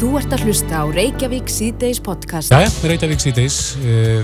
Þú 0.00 0.14
ert 0.16 0.32
að 0.32 0.46
hlusta 0.48 0.78
á 0.80 0.84
Reykjavík 0.88 1.50
C-Days 1.52 1.98
podcast. 2.00 2.48
Jæja, 2.48 2.70
Reykjavík 2.88 3.20
síðdeis, 3.20 3.56
uh, 3.84 4.22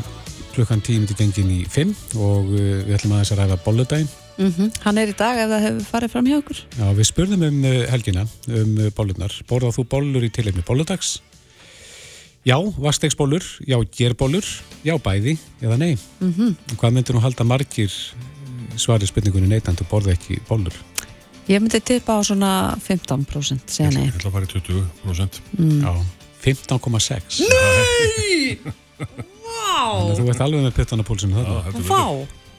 klukkan 0.54 0.80
tímindi 0.80 1.12
gengin 1.18 1.50
í 1.52 1.58
5 1.68 2.16
og 2.16 2.48
uh, 2.48 2.62
við 2.86 2.94
ætlum 2.96 3.12
aðeins 3.12 3.32
að 3.34 3.42
ræða 3.42 3.58
bolludaginn. 3.66 4.08
Mm 4.40 4.70
Hann 4.86 5.02
er 5.02 5.12
í 5.12 5.16
dag 5.18 5.36
ef 5.42 5.52
það 5.52 5.66
hefur 5.66 5.84
farið 5.90 6.14
fram 6.14 6.30
hjá 6.30 6.38
okkur. 6.38 6.62
Já, 6.78 6.86
við 6.96 7.08
spurðum 7.10 7.44
um 7.50 7.60
uh, 7.68 7.76
helgina, 7.92 8.24
um 8.48 8.72
uh, 8.86 8.88
bollunar. 8.96 9.36
Borðað 9.52 9.76
þú 9.76 9.86
bollur 9.92 10.24
í 10.24 10.32
tilefni 10.32 10.64
bolludags? 10.64 11.12
Já, 12.48 12.56
vastegsbollur, 12.56 13.44
já, 13.68 13.76
gerbólur, 14.00 14.48
já, 14.80 14.96
bæði, 14.96 15.36
eða 15.60 15.76
nei. 15.76 15.98
Mm 16.24 16.32
-hmm. 16.32 16.56
Hvað 16.80 16.92
myndir 16.96 17.14
nú 17.14 17.20
halda 17.20 17.44
margir 17.44 17.92
svarið 18.80 19.12
spurningunni 19.12 19.52
neitandu 19.52 19.84
borða 19.84 20.16
ekki 20.16 20.40
bollur? 20.48 20.72
Ég 21.46 21.62
myndi 21.62 21.78
tippa 21.80 22.18
á 22.18 22.20
svona 22.26 22.50
15% 22.82 23.70
segja 23.70 23.92
nei. 23.94 24.08
Ég 24.08 24.16
ætla 24.18 24.32
að 24.32 24.34
fara 24.34 24.48
í 24.48 24.50
20%. 24.50 25.40
Já, 25.84 25.92
15,6. 26.42 27.40
Nei! 27.52 28.58
Að 29.76 30.16
þú 30.18 30.26
ert 30.32 30.42
alveg 30.42 30.64
með 30.64 31.04
púlsinu 31.06 31.36
þarna. 31.36 31.84
Vá! 31.86 32.02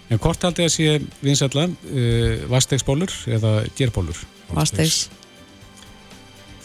En 0.07 0.21
hvort 0.23 0.43
haldið 0.47 0.67
að 0.69 0.71
sé 0.71 0.91
vinsætla, 1.19 1.65
uh, 1.67 2.45
vastegsbólur 2.51 3.11
eða 3.35 3.53
gerbólur? 3.75 4.19
Vastegs. 4.55 5.07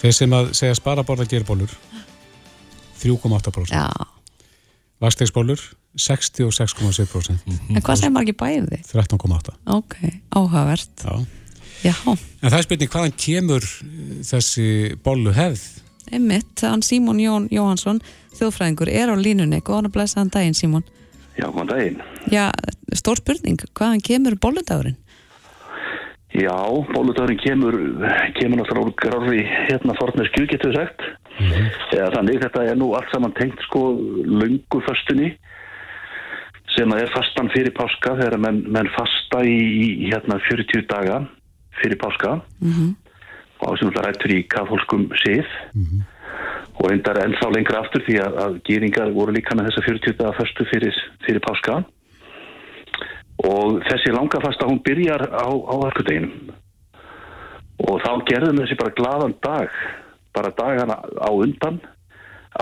Þeir 0.02 0.15
sem 0.15 0.34
að 0.34 0.52
segja 0.59 0.79
spara 0.79 1.02
borða 1.07 1.27
gerbólur 1.30 1.70
3,8% 3.02 3.74
Já. 3.74 3.87
Vastegsbólur 5.02 5.62
66,7% 5.98 7.51
En 7.51 7.82
hvað 7.82 7.98
segir 7.98 8.15
maður 8.15 8.30
ekki 8.30 8.37
bæði? 8.38 8.80
13,8% 8.91 9.74
Ok, 9.74 9.96
áhugavert. 10.34 11.07
Já. 11.07 11.41
Já, 11.82 11.95
En 12.06 12.50
það 12.50 12.59
er 12.59 12.66
spurning 12.66 12.91
hvaðan 12.92 13.16
kemur 13.18 13.62
uh, 13.62 14.18
þessi 14.27 14.66
bollu 15.02 15.34
hefð? 15.34 15.82
einmitt, 16.12 16.60
hann 16.62 16.82
Símon 16.84 17.20
Jón 17.20 17.46
Jóhansson, 17.52 18.00
þjóðfræðingur, 18.36 18.90
er 18.92 19.12
á 19.12 19.16
línunni. 19.16 19.62
Góðan 19.65 19.88
að 19.88 19.95
blessa 19.96 20.20
hann 20.20 20.32
daginn, 20.32 20.57
Símon. 20.57 20.84
Já, 21.38 21.46
góðan 21.48 21.70
daginn. 21.73 22.02
Já, 22.32 22.51
stór 22.96 23.23
spurning, 23.23 23.62
hvaðan 23.73 24.04
kemur 24.04 24.37
bolludagurinn? 24.42 24.98
Já, 26.32 26.57
bóludagurinn 26.92 27.40
kemur, 27.40 27.76
kemur 28.38 28.60
náttúrulega 28.62 28.88
úr 28.88 28.95
grári 29.01 29.42
hérna 29.68 29.96
forneskju, 29.98 30.46
getur 30.48 30.73
við 30.73 30.80
sagt. 30.80 31.04
Eða 31.92 32.12
þannig, 32.16 32.40
þetta 32.45 32.64
er 32.68 32.79
nú 32.80 32.92
allt 32.96 33.12
saman 33.12 33.35
tengt 33.37 33.60
sko 33.68 33.92
löngu 34.24 34.80
föstunni 34.87 35.35
sem 36.73 36.88
að 36.92 37.02
er 37.04 37.12
fastan 37.12 37.51
fyrir 37.52 37.74
páska 37.76 38.14
þegar 38.16 38.38
menn, 38.40 38.62
menn 38.73 38.88
fasta 38.95 39.42
í, 39.45 39.57
í 39.85 40.09
hérna 40.09 40.38
40 40.48 40.87
daga 40.88 41.18
fyrir 41.80 41.98
páska. 42.02 42.40
Og 43.62 43.68
á 43.68 43.73
sem 43.78 43.92
það 43.95 44.06
rættur 44.06 44.34
í 44.34 44.42
katholskum 44.51 45.09
sið. 45.23 45.46
Og 46.80 46.88
reyndar 46.90 47.20
ennþá 47.23 47.51
lengra 47.54 47.82
aftur 47.84 48.02
því 48.06 48.18
að, 48.24 48.38
að 48.45 48.60
gýringar 48.66 49.12
voru 49.12 49.32
líka 49.32 49.54
með 49.54 49.70
þessa 49.70 49.87
40 49.87 50.18
daga 50.18 50.32
föstu 50.40 50.66
fyrir, 50.73 50.96
fyrir 51.26 51.42
páska. 51.45 51.82
Og 53.42 53.82
þessi 53.88 54.12
langafasta 54.14 54.66
hún 54.66 54.82
byrjar 54.82 55.29
á, 55.30 55.46
á 55.46 55.74
verkudeginum 55.84 56.52
og 57.82 57.98
þá 58.04 58.12
gerðum 58.29 58.60
þessi 58.62 58.79
bara 58.79 58.95
gladan 58.98 59.34
dag 59.42 59.73
bara 60.36 60.52
dagana 60.57 60.98
á 61.18 61.30
undan 61.32 61.80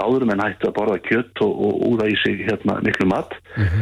áður 0.00 0.26
en 0.30 0.42
hætti 0.44 0.68
að 0.68 0.76
borða 0.76 1.00
kjött 1.02 1.42
og, 1.44 1.50
og 1.66 1.80
úða 1.90 2.06
í 2.10 2.16
sig 2.22 2.44
hérna 2.46 2.78
miklu 2.84 3.08
mat. 3.10 3.34
Og, 3.58 3.80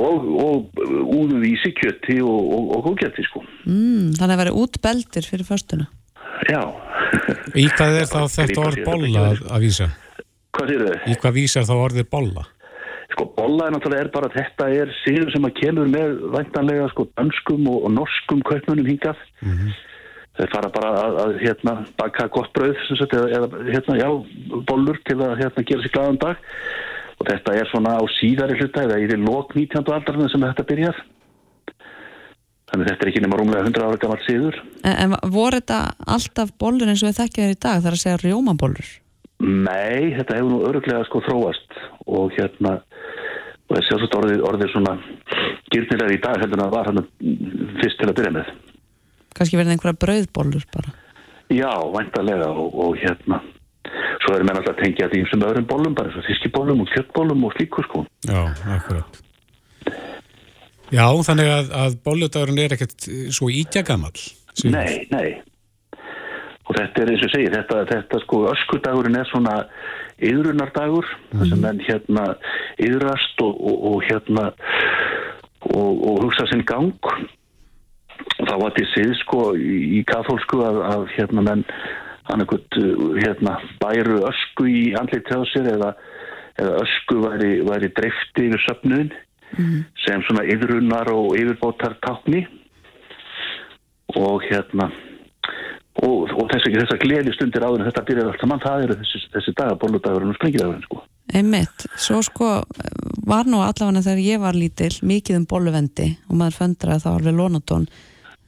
og 0.00 1.44
í 1.44 1.52
sig 1.62 1.74
kjötti 1.78 2.18
og, 2.24 2.40
og, 2.56 2.72
og 2.78 2.86
góðgætti 2.88 3.26
sko 3.28 3.44
Mm, 3.64 4.10
þannig 4.18 4.34
að 4.34 4.40
vera 4.42 4.56
útbeldir 4.60 5.24
fyrir 5.28 5.46
föstuna. 5.48 5.86
já 6.50 6.60
Í 7.54 7.68
hvað 7.70 8.00
er 8.00 8.08
þá 8.10 8.18
þetta 8.32 8.64
orð 8.64 8.82
bolla 8.84 9.22
að, 9.30 9.44
að 9.54 9.62
vísa? 9.64 9.86
hvað 10.54 10.68
sér 10.72 10.84
þau? 10.88 10.98
Í 11.10 11.14
hvað 11.22 11.34
vísar 11.38 11.64
þá 11.68 11.74
orðið 11.78 12.10
bolla? 12.10 12.44
Sko 13.14 13.24
bolla 13.36 13.66
er 13.68 13.74
náttúrulega 13.76 14.04
er 14.04 14.10
bara 14.14 14.30
þetta 14.34 14.68
er 14.74 14.92
síður 15.04 15.30
sem 15.34 15.44
að 15.46 15.56
kemur 15.60 15.90
með 15.92 16.14
væntanlega 16.34 16.88
sko 16.92 17.06
danskum 17.14 17.68
og, 17.70 17.84
og 17.86 17.92
norskum 17.94 18.40
kaupmönnum 18.48 18.88
hingað 18.90 19.20
þeir 20.34 20.50
fara 20.50 20.70
bara 20.74 20.88
að, 20.98 21.18
að 21.22 21.34
hérna 21.44 21.74
baka 22.00 22.26
gott 22.34 22.50
brauð 22.56 22.74
sem 22.88 22.98
sagt, 22.98 23.12
eða, 23.14 23.28
eða 23.38 23.66
hérna 23.70 23.98
já 24.00 24.08
bollur 24.66 24.98
til 25.06 25.20
að 25.22 25.36
hérna 25.44 25.62
gera 25.68 25.84
sér 25.84 25.94
glaðan 25.94 26.18
dag 26.24 26.36
og 27.24 27.30
þetta 27.32 27.56
er 27.56 27.70
svona 27.70 27.96
á 27.96 28.02
síðari 28.18 28.58
hluta 28.60 28.84
eða 28.84 29.00
því 29.00 29.18
lok 29.24 29.54
19. 29.56 29.84
aldarinn 29.96 30.30
sem 30.32 30.44
þetta 30.44 30.66
byrjar 30.68 30.98
þannig 32.70 32.90
þetta 32.90 33.04
er 33.06 33.10
ekki 33.10 33.22
nema 33.24 33.38
rúmlega 33.40 33.64
100 33.64 33.86
ára 33.86 34.00
gammal 34.02 34.20
síður 34.26 34.58
En, 34.84 34.94
en 35.06 35.16
voru 35.32 35.60
þetta 35.60 35.80
alltaf 36.16 36.52
bollur 36.60 36.90
eins 36.90 37.04
og 37.04 37.10
við 37.10 37.20
þekkjum 37.22 37.46
þér 37.46 37.56
í 37.56 37.60
dag, 37.64 37.82
þar 37.84 37.96
að 37.96 38.02
segja 38.02 38.20
rjómabollur? 38.24 38.90
Nei, 39.44 40.14
þetta 40.18 40.38
hefur 40.38 40.52
nú 40.52 40.60
öruglega 40.68 41.06
sko 41.08 41.22
þróast 41.24 41.80
og 42.06 42.36
hérna 42.36 42.76
og 43.64 43.78
er 43.78 43.86
sjálfsagt 43.88 44.18
orðið, 44.18 44.44
orðið 44.44 44.74
svona 44.74 44.94
gyrnilega 45.72 46.14
í 46.14 46.20
dag 46.22 46.42
heldur 46.42 46.60
en 46.60 46.66
að 46.66 46.76
var 46.76 46.90
hann 46.90 47.02
fyrst 47.80 48.00
til 48.00 48.10
að 48.10 48.16
byrja 48.20 48.36
með 48.36 48.52
Kannski 49.34 49.58
verið 49.58 49.72
einhverja 49.74 49.98
brauðbollur 49.98 50.64
bara. 50.70 50.92
Já, 51.50 51.72
væntalega 51.90 52.52
og, 52.54 52.76
og 52.84 52.92
hérna 53.00 53.40
svo 54.24 54.34
erum 54.34 54.48
við 54.48 54.56
alltaf 54.56 54.74
að 54.74 54.82
tengja 54.82 55.06
þetta 55.06 55.18
í 55.18 55.22
einsum 55.24 55.46
öðrum 55.48 55.68
bollum 55.70 55.96
bara 55.98 56.12
eins 56.12 56.20
og 56.20 56.92
kjöttbólum 56.94 57.46
og 57.48 57.56
slíku 57.56 57.84
sko 57.88 58.04
Já, 58.24 58.40
akkurat. 58.76 59.20
Já, 60.94 61.06
þannig 61.26 61.50
að, 61.50 61.72
að 61.80 61.98
bolludagurinn 62.04 62.60
er 62.62 62.76
ekkert 62.76 63.08
eh, 63.08 63.26
svo 63.34 63.48
ítjagamall. 63.50 64.14
Nei, 64.70 65.04
nei 65.10 65.42
og 66.64 66.76
þetta 66.78 67.02
er 67.02 67.12
eins 67.12 67.22
og 67.22 67.28
ég 67.28 67.34
segi 67.34 67.52
þetta, 67.52 67.80
þetta 67.90 68.20
sko 68.22 68.40
öskudagurinn 68.52 69.18
er 69.20 69.28
svona 69.28 69.56
yðrunardagur 70.24 71.08
þar 71.32 71.48
sem 71.50 71.60
menn 71.60 71.80
hérna 71.84 72.26
yðrast 72.80 73.42
og, 73.44 73.58
og, 73.58 73.82
og 73.90 74.06
hérna 74.06 74.46
og, 75.74 75.90
og 75.92 76.22
hugsa 76.24 76.46
sinn 76.48 76.64
gang 76.68 76.94
þá 78.38 78.54
var 78.62 78.72
til 78.78 78.86
síð 78.94 79.12
sko 79.20 79.42
í, 79.58 79.98
í 79.98 80.02
kathólsku 80.08 80.62
að, 80.64 80.80
að 80.88 81.04
hérna 81.18 81.44
menn 81.50 81.66
hann 82.28 82.44
eitthvað 82.44 83.18
hérna 83.20 83.58
bæru 83.82 84.20
ösku 84.28 84.68
í 84.70 84.82
andlit 84.98 85.28
hjá 85.28 85.40
sér 85.52 85.70
eða, 85.74 85.94
eða 86.60 86.76
ösku 86.84 87.20
væri, 87.24 87.54
væri 87.68 87.92
dreifti 87.96 88.48
yfir 88.48 88.64
söfnuðin 88.68 89.12
sem 90.04 90.22
svona 90.26 90.44
yðrunar 90.50 91.10
og 91.12 91.34
yfirbótar 91.38 91.98
tákni 92.02 92.44
og 94.18 94.42
hérna 94.48 94.88
og, 96.02 96.30
og 96.34 96.48
þessi, 96.50 96.72
þessar 96.74 97.02
gleði 97.02 97.34
stundir 97.36 97.64
áður 97.64 97.82
en 97.82 97.88
þetta 97.90 98.04
byrjar 98.08 98.30
allt 98.30 98.42
saman, 98.42 98.62
það 98.64 98.86
eru 98.86 98.96
þessi, 99.02 99.20
þessi 99.34 99.54
dagar, 99.58 99.76
bolludagurinn 99.82 100.32
og 100.32 100.38
sprengidagurinn 100.38 100.86
sko. 100.88 101.02
Einmitt, 101.34 101.86
svo 101.96 102.20
sko 102.24 102.48
var 103.26 103.46
nú 103.48 103.62
allavega 103.64 104.02
þegar 104.04 104.24
ég 104.24 104.42
var 104.42 104.58
lítil 104.58 104.90
mikið 105.06 105.38
um 105.40 105.46
bolluvendi 105.50 106.08
og 106.28 106.40
maður 106.40 106.58
föndraði 106.58 107.04
þá 107.04 107.10
alveg 107.14 107.38
lónatón 107.38 107.86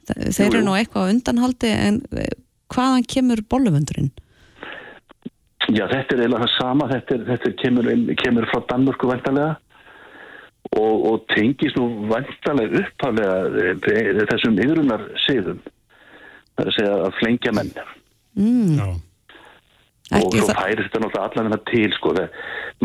þeir 0.07 0.43
Jú, 0.45 0.51
eru 0.51 0.61
jú. 0.61 0.67
nú 0.67 0.75
eitthvað 0.77 1.09
á 1.09 1.11
undanhaldi 1.15 1.71
en 1.73 2.03
eh, 2.19 2.35
hvaðan 2.75 3.05
kemur 3.13 3.43
bolluvendurinn? 3.53 4.11
Já, 5.75 5.85
þetta 5.91 6.15
er 6.15 6.21
eiginlega 6.23 6.43
það 6.45 6.53
sama, 6.57 6.87
þetta, 6.93 7.15
er, 7.17 7.23
þetta 7.31 7.49
er, 7.51 7.55
kemur, 7.63 7.89
inn- 7.91 8.11
kemur 8.23 8.47
frá 8.53 8.61
Danmörku 8.71 9.09
vantarlega 9.11 9.57
og, 10.77 10.95
og 11.11 11.25
tengist 11.35 11.79
nú 11.79 11.87
vantarlega 12.11 12.83
upphaflega 12.85 13.73
eh, 13.95 14.21
þessum 14.31 14.61
yðrunar 14.63 15.03
siðum 15.27 15.59
það 16.57 16.63
er 16.63 16.71
að 16.71 16.77
segja 16.79 16.93
að 17.07 17.17
flengja 17.19 17.53
menn. 17.59 17.73
Mm, 18.37 18.77
Já, 18.79 18.87
og 20.15 20.29
það, 20.31 20.53
færist 20.55 20.85
þetta 20.87 21.01
náttúrulega 21.03 21.25
allan 21.27 21.49
hennar 21.49 21.63
til 21.67 21.95
sko, 21.97 22.13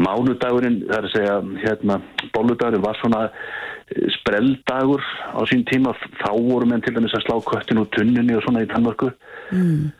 mánudagurinn 0.02 0.80
það 0.88 0.96
er 0.98 1.08
að 1.08 1.12
segja, 1.14 1.36
hérna, 1.62 1.98
bolludagurinn 2.34 2.86
var 2.86 2.98
svona 2.98 3.20
eh, 3.30 4.08
sprelldagur 4.18 5.04
á 5.06 5.42
sín 5.52 5.62
tíma, 5.70 5.94
þá 6.22 6.32
voru 6.34 6.70
menn 6.70 6.82
til 6.82 6.96
dæmis 6.96 7.14
að 7.18 7.28
slá 7.28 7.36
köttin 7.46 7.82
úr 7.84 7.92
tunnunni 7.94 8.38
og 8.38 8.46
svona 8.46 8.64
í 8.66 8.70
Danmörku. 8.72 9.12
Mm, 9.54 9.92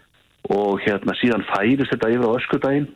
og 0.50 0.82
hérna 0.82 1.14
síðan 1.20 1.46
færist 1.52 1.94
þetta 1.94 2.10
yfir 2.16 2.26
á 2.26 2.38
öskudaginn. 2.40 2.88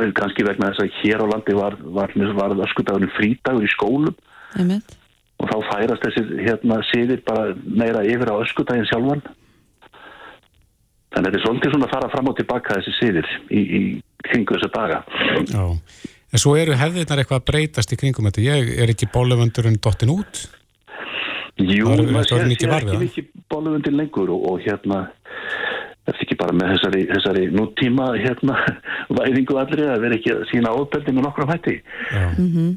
Eh, 0.00 0.10
kannski 0.18 0.46
vegna 0.46 0.72
þess 0.72 0.82
að 0.82 0.98
hér 1.02 1.22
á 1.22 1.26
landi 1.30 1.54
var, 1.58 1.78
var, 2.00 2.16
var 2.40 2.56
öskudagurinn 2.66 3.14
frídagur 3.14 3.62
í 3.62 3.70
skólum. 3.70 4.18
Einmitt. 4.58 4.98
Og 5.38 5.50
þá 5.50 5.70
færast 5.70 6.02
þessi 6.06 6.42
hérna 6.48 6.82
síðir 6.90 7.22
bara 7.26 7.54
meira 7.62 8.02
yfir 8.06 8.30
á 8.30 8.42
öskudaginn 8.42 8.90
sjálfan 8.90 9.22
þannig 11.12 11.28
að 11.28 11.28
þetta 11.28 11.38
er 11.40 11.44
svolítið 11.46 11.74
svona 11.74 11.86
að 11.88 11.94
fara 11.96 12.10
fram 12.14 12.30
og 12.32 12.36
tilbaka 12.40 12.78
þessi 12.78 12.92
síðir 12.98 13.28
í, 13.50 13.60
í 13.62 13.80
kringu 14.28 14.56
þessa 14.56 14.72
daga 14.74 14.98
já. 15.52 15.64
En 16.32 16.40
svo 16.40 16.54
eru 16.56 16.72
hefðirnar 16.80 17.20
eitthvað 17.20 17.42
að 17.42 17.48
breytast 17.50 17.90
í 17.92 17.96
kringum 18.00 18.24
þetta. 18.30 18.40
Ég 18.46 18.70
er 18.80 18.88
ekki 18.94 19.04
bolluvöndurinn 19.12 19.74
dottin 19.84 20.14
út. 20.14 20.38
Jú, 21.60 21.84
Það 21.84 21.98
er- 22.00 22.12
maður 22.14 22.30
þetta 22.30 22.64
er 22.64 22.70
var 22.72 22.86
við 22.88 23.02
ekki 23.04 23.24
það. 23.26 23.42
bóluvundin 23.52 23.98
lengur 24.00 24.30
og, 24.32 24.46
og 24.48 24.62
hérna 24.64 25.02
er 26.08 26.16
ekki 26.24 26.38
bara 26.40 26.54
með 26.56 26.72
þessari, 26.72 27.02
þessari 27.10 27.42
nútíma 27.52 28.06
hérna 28.18 28.56
væðingu 29.18 29.58
allri 29.60 29.84
að 29.92 30.00
vera 30.06 30.16
ekki 30.16 30.32
að 30.32 30.40
sína 30.50 30.72
ábeldi 30.72 31.12
með 31.14 31.26
nokkrum 31.28 31.52
hætti 31.52 31.76
Já, 32.10 32.24
mm 32.38 32.72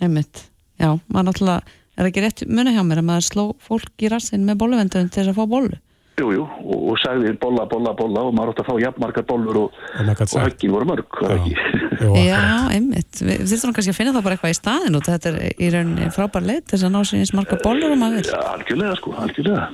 einmitt, 0.00 0.44
já, 0.80 0.94
maður 1.12 1.26
náttúrulega 1.26 1.74
er 2.00 2.06
ekki 2.08 2.22
rétt 2.24 2.44
muni 2.48 2.72
hjá 2.72 2.80
mér 2.88 3.02
að 3.02 3.08
maður 3.10 3.26
sló 3.26 3.42
fólk 3.66 4.00
í 4.00 4.08
rassin 4.08 4.46
með 4.48 4.62
bolluvendurinn 4.62 5.10
til 5.12 5.26
þess 5.26 5.34
að 5.34 5.40
fá 5.42 5.50
bollu 5.50 5.76
jú, 6.20 6.28
jú, 6.36 6.44
og, 6.44 6.82
og 6.92 6.98
sagði 7.02 7.32
bolla, 7.42 7.66
bolla, 7.70 7.92
bolla 7.98 8.24
og 8.28 8.34
maður 8.36 8.52
átt 8.52 8.62
að 8.62 8.68
fá 8.70 8.74
jafnmarkar 8.84 9.26
bollur 9.28 9.60
og, 9.64 9.78
Og 10.00 10.08
maður 10.08 10.24
og 10.26 10.44
höggin 10.46 10.74
voru 10.74 10.88
mörg, 10.90 11.20
var 11.20 11.36
ekki? 11.38 11.54
Já, 12.30 12.42
einmitt. 12.74 13.20
Við 13.20 13.46
þurfum 13.52 13.76
kannski 13.76 13.94
að 13.94 13.98
finna 14.00 14.14
það 14.16 14.26
bara 14.28 14.38
eitthvað 14.38 14.54
í 14.54 14.58
staðin 14.60 14.98
og 15.00 15.06
þetta 15.08 15.32
er 15.32 15.40
í 15.50 15.70
rauninni 15.74 16.10
frábær 16.16 16.46
leið 16.46 16.60
til 16.64 16.76
þess 16.76 16.88
að 16.88 16.94
ná 16.96 17.00
sér 17.04 17.24
eins 17.24 17.34
marga 17.36 17.60
bollur 17.64 17.96
um 17.96 18.04
að 18.06 18.18
vil. 18.18 18.26
Já, 18.30 18.40
algjörlega, 18.54 18.98
sko, 19.00 19.16
algjörlega. 19.24 19.66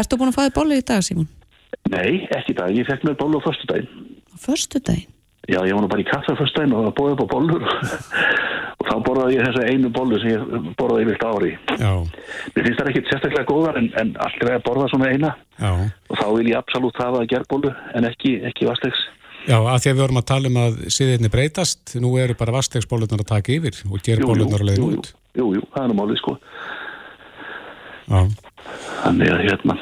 Ertu 0.00 0.20
búin 0.20 0.32
að 0.32 0.38
fá 0.38 0.44
þér 0.44 0.54
bollu 0.60 0.78
í 0.78 0.86
dag, 0.92 1.04
Símon? 1.06 1.32
Nei, 1.92 2.12
ekki 2.32 2.54
í 2.54 2.58
dag, 2.60 2.72
ég 2.74 2.88
fekk 2.88 3.08
mér 3.08 3.18
bollu 3.20 3.42
á 3.42 3.46
föstudaginn. 3.48 3.90
Á 4.32 4.36
förstu 4.40 4.80
daginn? 4.80 5.13
Já, 5.44 5.58
ég 5.68 5.74
var 5.76 5.82
nú 5.84 5.88
bara 5.92 6.00
í 6.00 6.06
kaffe 6.08 6.32
á 6.32 6.40
föstudaginn 6.40 6.72
og 6.78 6.92
bóði 6.96 7.14
upp 7.14 7.24
á 7.24 7.32
bollur 7.34 7.64
og 8.80 8.86
þá 8.88 8.94
borðaði 9.04 9.36
ég 9.36 9.48
þessa 9.48 9.64
einu 9.68 9.90
bollu 9.92 10.20
sem 10.22 10.30
ég 10.32 10.70
borðaði 10.78 11.04
yfir 11.04 11.26
ári. 11.28 11.50
Já, 11.76 11.92
Mér 12.54 12.68
finnst 12.68 12.80
það 12.80 12.90
ekkit 12.92 13.10
sérstaklega 13.10 13.48
góðar 13.50 13.80
en, 13.80 13.90
en 14.00 14.14
allt 14.24 14.44
er 14.44 14.54
að 14.54 14.64
borða 14.68 14.88
svona 14.92 15.10
eina 15.12 15.34
já. 15.58 15.72
og 16.08 16.16
þá 16.20 16.24
vil 16.38 16.48
ég 16.48 16.60
absolutt 16.60 17.02
hafa 17.02 17.20
að 17.20 17.28
gerbollu 17.34 17.74
en 17.94 18.08
ekki, 18.08 18.38
ekki 18.48 18.70
vastegs. 18.70 19.04
Já, 19.44 19.58
að 19.60 19.82
því 19.84 19.90
að 19.90 19.92
við 19.92 20.00
vorum 20.00 20.20
að 20.22 20.28
tala 20.30 20.48
um 20.48 20.56
að 20.62 20.78
siðirni 20.96 21.30
breytast, 21.32 21.96
nú 22.00 22.14
eru 22.16 22.36
bara 22.38 22.54
vastegsbólurnar 22.56 23.26
að 23.26 23.32
taka 23.34 23.52
yfir 23.52 23.82
og 23.90 24.00
gerbólurnar 24.06 24.64
að 24.64 24.70
leiða 24.70 24.80
jú, 24.80 24.88
út. 24.96 25.10
jú, 25.36 25.50
jú, 25.58 25.66
það 25.74 25.82
er 25.82 25.90
nú 25.92 25.98
málið 25.98 26.20
sko. 26.22 26.36
Já, 28.08 28.20
Þannig 29.04 29.32
að 29.34 29.42
hérna, 29.44 29.76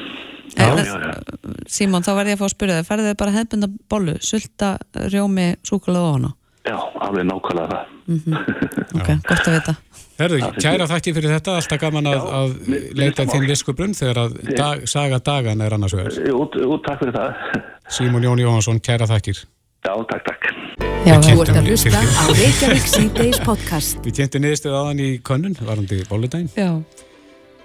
Já, 0.57 0.67
já, 0.77 0.85
já, 0.85 0.95
já. 1.01 1.57
Símon, 1.73 2.05
þá 2.05 2.11
verði 2.17 2.33
ég 2.33 2.37
að 2.37 2.43
fá 2.43 2.47
að 2.47 2.53
spyrja 2.53 2.77
þig. 2.79 2.87
Færðu 2.89 3.09
þið 3.09 3.19
bara 3.23 3.35
hefbunda 3.37 3.69
bollu, 3.89 4.15
sulta, 4.21 4.69
rjómi, 5.13 5.47
súkulega 5.65 6.09
og 6.09 6.17
hana? 6.17 6.31
Já, 6.63 6.77
alveg 7.03 7.25
nákvæmlega 7.27 7.67
það. 7.73 7.89
Ok, 8.93 9.07
gott 9.25 9.47
að 9.47 9.55
vita. 9.55 9.73
Herðu, 10.19 10.39
kæra 10.61 10.85
þakki 10.91 11.13
fyrir 11.15 11.31
þetta, 11.33 11.55
alltaf 11.57 11.79
gaman 11.81 12.09
að, 12.11 12.19
Já, 12.19 12.25
að 12.37 12.51
mér 12.69 12.83
leita 12.99 13.25
það 13.25 13.47
viskubrunn 13.49 13.95
þegar 13.97 14.19
að 14.21 14.35
dag, 14.53 14.83
saga 14.91 15.17
dagan 15.25 15.63
er 15.65 15.73
annars 15.73 15.95
vegar. 15.97 16.19
Jú, 16.29 16.43
jú, 16.61 16.77
takk 16.85 17.01
fyrir 17.01 17.15
það. 17.17 17.63
Símon 17.97 18.27
Jón 18.27 18.43
Jóhansson, 18.43 18.81
kæra 18.85 19.09
þakkir. 19.09 19.41
Já, 19.83 19.93
takk, 20.11 20.29
takk. 20.29 20.51
Já, 21.03 21.17
Við 21.17 21.25
Þú 21.33 21.41
ert 21.43 21.57
að 21.59 21.71
hlusta 21.71 21.99
á 21.99 22.25
Reykjavík 22.37 22.85
síðdeis 22.93 23.39
podcast. 23.43 23.97
Við 24.05 24.21
kynntum 24.21 24.45
niðurstöð 24.45 24.77
aðan 24.79 25.01
í 25.03 25.09
könnun, 25.25 25.57
varandi 25.59 26.03
bóludaginn, 26.07 26.53
já, 26.55 26.69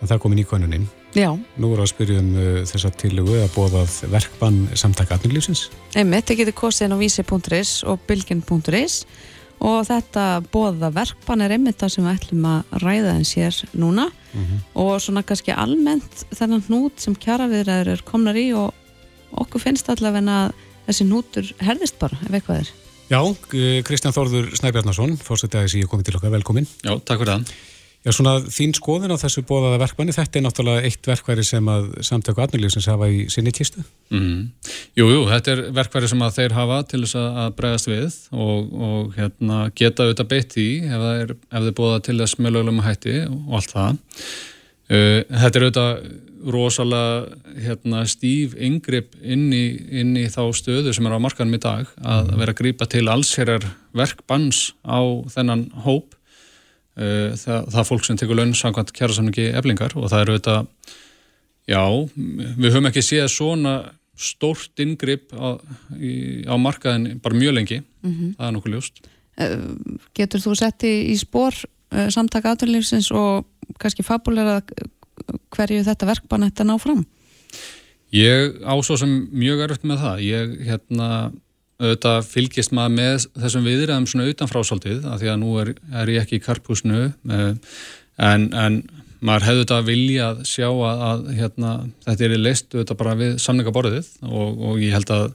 en 0.01 0.11
það 0.11 0.25
komin 0.25 0.43
í 0.43 0.47
könnunin. 0.49 0.89
Já. 1.17 1.31
Nú 1.57 1.73
við 1.73 1.83
að 1.85 1.91
spyrja 1.93 2.21
um 2.23 2.31
uh, 2.35 2.61
þessa 2.69 2.93
tillögu 3.01 3.39
að 3.43 3.57
bóðað 3.57 3.97
verkbann 4.13 4.61
samtaka 4.79 5.19
atvinnulífsins. 5.19 5.69
Einmitt, 5.95 6.29
þið 6.29 6.43
getur 6.43 6.59
kosið 6.65 6.95
á 6.95 6.97
vísi.is 7.01 7.75
og 7.89 8.03
bylgin.is 8.09 9.03
og 9.59 9.81
þetta 9.89 10.25
bóða 10.53 10.93
verkbann 10.95 11.43
er 11.43 11.57
einmitt 11.57 11.81
það 11.81 11.95
sem 11.95 12.07
við 12.07 12.19
ætlum 12.21 12.45
að 12.47 12.75
ræða 12.85 13.15
eins 13.17 13.33
hér 13.35 13.57
núna 13.75 14.05
og 14.79 14.93
svona 15.03 15.25
kannski 15.27 15.51
almennt 15.51 16.27
þennan 16.31 16.63
hnút 16.69 17.03
sem 17.03 17.17
kjaraviðræður 17.19 17.91
er 17.97 18.05
komnar 18.07 18.39
í 18.39 18.53
og 18.55 18.71
okkur 19.43 19.65
finnst 19.65 19.91
allavega 19.91 20.37
að 20.45 20.53
þessi 20.87 21.09
hnútur 21.09 21.51
herðist 21.65 21.99
bara 21.99 22.19
ef 22.25 22.31
eitthvað 22.31 22.63
er. 22.63 22.71
Já, 23.09 23.21
uh, 23.25 23.81
Kristján 23.89 24.13
Þórður 24.13 24.53
Snæbjarnason, 24.61 25.17
fórsetæðis 25.25 25.79
í 25.79 25.83
að 25.85 25.91
komið 25.93 26.11
til 26.11 26.19
okkar, 26.19 26.35
velkomin. 26.35 26.69
Já, 26.85 26.93
takk 27.01 27.23
fyrir 27.23 27.35
það. 27.39 27.53
Já, 28.09 28.15
svona 28.17 28.39
þín 28.49 28.71
skoðun 28.73 29.13
á 29.13 29.21
þessu 29.21 29.43
bóðaða 29.45 29.83
verkbanni, 29.83 30.15
þetta 30.17 30.39
er 30.39 30.45
náttúrulega 30.47 30.89
eitt 30.89 31.09
verkværi 31.11 31.43
sem 31.45 31.67
að 31.69 31.91
samtöku 32.09 32.41
atvinnulífsins 32.41 32.87
hafa 32.89 33.05
í 33.13 33.27
sinni 33.29 33.53
kistu. 33.53 33.83
Mm. 34.09 34.47
Jú, 34.97 35.11
jú, 35.13 35.27
þetta 35.29 35.53
er 35.53 35.61
verkværi 35.77 36.09
sem 36.09 36.25
að 36.25 36.39
þeir 36.39 36.57
hafa 36.57 36.79
til 36.89 37.03
þess 37.03 37.19
að 37.21 37.51
bregðast 37.59 37.91
við 37.91 38.17
og, 38.33 38.73
og 38.89 39.13
hérna, 39.19 39.61
geta 39.77 40.07
auðvitað 40.07 40.31
beitt 40.33 40.57
í 40.57 40.67
ef 40.89 41.07
er, 41.11 41.37
ef 41.37 41.69
þeir 41.69 41.77
bóða 41.83 42.01
til 42.09 42.17
þess 42.23 42.41
með 42.41 42.57
lögulegum 42.57 42.83
hætti 42.87 43.19
og 43.29 43.61
allt 43.61 43.77
það. 43.77 44.01
Uh, 44.89 45.21
þetta 45.29 45.53
er 45.53 45.69
auðvitað 45.69 46.03
rosalega 46.49 47.61
hérna, 47.61 48.05
stíf 48.09 48.55
yngripp 48.57 49.17
inn 49.21 49.51
inn 49.53 50.17
í 50.17 50.29
þá 50.33 50.47
stöðu 50.57 50.97
sem 50.97 51.05
er 51.05 51.19
á 51.19 51.21
markanum 51.21 51.59
í 51.59 51.61
dag 51.61 51.91
að 52.01 52.31
vera 52.39 52.55
að 52.55 52.61
grípa 52.63 52.89
til 52.89 53.05
allsherjar 53.11 53.67
verkbanns 53.93 54.71
á 54.87 55.03
þennan 55.35 55.69
hóp 55.85 56.15
það, 56.99 57.69
það 57.75 57.89
fólk 57.89 58.07
sem 58.07 58.19
tekur 58.19 58.41
laun 58.41 58.57
samkvæmt 58.59 58.91
kjærasamningi 58.97 59.51
eblingar 59.59 59.95
og 59.95 60.09
það 60.11 60.25
eru 60.25 60.35
auðvitað 60.35 60.97
Já, 61.69 61.85
við 62.17 62.73
höfum 62.73 62.89
ekki 62.89 63.05
séð 63.05 63.27
svona 63.29 63.75
stórt 64.19 64.81
ingripp 64.81 65.35
á, 65.37 65.61
á 66.49 66.55
markaðin 66.59 67.19
bara 67.23 67.37
mjög 67.37 67.59
lengi, 67.59 67.83
það 68.01 68.47
er 68.47 68.55
nokkuð 68.57 68.75
ljóst. 68.75 69.03
Eh, 69.39 69.59
Getur 70.17 70.43
þú 70.43 70.55
sett 70.59 70.87
í, 70.89 70.95
í 71.13 71.17
spór 71.21 71.55
uh, 71.55 72.09
samtaka 72.11 72.55
átunlífsins 72.57 73.11
og 73.15 73.47
kannski 73.79 74.07
fabulera 74.07 74.63
hverju 75.55 75.85
þetta 75.87 76.09
verkbann 76.09 76.49
að 76.49 76.65
ná 76.67 76.75
fram? 76.81 77.05
Ég 78.17 78.57
á 78.65 78.73
svo 78.81 78.97
sem 78.97 79.29
mjög 79.29 79.67
erfitt 79.67 79.85
með 79.87 80.01
það, 80.07 80.25
ég 80.25 80.57
hérna 80.71 81.09
auðvitað 81.79 82.25
fylgist 82.27 82.73
maður 82.75 82.95
með 82.97 83.27
þessum 83.39 83.67
viðræðum 83.69 84.07
svona 84.11 84.31
utanfrásaldið, 84.33 85.05
af 85.07 85.21
því 85.21 85.29
að 85.33 85.39
nú 85.43 85.53
er, 85.63 85.75
er 86.03 86.11
ég 86.15 86.25
ekki 86.25 86.41
í 86.41 86.43
karpúsnu, 86.43 87.05
en, 87.29 88.49
en 88.53 88.81
maður 89.25 89.47
hefði 89.49 89.63
þetta 89.65 89.79
viljað 89.87 90.43
sjá 90.47 90.67
að, 90.71 91.05
að 91.11 91.23
hérna, 91.39 91.71
þetta 92.07 92.27
er 92.29 92.35
leist 92.39 92.75
auðvitað 92.75 93.01
bara 93.01 93.15
við 93.19 93.39
samningaborðið 93.43 94.11
og, 94.29 94.61
og 94.71 94.83
ég 94.83 94.95
held 94.95 95.13
að 95.15 95.29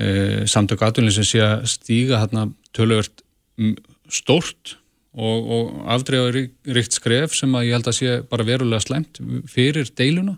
e, 0.00 0.10
samtöku 0.48 0.86
atvinnlýsins 0.86 1.32
sé 1.34 1.42
að 1.44 1.66
stíga 1.72 2.20
hérna 2.22 2.46
töluvert 2.76 3.24
m- 3.60 3.76
stórt 4.08 4.76
og, 5.12 5.50
og 5.52 5.74
afdreifa 5.96 6.46
ríkt 6.76 6.96
skref 6.96 7.36
sem 7.36 7.52
að 7.56 7.66
ég 7.68 7.76
held 7.76 7.90
að 7.92 7.98
sé 7.98 8.16
bara 8.30 8.46
verulega 8.48 8.84
slæmt 8.84 9.20
fyrir 9.50 9.90
deiluna. 9.98 10.36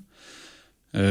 E, 0.92 1.04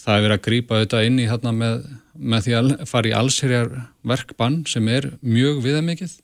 það 0.00 0.14
er 0.16 0.24
verið 0.24 0.36
að 0.38 0.44
grípa 0.48 0.78
auðvitað 0.78 1.08
inn 1.10 1.20
í 1.20 1.28
hérna 1.28 1.52
með, 1.54 1.84
með 2.20 2.46
því 2.46 2.56
að 2.58 2.72
fara 2.90 3.10
í 3.10 3.14
allsherjar 3.16 3.70
verkbann 4.06 4.60
sem 4.68 4.88
er 4.92 5.08
mjög 5.24 5.62
viðamikið 5.64 6.16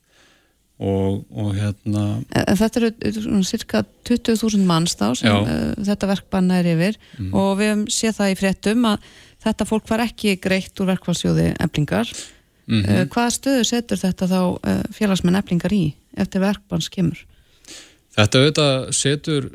og, 0.77 1.23
og 1.33 1.53
hérna 1.57 2.03
Eh, 2.37 2.53
Þetta 2.59 2.81
eru 2.81 2.91
eh, 3.01 3.43
cirka 3.47 3.83
20.000 4.09 4.65
manns 4.69 4.97
þá 4.99 5.07
sem 5.17 5.29
Já. 5.31 5.37
uh, 5.41 5.85
þetta 5.89 6.11
verkbann 6.13 6.51
er 6.53 6.69
yfir 6.75 6.99
og 7.31 7.57
við 7.59 7.71
höfum 7.71 7.85
séð 7.93 8.19
það 8.19 8.33
í 8.33 8.39
fréttum 8.41 8.89
að 8.91 9.07
þetta 9.47 9.69
fólk 9.69 9.89
var 9.89 10.05
ekki 10.05 10.35
greitt 10.41 10.81
úr 10.81 10.91
verkfallsjóði 10.93 11.53
eblingar. 11.63 12.09
mm 12.67 12.83
Uh, 12.83 13.05
hvaða 13.07 13.31
stöðu 13.31 13.63
setur 13.63 13.97
þetta 14.01 14.27
þá 14.27 14.39
félagsmenn 14.91 15.39
eblingar 15.39 15.73
í 15.73 15.95
eftir 16.17 16.41
verkbanns 16.43 16.89
kemur? 16.91 17.21
Þetta 18.17 18.41
auðvitað 18.41 18.91
setur 18.91 19.47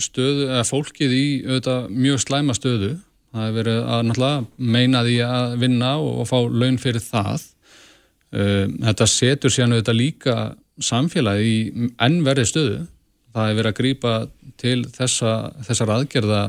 stöðu, 0.00 0.48
eða 0.50 0.64
fólkið 0.66 1.14
í 1.14 1.26
auðvitað 1.46 1.88
mjög 1.94 2.20
slæma 2.24 2.56
stöðu. 2.56 2.96
Það 3.32 3.46
hefur 3.46 3.58
verið 3.58 3.78
að 3.80 4.02
náttúrulega 4.08 4.72
meina 4.76 5.02
því 5.06 5.16
að 5.26 5.54
vinna 5.62 5.92
og, 6.00 6.10
og 6.22 6.28
fá 6.28 6.36
laun 6.52 6.78
fyrir 6.80 7.04
það. 7.04 7.46
Um, 8.32 8.76
Þetta 8.82 9.08
setur 9.08 9.54
síðan 9.54 9.76
auðvitað 9.76 9.98
líka 9.98 10.36
samfélagi 10.82 11.48
í 11.48 11.88
ennverði 12.02 12.46
stöðu. 12.48 12.78
Það 13.32 13.48
hefur 13.48 13.60
verið 13.60 13.72
að 13.72 13.78
grípa 13.80 14.14
til 14.60 14.78
þessa, 14.92 15.32
þessar 15.64 15.94
aðgerða 15.96 16.42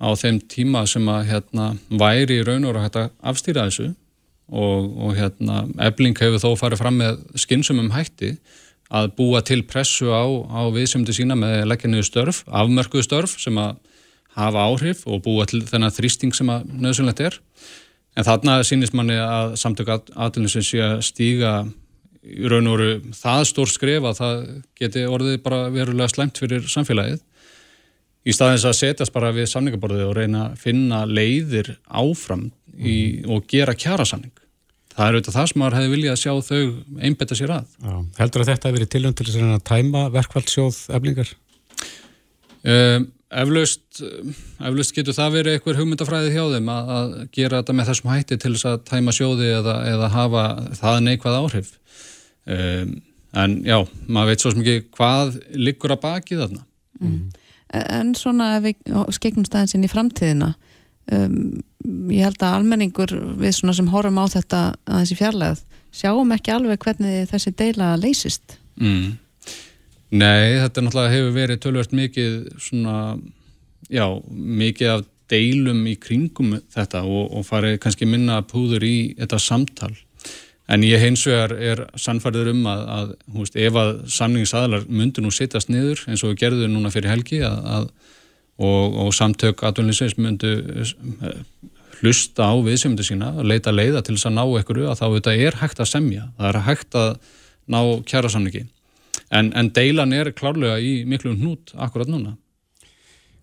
á 0.00 0.08
þeim 0.16 0.40
tíma 0.50 0.84
sem 0.88 1.06
að 1.12 1.28
hérna, 1.28 1.66
væri 1.88 2.40
í 2.40 2.46
raun 2.46 2.66
og 2.66 2.78
hægt 2.80 2.98
að 2.98 3.10
afstýra 3.30 3.68
þessu 3.68 3.90
og, 4.50 4.88
og 4.98 5.14
hérna, 5.18 5.62
ebling 5.86 6.16
hefur 6.18 6.42
þó 6.42 6.56
farið 6.58 6.82
fram 6.82 6.98
með 6.98 7.20
skynsumum 7.38 7.92
hætti 7.94 8.34
að 8.90 9.12
búa 9.18 9.42
til 9.46 9.60
pressu 9.68 10.10
á, 10.10 10.26
á 10.26 10.66
viðsefndi 10.74 11.14
sína 11.14 11.36
með 11.38 11.68
leggja 11.70 11.90
niður 11.90 12.08
störf, 12.08 12.42
afmörkuðu 12.48 13.06
störf 13.06 13.36
sem 13.38 13.58
að 13.60 13.76
hafa 14.36 14.64
áhrif 14.68 15.04
og 15.08 15.22
búa 15.24 15.46
til 15.50 15.62
þennan 15.66 15.94
þrýsting 15.94 16.34
sem 16.36 16.50
að 16.52 16.68
nöðsynlegt 16.70 17.22
er. 17.26 17.38
En 18.18 18.26
þarna 18.26 18.60
sýnist 18.66 18.94
manni 18.96 19.16
að 19.20 19.54
samtök 19.60 19.92
aðlunisins 19.94 20.70
sé 20.72 20.82
að 20.84 21.02
stíga 21.06 21.54
í 22.20 22.48
raun 22.50 22.68
og 22.68 22.76
veru 22.76 23.14
það 23.16 23.44
stór 23.48 23.70
skref 23.70 24.06
að 24.10 24.18
það 24.18 24.40
geti 24.80 25.04
orðið 25.08 25.38
bara 25.44 25.60
verulega 25.72 26.12
slæmt 26.12 26.40
fyrir 26.42 26.66
samfélagið. 26.68 27.22
Í 28.28 28.34
staðins 28.36 28.66
að 28.68 28.76
setjast 28.76 29.14
bara 29.14 29.30
við 29.32 29.48
samningaborðið 29.48 30.08
og 30.10 30.16
reyna 30.18 30.42
að 30.50 30.58
finna 30.60 31.04
leiðir 31.08 31.72
áfram 31.88 32.50
í, 32.76 33.24
og 33.24 33.46
gera 33.48 33.72
kjarasamning. 33.72 34.34
Það 34.90 35.06
er 35.06 35.16
auðvitað 35.16 35.36
það 35.38 35.46
sem 35.48 35.62
maður 35.62 35.76
hefði 35.78 35.92
viljað 35.94 36.16
að 36.16 36.20
sjá 36.20 36.32
þau 36.50 36.60
einbetta 37.06 37.38
sér 37.38 37.54
að. 37.54 37.70
Já. 37.80 37.94
Heldur 38.18 38.42
að 38.42 38.50
þetta 38.50 38.68
hefur 38.68 38.76
verið 38.76 38.90
tilhund 38.92 39.16
til 39.16 39.26
þess 39.28 39.46
að 39.46 39.64
tæma 39.70 40.02
verkvældsjóð 40.16 40.80
eflingar? 40.98 41.30
Um, 42.60 43.06
eflaust, 43.30 44.00
eflaust 44.60 44.94
getur 44.96 45.16
það 45.16 45.36
verið 45.36 45.56
eitthvað 45.56 45.80
hugmyndafræði 45.80 46.32
hjá 46.34 46.42
þeim 46.54 46.70
að, 46.74 46.90
að 46.96 47.12
gera 47.36 47.60
þetta 47.60 47.76
með 47.78 47.90
þessum 47.90 48.10
hætti 48.10 48.38
til 48.42 48.52
þess 48.54 48.68
að 48.70 48.80
tæma 48.90 49.14
sjóði 49.16 49.50
eða, 49.58 49.76
eða 49.90 50.10
hafa 50.14 50.44
það 50.80 50.98
neikvæð 51.06 51.38
áhrif. 51.38 51.70
Um, 52.50 52.94
en 53.40 53.56
já, 53.66 53.76
maður 54.10 54.32
veit 54.32 54.42
svo 54.44 54.54
ekki 54.54 54.76
hvað 54.96 55.36
liggur 55.54 55.94
að 55.94 56.02
baki 56.06 56.40
þarna. 56.40 56.64
En 57.70 58.14
svona 58.18 58.56
ef 58.58 58.66
við 58.66 58.96
skegnum 59.14 59.46
staðin 59.46 59.70
sinni 59.70 59.86
í 59.86 59.92
framtíðina 59.92 60.54
um, 61.14 61.36
ég 62.10 62.26
held 62.26 62.42
að 62.42 62.56
almenningur 62.58 63.14
við 63.40 63.54
svona 63.56 63.76
sem 63.78 63.90
horfum 63.92 64.18
á 64.18 64.26
þetta 64.32 64.62
að 64.84 65.04
þessi 65.04 65.20
fjarlæð 65.20 65.62
sjáum 66.00 66.34
ekki 66.34 66.52
alveg 66.54 66.82
hvernig 66.82 67.30
þessi 67.30 67.54
deila 67.58 67.94
leysist 67.98 68.58
Mm. 68.80 69.18
Nei, 70.10 70.58
þetta 70.58 70.82
náttúrulega 70.82 71.14
hefur 71.14 71.34
verið 71.36 71.58
tölvert 71.62 71.92
mikið 71.94 72.36
svona, 72.58 72.94
já, 73.86 74.06
mikið 74.34 74.94
af 74.96 75.04
deilum 75.30 75.84
í 75.86 75.94
kringum 76.02 76.56
þetta 76.74 77.04
og, 77.06 77.28
og 77.38 77.44
fari 77.46 77.76
kannski 77.78 78.08
minna 78.10 78.40
púður 78.42 78.82
í 78.86 78.94
þetta 79.20 79.38
samtal. 79.42 79.92
En 80.70 80.82
ég 80.86 81.02
hins 81.02 81.22
vegar 81.26 81.54
er 81.54 81.84
sannfærður 81.98 82.52
um 82.52 82.66
að, 82.70 82.82
að 82.96 83.12
veist, 83.36 83.58
ef 83.58 83.78
að 83.78 83.92
samningsaðlar 84.16 84.86
myndur 84.86 85.26
nú 85.26 85.32
sittast 85.34 85.70
niður 85.70 86.02
eins 86.10 86.22
og 86.26 86.34
gerðu 86.38 86.66
núna 86.70 86.90
fyrir 86.94 87.10
helgi 87.10 87.40
að, 87.46 87.62
að, 87.76 87.86
og, 88.66 88.98
og 89.04 89.14
samtök 89.14 89.62
atvinninsveins 89.66 90.18
myndu 90.18 90.52
eh, 90.82 91.40
hlusta 92.00 92.50
á 92.50 92.54
viðsefndu 92.66 93.06
sína 93.06 93.32
og 93.38 93.46
leita 93.50 93.74
leiða 93.74 94.02
til 94.06 94.16
þess 94.16 94.30
að 94.30 94.36
ná 94.38 94.44
einhverju 94.44 94.90
að 94.90 95.00
þá 95.02 95.06
þetta 95.06 95.38
er 95.46 95.58
hægt 95.62 95.82
að 95.82 95.90
semja, 95.90 96.28
það 96.38 96.52
er 96.52 96.62
hægt 96.66 96.98
að 96.98 97.10
ná 97.70 97.80
kjæra 98.10 98.30
samningi 98.34 98.66
en, 99.30 99.52
en 99.54 99.72
deilan 99.74 100.14
er 100.16 100.32
klárlega 100.36 100.78
í 100.82 101.02
miklu 101.08 101.34
hnút 101.38 101.74
akkurat 101.76 102.10
núna 102.10 102.36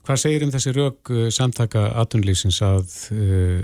Hvað 0.08 0.22
segir 0.22 0.44
um 0.46 0.51
þessi 0.53 0.72
rauk 0.72 1.10
uh, 1.12 1.25
samtaka 1.36 1.89
atunlýsins 2.00 2.62
að 2.63 2.94
uh, 3.12 3.60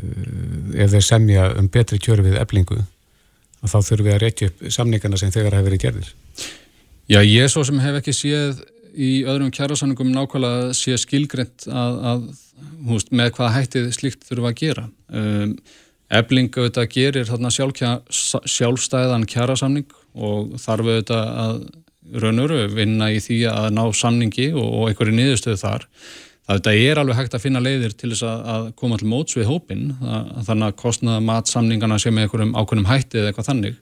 ef 0.76 0.92
þeir 0.92 1.06
semja 1.08 1.46
um 1.56 1.70
betri 1.72 2.02
kjöru 2.04 2.26
við 2.26 2.36
eblingu 2.42 2.82
að 3.64 3.72
þá 3.72 3.78
þurfum 3.78 4.08
við 4.10 4.16
að 4.18 4.24
reykja 4.26 4.50
upp 4.52 4.66
samningana 4.76 5.20
sem 5.22 5.32
þegar 5.32 5.56
hefur 5.56 5.70
verið 5.70 5.84
gerðir? 5.86 6.10
Já, 7.08 7.20
ég 7.24 7.48
svo 7.52 7.64
sem 7.68 7.80
hef 7.84 8.00
ekki 8.00 8.16
séð 8.16 8.60
í 8.94 9.12
öðrum 9.28 9.54
kjærasamningum 9.56 10.12
nákvæmlega 10.14 10.74
sé 10.78 10.98
skilgreynd 11.00 11.66
að, 11.72 11.96
að 12.12 12.26
húst, 12.90 13.14
með 13.16 13.32
hvað 13.38 13.56
hættið 13.58 13.88
slíkt 13.96 14.28
þurfum 14.28 14.50
að 14.50 14.60
gera. 14.60 14.86
Um, 15.16 15.56
eblingu 16.14 16.62
auðvitað 16.62 16.90
gerir 16.94 17.30
þarna 17.30 17.54
sjálfstæðan 17.54 19.26
kjærasamning 19.32 19.96
og 20.14 20.58
þarf 20.62 20.92
auðvitað 20.92 21.32
að 21.46 21.64
raunuru 22.12 22.68
vinna 22.74 23.10
í 23.14 23.22
því 23.24 23.40
að 23.52 23.72
ná 23.78 23.84
samningi 23.96 24.52
og, 24.54 24.68
og 24.68 24.92
einhverju 24.92 25.16
niðurstöðu 25.18 25.62
þar 25.62 25.88
það 26.48 26.76
er 26.76 27.00
alveg 27.00 27.18
hægt 27.18 27.36
að 27.38 27.46
finna 27.46 27.62
leiðir 27.64 27.94
til 27.96 28.12
þess 28.12 28.26
að, 28.28 28.48
að 28.54 28.70
koma 28.80 29.00
til 29.00 29.08
móts 29.08 29.38
við 29.38 29.48
hópin 29.48 29.94
þannig 30.44 30.68
að 30.68 30.78
kostnaða 30.82 31.24
matsamningana 31.24 32.00
sem 32.02 32.18
er 32.18 32.28
einhverjum 32.28 32.56
ákveðnum 32.58 32.90
hætti 32.90 33.22
eða 33.22 33.32
eitthvað 33.32 33.50
þannig 33.50 33.78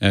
e, 0.00 0.10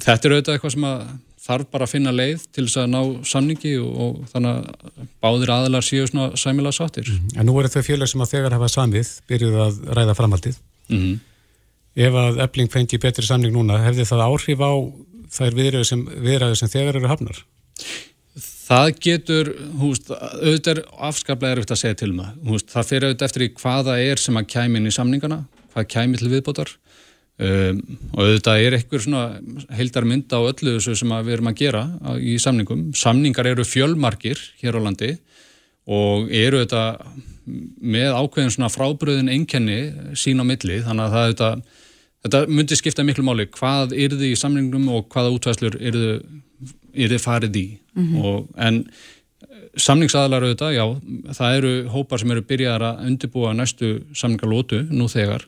þetta 0.00 0.28
er 0.28 0.34
auðvitað 0.34 0.54
eitthvað 0.54 0.74
sem 0.74 0.86
að 0.88 1.02
þarf 1.48 1.70
bara 1.72 1.86
að 1.86 1.92
finna 1.94 2.12
leið 2.12 2.46
til 2.52 2.64
þess 2.64 2.80
að 2.82 2.90
ná 2.92 3.00
samningi 3.28 3.74
og, 3.80 3.90
og 4.04 4.32
þannig 4.32 4.56
að 4.56 5.06
báðir 5.24 5.52
aðlar 5.54 5.86
séu 5.86 6.08
svona 6.08 6.30
sæmila 6.40 6.72
sáttir 6.74 7.08
mhm. 7.12 7.36
En 7.36 7.48
nú 7.48 7.56
er 7.58 7.68
þetta 7.68 7.86
félag 7.86 8.12
sem 8.12 8.24
að 8.24 8.32
þegar 8.34 8.56
hafa 8.56 8.72
samið 8.72 9.12
byrjuð 9.28 9.58
að 9.66 9.82
ræða 9.98 10.16
framhaldið 10.16 10.58
mm 10.88 10.98
-hmm. 11.02 11.18
ef 12.08 12.18
að 12.24 12.40
ebling 12.46 12.72
fengi 12.72 13.00
betri 13.04 13.26
samning 13.26 13.52
núna 13.52 13.82
hefði 13.84 14.08
það 14.08 14.24
áhrif 14.28 14.64
á 14.64 14.72
þær 15.32 15.56
viðræður 15.58 15.88
sem, 15.88 16.04
sem 16.60 16.72
þegar 16.72 16.98
eru 17.00 17.10
hafnar? 17.10 17.42
Það 18.68 18.88
getur, 19.00 19.48
húst, 19.80 20.10
auðvitað 20.12 20.74
er 20.74 20.82
afskaplega 21.08 21.56
erfitt 21.56 21.72
að 21.72 21.80
segja 21.80 21.98
til 22.02 22.10
maður. 22.12 22.34
Um 22.44 22.66
það 22.68 22.90
fyrir 22.90 23.06
auðvitað 23.08 23.30
eftir 23.30 23.44
í 23.46 23.52
hvaða 23.62 23.94
er 24.04 24.20
sem 24.20 24.36
að 24.36 24.50
kæmi 24.52 24.80
inn 24.80 24.90
í 24.90 24.92
samningana, 24.92 25.38
hvað 25.72 25.88
kæmi 25.94 26.20
til 26.20 26.28
viðbótar 26.34 26.74
um, 26.74 27.80
og 28.12 28.20
auðvitað 28.26 28.66
er 28.66 28.76
einhver 28.76 29.04
svona 29.04 29.24
heildar 29.78 30.08
mynda 30.10 30.42
á 30.42 30.48
öllu 30.50 30.74
þessu 30.76 30.98
sem 31.00 31.16
við 31.16 31.38
erum 31.38 31.50
að 31.52 31.58
gera 31.62 31.82
í 32.20 32.36
samningum. 32.42 32.84
Samningar 32.98 33.48
eru 33.48 33.64
fjölmarkir 33.64 34.42
hér 34.60 34.76
á 34.76 34.80
landi 34.84 35.14
og 35.88 36.28
eru 36.28 36.60
auðvitað 36.60 37.02
með 37.48 38.16
ákveðin 38.20 38.52
svona 38.52 38.72
frábröðin 38.72 39.32
einkenni 39.32 39.80
sín 40.18 40.42
á 40.42 40.44
milli, 40.44 40.82
þannig 40.84 41.06
að 41.06 41.14
það 41.14 41.28
auðvitað, 41.28 41.62
þetta 42.26 42.42
myndi 42.50 42.78
skipta 42.78 43.04
miklu 43.06 43.24
máli. 43.26 43.46
Hvað 43.54 43.94
er 43.96 44.16
þið 44.16 44.32
í 44.32 44.38
samningum 44.38 44.88
og 44.94 45.06
hvaða 45.12 45.34
útvæslur 45.36 45.78
er 45.78 45.98
þið 45.98 47.14
er 47.14 47.22
farið 47.22 47.60
í? 47.60 47.66
Mm 47.94 48.08
-hmm. 48.08 48.24
og, 48.24 48.48
en 48.56 48.84
samningsaðlar 49.78 50.46
auðvitað, 50.46 50.74
já, 50.74 50.84
það 51.36 51.56
eru 51.58 51.72
hópar 51.92 52.20
sem 52.20 52.30
eru 52.34 52.42
byrjaðar 52.42 52.84
að 52.88 53.04
undirbúa 53.10 53.52
næstu 53.54 53.92
samningalótu 54.14 54.82
nú 54.90 55.08
þegar. 55.08 55.46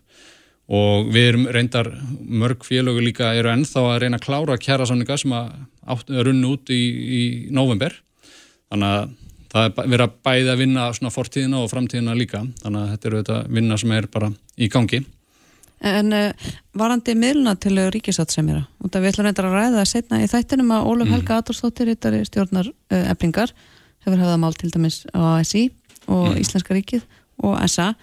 Og 0.70 1.08
við 1.10 1.28
erum 1.32 1.46
reyndar 1.50 1.88
mörg 2.20 2.62
félögur 2.62 3.02
líka 3.02 3.34
eru 3.34 3.50
ennþá 3.50 3.80
að 3.80 3.98
reyna 4.04 4.20
að 4.20 4.26
klára 4.26 4.58
kjæra 4.58 4.86
samninga 4.86 5.16
sem 5.18 5.32
að 5.32 6.04
runna 6.08 6.52
út 6.52 6.70
í, 6.70 6.82
í 7.18 7.22
november 7.50 7.96
þannig 8.70 8.86
að 8.86 9.08
það 9.50 9.64
er 9.64 9.88
verið 9.90 10.04
að 10.04 10.18
bæða 10.22 10.52
að 10.52 10.60
vinna 10.62 10.92
svona 10.94 11.10
fortíðina 11.10 11.58
og 11.64 11.70
framtíðina 11.72 12.14
líka. 12.14 12.44
Þannig 12.62 12.80
að 12.84 12.92
þetta 12.92 13.08
eru 13.08 13.22
þetta 13.22 13.38
vinna 13.48 13.78
sem 13.82 13.96
er 13.96 14.06
bara 14.06 14.30
í 14.54 14.68
gangi 14.70 15.02
En 15.80 16.12
uh, 16.12 16.48
varandi 16.76 17.14
miðluna 17.16 17.54
til 17.56 17.78
ríkisáttsemjara, 17.94 18.66
og 18.84 18.92
það 18.92 19.04
við 19.04 19.12
ætlum 19.14 19.28
reyndar 19.28 19.48
að 19.48 19.54
ræða 19.56 19.80
að 19.80 19.90
setna 19.94 20.20
í 20.20 20.28
þættinum 20.28 20.74
að 20.76 20.88
Ólaf 20.90 21.08
mm. 21.08 21.14
Helga 21.16 21.38
Adolfsdóttir, 21.40 21.92
hittari 21.94 22.20
stjórnar 22.28 22.68
uh, 22.68 23.04
eblingar, 23.14 23.54
hefur 24.04 24.20
hafðað 24.20 24.42
mál 24.42 24.56
til 24.60 24.72
dæmis 24.74 25.02
á 25.16 25.20
ASI 25.38 25.66
og 26.06 26.34
mm. 26.34 26.40
Íslenska 26.42 26.76
ríkið 26.76 27.06
og 27.46 27.56
SA 27.70 27.94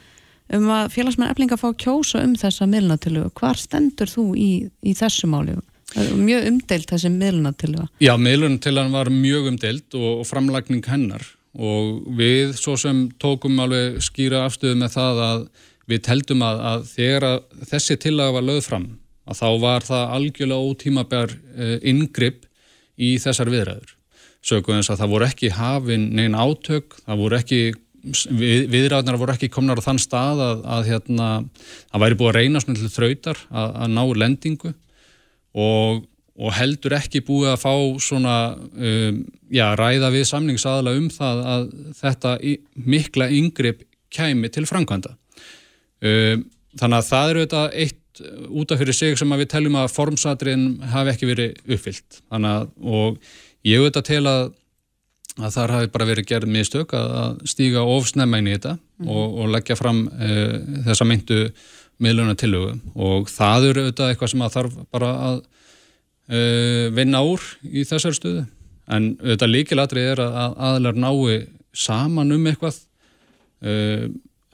um 0.57 0.69
að 0.72 0.91
félagsmenn 0.96 1.31
eblinga 1.31 1.57
fá 1.60 1.69
kjósa 1.75 2.22
um 2.24 2.36
þessa 2.39 2.67
miðluna 2.69 2.98
til 3.03 3.17
þau. 3.17 3.31
Hvar 3.38 3.60
stendur 3.60 4.12
þú 4.12 4.27
í, 4.39 4.51
í 4.81 4.93
þessu 4.98 5.29
máli? 5.29 5.57
Mjög 5.96 6.50
umdelt 6.50 6.91
þessi 6.91 7.12
miðluna 7.13 7.53
til 7.60 7.74
þau. 7.75 7.88
Já, 8.03 8.13
miðluna 8.19 8.62
til 8.63 8.75
hann 8.79 8.93
var 8.96 9.12
mjög 9.13 9.51
umdelt 9.53 9.98
og, 9.98 10.22
og 10.22 10.29
framlagning 10.29 10.86
hennar 10.88 11.25
og 11.57 12.03
við 12.17 12.53
svo 12.60 12.75
sem 12.77 13.07
tókum 13.22 13.57
alveg 13.63 13.98
skýra 14.05 14.43
afstöðu 14.46 14.77
með 14.77 14.93
það 14.93 15.22
að 15.25 15.46
við 15.88 16.03
teldum 16.08 16.44
að, 16.46 16.63
að 16.72 16.88
þegar 16.91 17.27
að 17.32 17.67
þessi 17.72 18.00
tillaga 18.03 18.38
var 18.38 18.48
lögð 18.48 18.65
fram 18.67 18.88
að 19.27 19.41
þá 19.41 19.48
var 19.62 19.86
það 19.88 20.13
algjörlega 20.17 20.72
ótímabær 20.72 21.34
eh, 21.36 21.75
ingripp 21.91 22.46
í 22.98 23.15
þessar 23.22 23.51
viðræður. 23.51 23.94
Sökum 24.46 24.77
eins 24.77 24.89
að 24.91 25.01
það 25.01 25.13
voru 25.13 25.27
ekki 25.27 25.51
hafinn 25.58 26.10
negin 26.15 26.38
átök, 26.38 27.00
það 27.03 27.24
voru 27.24 27.38
ekki, 27.38 27.62
við, 28.32 28.67
viðræðunar 28.72 29.20
voru 29.20 29.36
ekki 29.36 29.51
komnar 29.51 29.82
á 29.82 29.88
þann 29.88 30.01
stað 30.01 30.44
að, 30.46 30.62
að 30.77 30.91
hérna, 30.91 31.29
það 31.89 32.06
væri 32.06 32.20
búið 32.20 32.32
að 32.32 32.38
reyna 32.39 32.62
svona 32.63 32.79
til 32.84 32.94
þrautar 32.94 33.41
að, 33.51 33.74
að 33.84 33.96
ná 33.98 34.03
lendingu 34.24 34.74
og, 35.58 36.06
og 36.38 36.56
heldur 36.56 36.96
ekki 37.01 37.24
búið 37.27 37.51
að 37.56 37.62
fá 37.65 37.74
svona, 38.08 38.38
um, 38.77 39.22
já, 39.51 39.67
ræða 39.75 40.13
við 40.15 40.27
samningsaðala 40.32 40.96
um 41.01 41.12
það 41.12 41.46
að 41.56 41.70
þetta 42.00 42.36
mikla 42.88 43.32
ingripp 43.36 43.84
kæmi 44.13 44.53
til 44.53 44.67
framkvæmda. 44.70 45.17
Um, 45.98 46.46
þannig 46.77 47.00
að 47.00 47.10
það 47.10 47.32
eru 47.32 47.46
þetta 47.46 47.63
eitt 47.86 48.04
út 48.50 48.72
af 48.74 48.80
fyrir 48.82 48.98
sig 48.98 49.18
sem 49.18 49.36
við 49.38 49.50
teljum 49.51 49.75
að 49.77 49.92
formsatriðin 49.94 50.70
hafi 50.94 51.13
ekki 51.13 51.30
verið 51.30 51.74
uppfyllt. 51.75 52.22
Þannig 52.32 52.56
að 52.56 52.96
og 52.98 53.20
ég 53.68 53.84
auðvitað 53.84 54.10
tel 54.12 54.24
að 54.32 54.48
að 55.38 55.54
þar 55.54 55.74
hafi 55.75 55.89
bara 55.94 56.08
verið 56.10 56.30
gerð 56.32 56.50
mistök 56.50 56.94
að 56.98 57.42
stíga 57.50 57.84
ofsnemma 57.86 58.39
inn 58.42 58.50
í 58.50 58.56
þetta 58.56 58.74
mm. 58.77 59.10
og, 59.12 59.36
og 59.42 59.51
leggja 59.54 59.77
fram 59.77 60.06
uh, 60.10 60.56
þessa 60.88 61.08
myndu 61.08 61.39
miðluna 62.04 62.38
tilögu 62.38 62.75
og 62.96 63.30
það 63.32 63.70
eru 63.72 63.86
auðvitað 63.86 64.12
eitthvað 64.12 64.34
sem 64.34 64.46
að 64.46 64.56
þarf 64.58 64.80
bara 64.94 65.12
að 65.27 65.38
uh, 65.38 66.86
vinna 66.98 67.24
úr 67.25 67.46
í 67.70 67.86
þessar 67.88 68.18
stuðu 68.18 68.46
en 68.88 69.12
auðvitað 69.22 69.54
líkilatrið 69.54 70.12
er 70.16 70.24
að 70.25 70.58
aðlar 70.72 71.01
nái 71.06 71.38
saman 71.77 72.34
um 72.34 72.50
eitthvað 72.50 72.82
uh, 73.62 74.06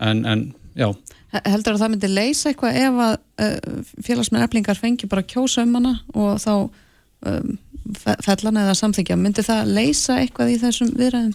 en, 0.03 0.23
en 0.27 0.47
já 0.75 0.89
Heldur 1.33 1.75
að 1.75 1.81
það 1.81 1.93
myndi 1.95 2.09
leysa 2.11 2.51
eitthvað 2.51 2.75
ef 2.77 2.97
að 3.07 3.13
uh, 3.41 3.77
félagsmenn 4.05 4.45
eflingar 4.45 4.77
fengi 4.77 5.09
bara 5.09 5.25
kjósa 5.25 5.63
um 5.65 5.77
hana 5.79 5.93
og 6.13 6.35
þá 6.43 6.51
um, 6.53 7.55
fellan 8.23 8.59
eða 8.61 8.75
samþykja, 8.77 9.17
myndi 9.19 9.45
það 9.45 9.71
leysa 9.73 10.19
eitthvað 10.21 10.53
í 10.53 10.59
þessum 10.61 10.91
viðræðum? 10.99 11.33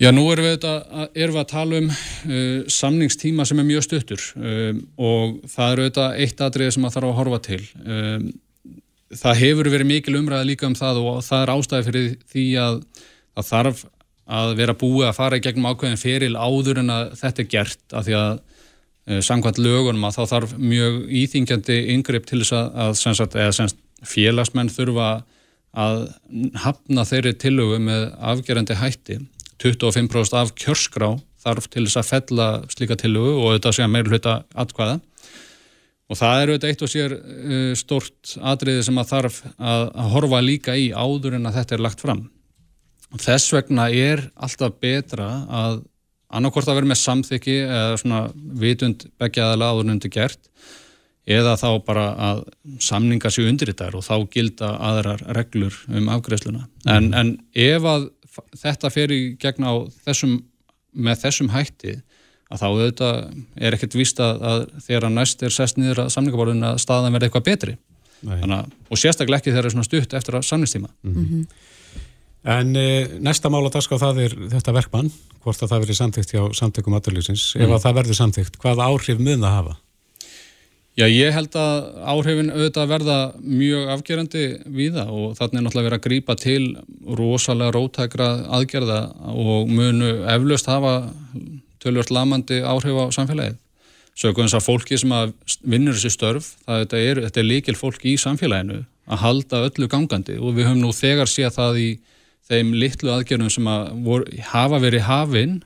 Já, 0.00 0.08
nú 0.16 0.24
erum 0.32 0.46
við, 0.48 0.64
að, 0.64 1.10
erum 1.12 1.36
við 1.36 1.42
að 1.42 1.48
tala 1.50 1.80
um 1.82 1.88
uh, 1.92 2.68
samningstíma 2.72 3.44
sem 3.46 3.60
er 3.60 3.68
mjög 3.68 3.86
stuttur 3.86 4.26
um, 4.40 4.82
og 4.96 5.38
það 5.52 5.74
eru 5.74 5.86
auðvitað 5.86 6.20
eitt 6.24 6.44
aðrið 6.46 6.74
sem 6.76 6.88
að 6.88 6.94
þarf 6.96 7.10
að 7.10 7.18
horfa 7.20 7.40
til. 7.46 7.60
Um, 7.84 8.28
það 9.20 9.40
hefur 9.44 9.72
verið 9.74 9.90
mikil 9.90 10.18
umræða 10.18 10.48
líka 10.48 10.68
um 10.68 10.76
það 10.78 11.02
og 11.04 11.22
það 11.26 11.44
er 11.44 11.54
ástæði 11.54 11.88
fyrir 11.88 12.12
því 12.32 12.46
að 12.64 12.78
það 13.36 13.50
þarf 13.50 13.84
að 14.40 14.52
vera 14.60 14.76
búið 14.78 15.08
að 15.08 15.16
fara 15.18 15.38
í 15.38 15.44
gegnum 15.44 15.68
ákveðin 15.70 16.00
feril 16.00 16.34
áður 16.38 16.80
en 16.84 16.92
að 16.94 17.14
þetta 17.18 17.42
er 17.42 17.50
gert 17.50 17.96
af 17.98 18.06
því 18.06 18.16
að 18.20 18.32
samkvæmt 19.24 19.58
lögunum 19.62 20.06
að 20.06 20.16
þá 20.18 20.22
þarf 20.34 20.54
mjög 20.60 20.96
íþingjandi 21.20 21.78
yngripp 21.94 22.28
til 22.28 22.42
þess 22.42 22.54
að, 22.56 22.94
sagt, 23.00 23.36
sagt, 23.56 23.78
félagsmenn 24.06 24.72
þurfa 24.72 25.10
að 25.76 26.00
hafna 26.64 27.04
þeirri 27.06 27.34
tillögu 27.38 27.78
með 27.82 28.08
afgerandi 28.32 28.78
hætti. 28.78 29.20
25% 29.60 30.38
af 30.40 30.54
kjörskrá 30.58 31.12
þarf 31.40 31.68
til 31.70 31.84
þess 31.86 32.00
að 32.00 32.08
fella 32.08 32.48
slíka 32.72 32.96
tillögu 33.00 33.36
og 33.38 33.54
þetta 33.54 33.72
sé 33.76 33.84
að 33.84 33.94
meira 33.94 34.12
hluta 34.12 34.36
atkvæða. 34.54 34.98
Og 36.10 36.18
það 36.18 36.42
eru 36.42 36.56
þetta 36.56 36.70
eitt 36.70 36.82
og 36.82 36.90
sér 36.90 37.14
uh, 37.14 37.72
stort 37.78 38.34
atriði 38.52 38.82
sem 38.86 38.98
að 38.98 39.12
þarf 39.12 39.40
að 39.58 39.84
horfa 40.14 40.42
líka 40.42 40.74
í 40.74 40.90
áður 40.90 41.38
en 41.38 41.46
að 41.50 41.60
þetta 41.60 41.76
er 41.76 41.84
lagt 41.86 42.02
fram. 42.02 42.24
Þess 43.20 43.54
vegna 43.54 43.88
er 43.90 44.24
alltaf 44.38 44.76
betra 44.82 45.28
að 45.50 45.80
annarkort 46.30 46.68
að 46.70 46.80
vera 46.80 46.90
með 46.90 47.00
samþyggi 47.02 47.56
eða 47.64 47.96
svona 48.00 48.20
vitund 48.60 49.08
begjaðala 49.20 49.72
áðurundi 49.72 50.12
gert 50.12 50.50
eða 51.30 51.56
þá 51.60 51.68
bara 51.86 52.06
að 52.30 52.44
samninga 52.82 53.30
sér 53.30 53.50
undir 53.50 53.70
þetta 53.70 53.90
og 53.98 54.06
þá 54.06 54.14
gilda 54.32 54.70
aðrar 54.90 55.24
reglur 55.36 55.76
um 55.90 56.08
afgreðsluna. 56.12 56.64
En, 56.90 57.10
en 57.14 57.34
ef 57.54 57.86
að 57.86 58.08
þetta 58.58 58.90
fer 58.94 59.12
í 59.14 59.20
gegn 59.40 59.66
á 59.66 59.74
þessum, 60.06 60.38
með 60.94 61.22
þessum 61.26 61.52
hætti 61.54 61.98
að 62.50 62.62
þá 62.62 62.66
auðvitað 62.66 63.18
er 63.62 63.76
ekkert 63.76 63.96
víst 63.98 64.22
að, 64.22 64.42
að 64.42 64.64
þegar 64.86 65.06
að 65.06 65.16
næst 65.18 65.44
er 65.46 65.54
sest 65.54 65.78
niður 65.78 66.04
að 66.04 66.12
samningaborðin 66.16 66.66
að 66.72 66.80
staðan 66.82 67.14
verði 67.14 67.28
eitthvað 67.28 67.46
betri. 67.46 67.76
Þannig, 68.20 68.72
og 68.90 69.00
sérstaklega 69.00 69.40
ekki 69.40 69.52
þegar 69.52 69.62
það 69.62 69.68
er 69.70 69.74
svona 69.76 69.88
stutt 69.88 70.16
eftir 70.18 70.36
að 70.36 70.48
samningstíma. 70.48 70.90
Mm 71.06 71.14
-hmm. 71.20 71.44
En 72.40 72.72
e, 72.76 72.88
næsta 73.20 73.50
mál 73.52 73.66
að 73.66 73.74
daska 73.76 73.98
á 74.00 74.02
það 74.06 74.24
er 74.24 74.34
þetta 74.54 74.72
verkmann, 74.72 75.12
hvort 75.44 75.60
að 75.60 75.74
það 75.74 75.82
verið 75.84 75.98
samþygt 75.98 76.34
hjá 76.34 76.42
samtökum 76.56 76.96
aturlýsins, 76.96 77.50
mm. 77.56 77.66
ef 77.66 77.74
að 77.76 77.84
það 77.84 77.96
verður 78.00 78.20
samþygt 78.20 78.60
hvaða 78.62 78.86
áhrif 78.88 79.20
mun 79.20 79.44
það 79.44 79.56
hafa? 79.58 79.76
Já, 80.98 81.06
ég 81.06 81.32
held 81.32 81.54
að 81.56 81.84
áhrifin 82.12 82.50
auðvitað 82.50 82.88
verða 82.90 83.16
mjög 83.40 83.90
afgerandi 83.94 84.42
við 84.74 84.96
það 84.98 85.12
og 85.16 85.36
þannig 85.38 85.60
er 85.60 85.64
náttúrulega 85.64 85.86
verið 85.86 85.98
að 86.00 86.06
grýpa 86.06 86.36
til 86.40 86.64
rosalega 87.20 87.74
rótækra 87.76 88.28
aðgerða 88.58 88.98
og 89.30 89.70
munu 89.70 90.10
eflaust 90.28 90.68
hafa 90.68 90.94
tölvört 91.80 92.12
lamandi 92.12 92.58
áhrif 92.66 92.98
á 93.00 93.04
samfélagið. 93.16 93.56
Sökum 94.18 94.44
þess 94.44 94.58
að 94.58 94.66
fólki 94.66 94.98
sem 95.00 95.14
að 95.14 95.32
vinnur 95.62 95.96
þessi 95.96 96.12
störf, 96.12 96.50
það, 96.66 96.82
þetta, 96.82 97.02
er, 97.06 97.22
þetta 97.28 97.40
er 97.40 97.48
líkil 97.48 97.76
fólk 97.78 98.04
í 98.04 98.16
samfélaginu 98.20 98.82
að 99.10 99.22
halda 99.22 99.64
öllu 99.70 99.88
gangandi 99.88 100.36
og 100.36 100.58
við 100.58 100.68
höfum 100.68 100.82
nú 100.82 100.90
þegar 100.92 101.30
séð 101.30 101.54
það 101.54 101.80
í 101.80 101.90
þeim 102.50 102.72
litlu 102.76 103.12
aðgerðum 103.14 103.52
sem 103.52 103.68
að 103.70 103.90
vor, 104.06 104.26
hafa 104.50 104.80
verið 104.82 105.06
hafinn 105.06 105.56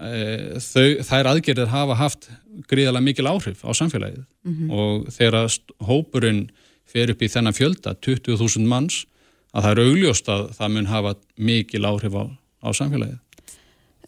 e, 0.00 0.60
þær 1.06 1.30
aðgerðir 1.34 1.72
hafa 1.72 1.98
haft 2.00 2.30
gríðarlega 2.70 3.06
mikil 3.06 3.28
áhrif 3.30 3.64
á 3.64 3.70
samfélagið 3.76 4.24
mm 4.24 4.54
-hmm. 4.56 4.72
og 4.72 5.12
þegar 5.14 5.50
hópurinn 5.86 6.48
fer 6.90 7.12
upp 7.12 7.22
í 7.22 7.30
þennan 7.30 7.54
fjölda, 7.54 7.94
20.000 8.02 8.66
manns, 8.66 9.04
að 9.54 9.66
það 9.66 9.72
er 9.72 9.82
augljóst 9.84 10.30
að 10.30 10.46
það 10.58 10.72
mun 10.74 10.90
hafa 10.90 11.14
mikil 11.36 11.84
áhrif 11.86 12.16
á, 12.18 12.24
á 12.66 12.68
samfélagið. 12.74 13.18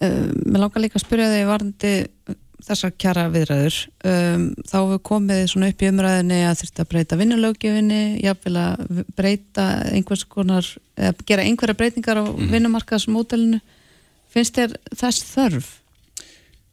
Uh, 0.03 0.31
mér 0.51 0.65
langar 0.65 0.83
líka 0.83 0.99
að 0.99 1.05
spyrja 1.05 1.31
þig 1.31 1.47
varðandi 1.47 1.93
þessar 2.67 2.95
kjara 3.01 3.27
viðræður 3.33 3.77
um, 4.09 4.47
þá 4.69 4.77
hefur 4.79 5.03
komið 5.09 5.43
svona 5.51 5.69
upp 5.73 5.83
í 5.83 5.91
umræðinni 5.91 6.41
að 6.47 6.59
þurft 6.61 6.83
að 6.83 6.89
breyta 6.93 7.19
vinnulögjöfinni 7.21 8.03
jáfnvel 8.23 8.57
að 8.63 9.05
breyta 9.19 9.69
einhvers 9.91 10.25
konar, 10.31 10.69
eða 10.97 11.29
gera 11.29 11.47
einhverja 11.47 11.79
breytingar 11.79 12.23
á 12.23 12.25
mm. 12.25 12.51
vinnumarkaðsmódelinu 12.53 13.63
finnst 14.33 14.59
þér 14.59 14.77
þess 14.95 15.25
þörf? 15.33 15.71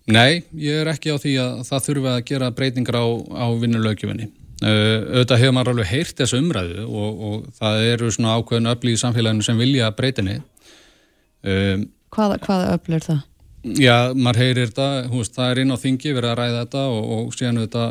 Nei, 0.10 0.43
ég 0.58 0.81
er 0.81 0.89
ekki 0.89 1.13
á 1.13 1.22
því 1.22 1.36
að 1.41 1.63
það 1.69 1.88
þurfi 1.88 2.12
að 2.13 2.22
gera 2.31 2.51
breytingar 2.60 3.00
á, 3.01 3.05
á 3.10 3.46
vinnulögjöfinni 3.62 4.29
uh, 4.29 4.98
auðvitað 5.19 5.43
hefur 5.43 5.55
maður 5.58 5.74
alveg 5.74 5.91
heyrt 5.93 6.22
þessu 6.22 6.41
umræðu 6.43 6.86
og, 6.88 7.24
og 7.29 7.48
það 7.60 7.86
eru 7.93 8.12
svona 8.13 8.36
ákveðin 8.38 8.74
öfli 8.74 8.96
í 8.96 9.01
samfélaginu 9.01 9.46
sem 9.46 9.62
vilja 9.62 9.91
breytinni 9.98 10.39
um, 10.39 11.89
Hvaða, 12.10 12.39
hvaða 12.41 12.69
öfli 12.74 12.98
er 12.98 13.05
það? 13.05 13.25
Já, 13.59 14.13
maður 14.15 14.39
heyrir 14.39 14.69
þetta, 14.69 14.87
veist, 15.11 15.33
það 15.35 15.49
er 15.51 15.59
inn 15.63 15.75
á 15.75 15.77
þingi 15.81 16.13
verið 16.15 16.31
að 16.31 16.37
ræða 16.39 16.59
þetta 16.61 16.83
og, 16.93 17.09
og 17.15 17.33
síðan 17.35 17.61
þetta 17.65 17.85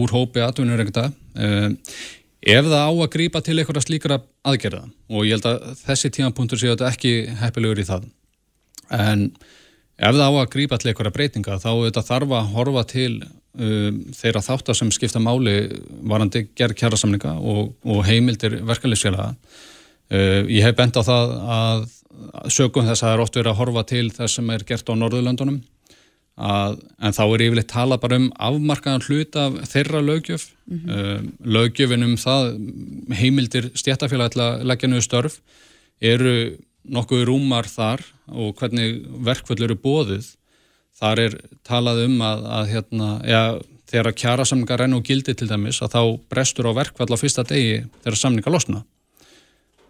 úr 0.00 0.14
hópi 0.14 0.40
ekkert 0.40 1.00
um, 1.04 1.74
ef 2.40 2.68
það 2.70 2.80
á 2.80 2.92
að 2.94 3.10
grýpa 3.12 3.42
til 3.44 3.58
eitthvað 3.58 3.84
slíkara 3.84 4.20
aðgerða 4.48 4.86
og 5.12 5.26
ég 5.28 5.36
held 5.36 5.48
að 5.50 5.66
þessi 5.82 6.10
tímapunktur 6.16 6.60
séu 6.60 6.72
þetta 6.72 6.88
ekki 6.88 7.12
heppilegur 7.42 7.82
í 7.82 7.86
það 7.90 8.08
en 8.96 9.26
ef 10.00 10.16
það 10.16 10.24
á 10.24 10.32
að 10.32 10.50
grýpa 10.54 10.80
til 10.80 10.90
eitthvað 10.90 11.12
breytinga 11.18 11.60
þá 11.60 11.70
þetta 11.84 12.06
þarf 12.08 12.34
að 12.38 12.50
horfa 12.56 12.86
til 12.88 13.12
um, 13.20 14.00
þeirra 14.16 14.44
þáttar 14.46 14.80
sem 14.80 14.94
skipta 14.96 15.20
máli 15.20 15.56
varandi 16.00 16.46
gerð 16.56 16.80
kjærasamlinga 16.80 17.36
og, 17.36 17.74
og 17.84 18.04
heimildir 18.08 18.62
verkefliðsfélaga 18.64 19.34
uh, 19.36 20.42
ég 20.48 20.64
hef 20.64 20.80
bent 20.80 20.96
á 20.96 21.04
það 21.04 21.36
að 21.60 21.88
sögum 22.48 22.86
þess 22.88 23.02
að 23.02 23.06
það 23.06 23.14
er 23.14 23.22
oft 23.24 23.36
verið 23.38 23.52
að 23.52 23.60
horfa 23.60 23.84
til 23.90 24.06
þess 24.14 24.38
sem 24.38 24.50
er 24.54 24.64
gert 24.68 24.90
á 24.90 24.94
Norðurlöndunum 24.94 25.60
að, 26.40 26.78
en 27.00 27.16
þá 27.16 27.22
er 27.26 27.44
yfirleitt 27.46 27.70
tala 27.70 27.98
bara 28.00 28.18
um 28.20 28.28
afmarkaðan 28.40 29.04
hlut 29.08 29.36
af 29.36 29.58
þeirra 29.70 30.00
lögjöf 30.04 30.48
mm 30.66 30.78
-hmm. 30.78 30.90
uh, 30.96 31.20
lögjöfin 31.44 32.06
um 32.06 32.16
það 32.16 32.50
heimildir 33.20 33.70
stjættafélag 33.74 34.36
að 34.36 34.64
leggja 34.64 34.88
nöðu 34.88 35.06
störf 35.06 35.40
eru 36.00 36.56
nokkuð 36.84 37.26
rúmar 37.28 37.68
þar 37.68 38.04
og 38.28 38.54
hvernig 38.56 39.02
verkvöld 39.20 39.62
eru 39.62 39.76
bóðið 39.76 40.36
þar 41.00 41.18
er 41.18 41.36
talað 41.64 42.04
um 42.06 42.20
að, 42.20 42.46
að 42.46 42.70
hérna, 42.74 43.08
ja, 43.24 43.42
þegar 43.90 44.16
kjara 44.16 44.44
samninga 44.44 44.76
renn 44.76 44.96
og 44.96 45.04
gildi 45.04 45.34
til 45.34 45.48
dæmis 45.48 45.82
að 45.82 45.94
þá 45.96 46.02
brestur 46.30 46.70
á 46.70 46.72
verkvall 46.72 47.10
á 47.12 47.20
fyrsta 47.20 47.44
degi 47.44 47.84
þegar 48.02 48.16
samninga 48.16 48.52
losna 48.52 48.84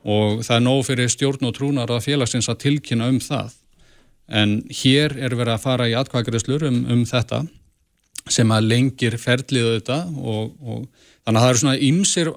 og 0.04 0.44
það 0.46 0.56
er 0.56 0.64
nóg 0.64 0.84
fyrir 0.88 1.12
stjórn 1.12 1.48
og 1.48 1.56
trúnar 1.56 1.90
að 1.92 2.06
félagsins 2.08 2.48
að 2.48 2.62
tilkynna 2.64 3.10
um 3.12 3.18
það. 3.20 3.56
En 4.30 4.60
hér 4.70 5.16
er 5.18 5.34
verið 5.34 5.56
að 5.56 5.64
fara 5.64 5.88
í 5.90 5.96
atkvækriðslur 5.98 6.68
um, 6.68 6.84
um 6.94 7.02
þetta 7.08 7.42
sem 8.30 8.52
að 8.54 8.68
lengir 8.70 9.16
ferliðu 9.18 9.76
þetta 9.78 9.98
og, 10.20 10.52
og 10.60 10.82
þannig 11.24 11.38
að 11.38 11.44
það 11.44 11.50
eru 11.50 11.62
svona 11.62 11.78
ýmsir 11.88 12.32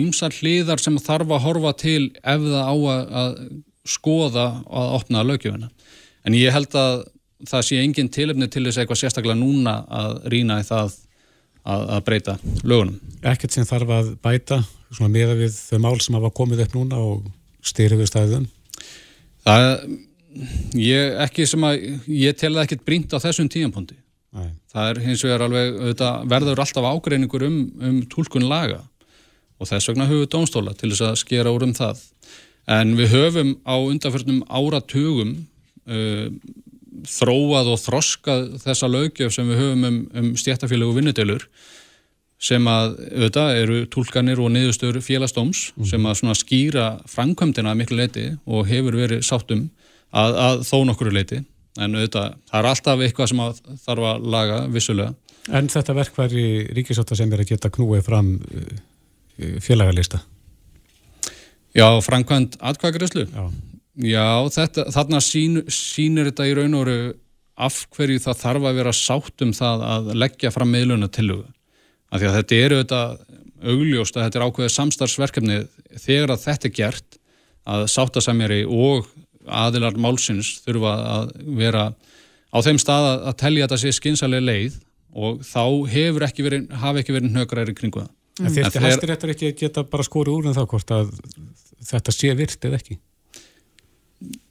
ýmsar 0.00 0.36
hliðar 0.38 0.82
sem 0.82 0.98
þarf 1.02 1.32
að 1.34 1.44
horfa 1.44 1.72
til 1.80 2.04
ef 2.22 2.44
það 2.44 2.62
á 2.62 2.74
að, 2.74 3.00
að 3.22 3.32
skoða 3.90 4.46
að 4.70 4.92
opna 5.00 5.24
lögjöfuna 5.26 5.70
en 6.28 6.36
ég 6.38 6.54
held 6.54 6.76
að 6.78 7.02
það 7.48 7.66
sé 7.66 7.80
engin 7.80 8.12
tilöfni 8.12 8.48
til 8.52 8.66
þess 8.66 8.82
eitthvað 8.82 9.00
sérstaklega 9.00 9.38
núna 9.40 9.80
að 9.88 10.18
rína 10.32 10.60
í 10.60 10.66
það 10.68 10.94
að, 11.64 11.86
að 11.96 12.04
breyta 12.06 12.36
lögunum. 12.62 13.00
Ekkert 13.26 13.54
sem 13.54 13.68
þarf 13.68 13.94
að 13.96 14.12
bæta 14.24 14.62
meða 15.00 15.36
við 15.38 15.54
þau 15.54 15.80
mál 15.84 15.98
sem 16.02 16.16
hafa 16.18 16.32
komið 16.34 16.64
upp 16.66 16.76
núna 16.76 17.00
og 17.00 17.26
styrðu 17.64 18.00
við 18.00 18.10
stæðum? 18.10 18.46
Það, 19.46 19.66
ég, 20.80 21.16
ekki 21.26 21.46
sem 21.48 21.66
að, 21.66 21.84
ég 22.12 22.38
tel 22.38 22.54
það 22.54 22.64
ekkert 22.64 22.86
brínt 22.88 23.14
á 23.14 23.22
þessum 23.22 23.50
tíampondi. 23.52 23.98
Það 24.70 24.88
er 24.92 25.00
hins 25.02 25.22
vegar 25.26 25.42
alveg, 25.42 25.72
auðvitað, 25.74 26.26
verður 26.30 26.62
alltaf 26.62 26.86
ágreiningur 26.86 27.44
um, 27.48 27.58
um 27.82 28.00
tólkun 28.12 28.46
laga 28.46 28.84
og 29.60 29.68
þess 29.68 29.90
vegna 29.90 30.06
höfum 30.08 30.22
við 30.22 30.32
dónstóla 30.32 30.74
til 30.78 30.92
þess 30.92 31.06
að 31.08 31.20
skera 31.24 31.52
úr 31.52 31.66
um 31.66 31.74
það. 31.76 32.04
En 32.70 32.94
við 32.98 33.14
höfum 33.16 33.56
á 33.66 33.74
undanförnum 33.74 34.44
áratugum 34.46 35.32
uh, 35.90 36.28
þróað 37.08 37.72
og 37.74 37.78
þroskað 37.80 38.48
þessa 38.64 38.88
lögjöf 38.90 39.34
sem 39.34 39.48
við 39.50 39.62
höfum 39.62 39.86
um, 39.88 40.00
um 40.20 40.32
stjættafélag 40.38 40.90
og 40.90 40.98
vinnudelur 40.98 41.46
sem 42.40 42.64
að 42.72 42.94
auðvitað 43.04 43.58
eru 43.60 43.78
tólkanir 43.92 44.40
og 44.40 44.48
niðurstöður 44.54 45.04
félagsdóms 45.04 45.66
mm. 45.74 45.88
sem 45.90 46.06
að 46.08 46.18
svona 46.22 46.36
skýra 46.38 46.86
framkvæmdina 47.10 47.74
miklu 47.76 48.00
leiti 48.00 48.30
og 48.48 48.68
hefur 48.70 48.96
verið 48.96 49.24
sáttum 49.26 49.66
að, 50.10 50.38
að 50.46 50.62
þó 50.70 50.76
nokkuru 50.88 51.12
leiti 51.14 51.42
en 51.78 51.96
auðvitað 51.98 52.36
það 52.50 52.60
er 52.60 52.68
alltaf 52.70 53.04
eitthvað 53.04 53.30
sem 53.30 53.42
að 53.44 53.60
þarf 53.84 54.08
að 54.10 54.28
laga 54.34 54.60
vissulega. 54.72 55.14
En 55.56 55.68
þetta 55.72 55.96
verkværi 55.96 56.46
ríkisáta 56.76 57.16
sem 57.18 57.30
er 57.32 57.44
að 57.44 57.52
geta 57.52 57.70
knúið 57.72 58.04
fram 58.08 58.34
uh, 58.40 59.58
félagarlista? 59.62 60.20
Já, 61.76 61.86
framkvæmd 62.02 62.58
atkvækriðslu? 62.72 63.28
Já. 63.30 63.44
Já, 63.98 64.46
þetta, 64.54 64.86
þarna 64.94 65.20
sín, 65.24 65.62
sínir 65.72 66.30
þetta 66.30 66.46
í 66.46 66.54
raun 66.56 66.76
og 66.78 66.86
veru 66.86 67.14
af 67.60 67.80
hverju 67.92 68.20
það 68.24 68.38
þarf 68.40 68.68
að 68.68 68.78
vera 68.80 68.92
sátt 68.96 69.42
um 69.44 69.50
það 69.56 69.82
að 69.84 70.12
leggja 70.22 70.52
fram 70.54 70.70
meðluna 70.72 71.10
tilhuga 71.12 71.50
af 72.10 72.20
því 72.20 72.28
að 72.28 72.36
þetta 72.38 72.60
eru 72.64 72.78
auðvitað 72.78 73.18
augljóst 73.60 74.16
að 74.16 74.26
þetta 74.26 74.38
er 74.38 74.44
ákveðið 74.46 74.72
samstarfsverkefni 74.74 75.58
þegar 76.00 76.34
að 76.34 76.44
þetta 76.46 76.68
er 76.68 76.76
gert 76.78 77.18
að 77.70 77.84
sáttasamjari 77.92 78.62
og 78.64 79.10
aðilar 79.50 79.98
málsins 80.00 80.54
þurfa 80.64 80.94
að 81.16 81.34
vera 81.58 81.84
á 82.50 82.58
þeim 82.64 82.80
stað 82.80 83.10
að 83.18 83.36
telja 83.42 83.66
þetta 83.66 83.80
sé 83.82 83.92
skinsalega 83.96 84.46
leið 84.46 84.80
og 85.10 85.44
þá 85.44 85.62
hefur 85.90 86.26
ekki 86.26 86.46
verið, 86.46 86.66
hafi 86.80 87.02
ekki 87.02 87.14
verið 87.16 87.36
nökrar 87.36 87.70
í 87.70 87.76
kringu 87.76 88.04
það. 88.04 88.10
En 88.40 88.54
þetta 88.54 88.82
hæstir 88.86 89.12
eftir 89.12 89.32
ekki 89.34 89.50
að 89.50 89.56
geta 89.60 89.84
bara 89.90 90.06
skóri 90.06 90.32
úr 90.32 90.48
en 90.48 90.56
þá 90.56 90.62
hvort 90.70 90.92
að 90.94 91.10
þetta 91.90 92.14
sé 92.14 92.32
virt 92.38 92.68
eða 92.68 92.78
ekki? 92.78 92.96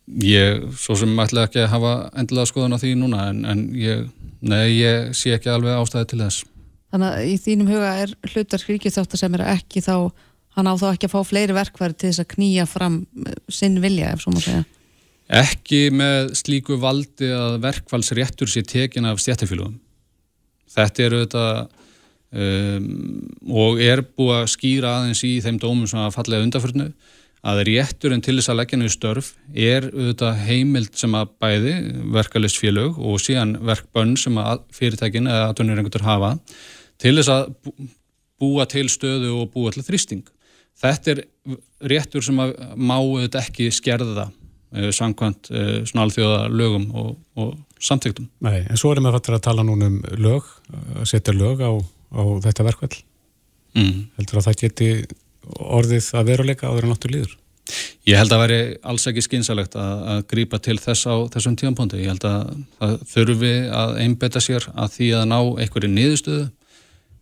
Ég, 0.10 0.64
svo 0.80 0.96
sem 0.98 1.12
ætla 1.22 1.46
ekki 1.46 1.62
að 1.62 1.74
hafa 1.76 1.92
endilega 2.18 2.50
skoðan 2.50 2.74
á 2.74 2.82
því 2.82 2.96
núna 2.98 3.28
en, 3.30 3.44
en 3.46 3.60
ég, 3.78 4.08
nei, 4.42 4.80
ég 4.80 5.12
sé 5.18 5.36
ekki 5.36 5.52
alveg 5.54 5.78
ástæði 5.78 6.10
til 6.10 6.22
þess. 6.24 6.48
Þannig 6.90 7.14
að 7.14 7.28
í 7.30 7.36
þínum 7.44 7.70
huga 7.70 7.92
er 8.02 8.16
hlutar 8.32 8.64
ríkisáttar 8.66 9.22
sem 9.22 9.36
er 9.38 9.44
ekki 9.52 9.84
þá, 9.86 10.10
hann 10.58 10.70
á 10.70 10.74
þá 10.82 10.88
ekki 10.90 11.10
að 11.10 11.14
fá 11.14 11.30
fleiri 11.30 11.58
verkværi 11.58 11.94
til 11.94 12.10
þess 12.10 12.24
að 12.24 12.32
knýja 12.34 12.66
fram 12.70 13.04
eh, 13.22 13.38
sinn 13.54 13.78
vilja, 13.84 14.16
ef 14.16 14.24
svo 14.24 14.34
má 14.34 14.42
segja. 14.42 14.64
Ekki 15.30 15.84
með 15.94 16.32
slíku 16.40 16.80
valdi 16.82 17.30
að 17.30 17.60
verkvælsréttur 17.68 18.50
sé 18.50 18.64
tekin 18.66 19.06
af 19.06 19.22
stjættifélugum. 19.22 19.78
Þetta 20.74 21.06
eru 21.06 21.20
þetta 21.22 21.46
um, 22.34 22.90
og 23.46 23.82
er 23.86 24.02
búið 24.02 24.40
að 24.40 24.52
skýra 24.56 24.96
aðeins 24.98 25.22
í 25.28 25.36
þeim 25.46 25.62
dómum 25.62 25.86
sem 25.90 26.02
að 26.02 26.16
fallega 26.18 26.48
undarförnu 26.48 26.90
að 27.48 27.62
rétturinn 27.70 28.24
til 28.24 28.36
þess 28.40 28.52
að 28.52 28.60
leggja 28.60 28.80
niður 28.80 28.96
störf 28.96 29.30
er 29.54 29.88
auðvitað 29.94 30.42
heimild 30.48 30.98
sem 31.00 31.14
að 31.16 31.32
bæði 31.40 31.76
verkalistfélög 32.16 33.00
og 33.00 33.22
síðan 33.24 33.56
verkbönn 33.70 34.18
sem 34.20 34.36
að 34.42 34.66
fyrirtækin 34.76 35.30
eða 35.30 35.48
aðtunir 35.52 36.04
hafa 36.04 36.34
til 37.00 37.16
þess 37.16 37.32
að 37.32 37.54
búa 38.40 38.66
til 38.72 38.88
stöðu 38.92 39.32
og 39.40 39.54
búa 39.54 39.72
til 39.72 39.84
þrýsting. 39.88 40.28
Þetta 40.80 41.12
er 41.14 41.24
réttur 41.92 42.24
sem 42.24 42.36
má 42.40 42.98
auðvitað 42.98 43.42
ekki 43.42 43.70
skerða 43.76 44.30
uh, 44.30 44.92
samkvæmt 44.96 45.52
svona 45.88 46.06
alþjóða 46.06 46.44
lögum 46.52 46.88
og, 46.96 47.16
og 47.40 47.56
samtíktum. 47.80 48.30
Nei, 48.44 48.66
en 48.68 48.80
svo 48.80 48.94
erum 48.94 49.08
við 49.08 49.20
að 49.20 49.42
tala 49.48 49.66
núna 49.68 49.90
um 49.92 50.00
lög, 50.20 50.48
að 51.00 51.08
setja 51.12 51.36
lög 51.36 51.64
á, 51.64 51.72
á 52.16 52.22
þetta 52.48 52.68
verkvall. 52.68 52.94
Mm. 53.78 54.08
Heldur 54.20 54.40
að 54.40 54.48
það 54.50 54.62
geti 54.64 54.90
orðið 55.58 56.10
að 56.16 56.32
veruleika 56.34 56.70
áður 56.70 56.88
en 56.88 56.96
áttur 56.96 57.16
líður? 57.16 57.38
Ég 58.08 58.18
held 58.18 58.34
að 58.34 58.42
veri 58.44 58.60
alls 58.90 59.06
ekki 59.10 59.22
skynsalegt 59.22 59.76
að, 59.78 60.00
að 60.14 60.22
grýpa 60.32 60.60
til 60.66 60.78
þess 60.82 61.06
á 61.06 61.16
þessum 61.36 61.58
tímanpóndi. 61.60 62.02
Ég 62.02 62.14
held 62.14 62.26
að 62.26 62.54
það 62.80 62.96
þurfi 63.12 63.54
að 63.82 63.94
einbeta 64.04 64.42
sér 64.42 64.66
að 64.74 64.96
því 64.96 65.10
að 65.20 65.28
ná 65.30 65.38
einhverju 65.40 65.92
niðurstöðu. 65.94 66.48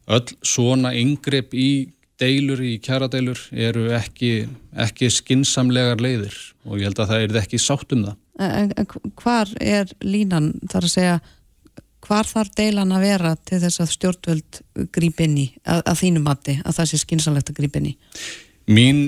Öll 0.08 0.28
svona 0.48 0.94
yngrepp 0.96 1.52
í 1.52 1.70
deilur, 2.18 2.62
í 2.64 2.78
kjaradeilur 2.82 3.42
eru 3.52 3.90
ekki, 3.98 4.48
ekki 4.80 5.10
skinsamlegar 5.14 6.00
leiðir 6.02 6.38
og 6.66 6.80
ég 6.80 6.88
held 6.90 7.02
að 7.04 7.12
það 7.12 7.26
er 7.26 7.42
ekki 7.44 7.60
sátt 7.62 7.94
um 7.94 8.08
það. 8.08 8.16
En, 8.38 8.72
en 8.78 9.14
hvar 9.18 9.52
er 9.60 9.92
línan 10.06 10.54
þar 10.70 10.88
að 10.88 10.94
segja 10.94 11.20
hvar 12.08 12.28
þarf 12.28 12.56
deilan 12.58 12.96
að 12.96 13.06
vera 13.06 13.36
til 13.48 13.62
þess 13.62 13.84
að 13.84 13.94
stjórnvöld 13.94 14.60
grýp 14.96 15.24
inn 15.26 15.38
í 15.44 15.48
að, 15.64 15.84
að 15.84 16.02
þínu 16.02 16.26
mati, 16.26 16.60
að 16.64 16.80
það 16.80 16.92
sé 16.92 17.02
skynsamlegt 17.04 17.52
að 17.52 17.60
grýp 17.62 17.80
inn 17.80 17.90
í? 17.92 17.96
Mín 18.68 19.02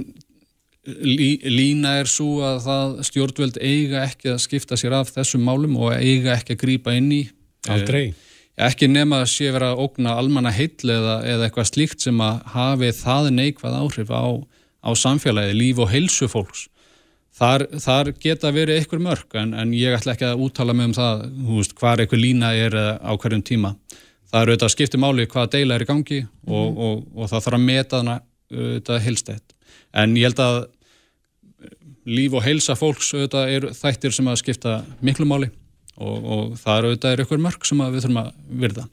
lí, 0.86 1.30
lína 1.44 1.98
er 2.02 2.10
svo 2.10 2.40
að 2.46 2.64
það 2.66 2.96
stjórnvöld 3.10 3.60
eiga 3.62 4.06
ekki 4.08 4.34
að 4.34 4.42
skipta 4.46 4.80
sér 4.80 4.96
af 5.00 5.14
þessum 5.16 5.44
málum 5.46 5.78
og 5.80 5.94
eiga 5.96 6.36
ekki 6.38 6.56
að 6.56 6.64
grýpa 6.64 6.96
inn 6.98 7.12
í. 7.14 7.22
Aldrei. 7.70 8.10
Eh, 8.10 8.18
ekki 8.70 8.90
nema 8.92 9.22
að 9.24 9.32
sé 9.34 9.52
vera 9.56 9.74
að 9.74 9.84
ógna 9.86 10.16
almanna 10.20 10.52
heill 10.56 10.92
eða, 10.96 11.20
eða 11.28 11.48
eitthvað 11.48 11.70
slíkt 11.72 12.04
sem 12.06 12.24
að 12.24 12.42
hafi 12.56 12.92
það 12.96 13.32
neikvað 13.36 13.78
áhrif 13.84 14.12
á, 14.12 14.24
á 14.84 14.90
samfélagi, 14.96 15.56
líf 15.58 15.84
og 15.84 15.92
heilsu 15.94 16.30
fólks. 16.32 16.68
Þar, 17.40 17.64
þar 17.80 18.10
geta 18.20 18.52
verið 18.52 18.82
einhver 18.82 19.00
mörg 19.04 19.36
en, 19.40 19.54
en 19.56 19.70
ég 19.78 19.96
ætla 19.96 20.16
ekki 20.16 20.28
að 20.28 20.42
úttala 20.44 20.74
mig 20.76 20.90
um 20.90 20.96
það 20.98 21.22
veist, 21.48 21.76
hvað 21.80 22.04
einhver 22.04 22.20
lína 22.20 22.50
er 22.52 22.76
á 23.00 23.12
hverjum 23.16 23.46
tíma. 23.48 23.76
Það 24.30 24.42
eru 24.42 24.52
auðvitað 24.52 24.68
að 24.68 24.74
skipta 24.74 25.00
máli 25.00 25.28
hvað 25.30 25.54
deila 25.54 25.78
er 25.78 25.86
í 25.86 25.88
gangi 25.90 26.20
og, 26.20 26.50
mm. 26.50 26.58
og, 26.58 26.82
og, 26.90 27.06
og 27.16 27.32
það 27.32 27.46
þarf 27.46 27.60
að 27.60 27.64
meta 27.70 28.02
þarna 28.02 28.18
auðvitað 28.52 29.02
heilstætt. 29.06 29.56
En 29.96 30.18
ég 30.20 30.28
held 30.28 30.44
að 30.44 30.60
líf 32.10 32.36
og 32.36 32.44
heilsa 32.46 32.76
fólks 32.78 33.14
auðvitað 33.16 33.56
eru 33.56 33.72
þættir 33.78 34.16
sem 34.16 34.30
að 34.30 34.42
skipta 34.44 34.76
miklu 35.06 35.28
máli 35.30 35.50
og 36.00 36.60
það 36.60 36.76
eru 36.76 36.92
auðvitað 36.92 37.16
er 37.16 37.24
einhver 37.24 37.42
mörg 37.44 37.66
sem 37.68 37.82
við 37.86 38.04
þurfum 38.04 38.22
að 38.22 38.30
virða. 38.62 38.86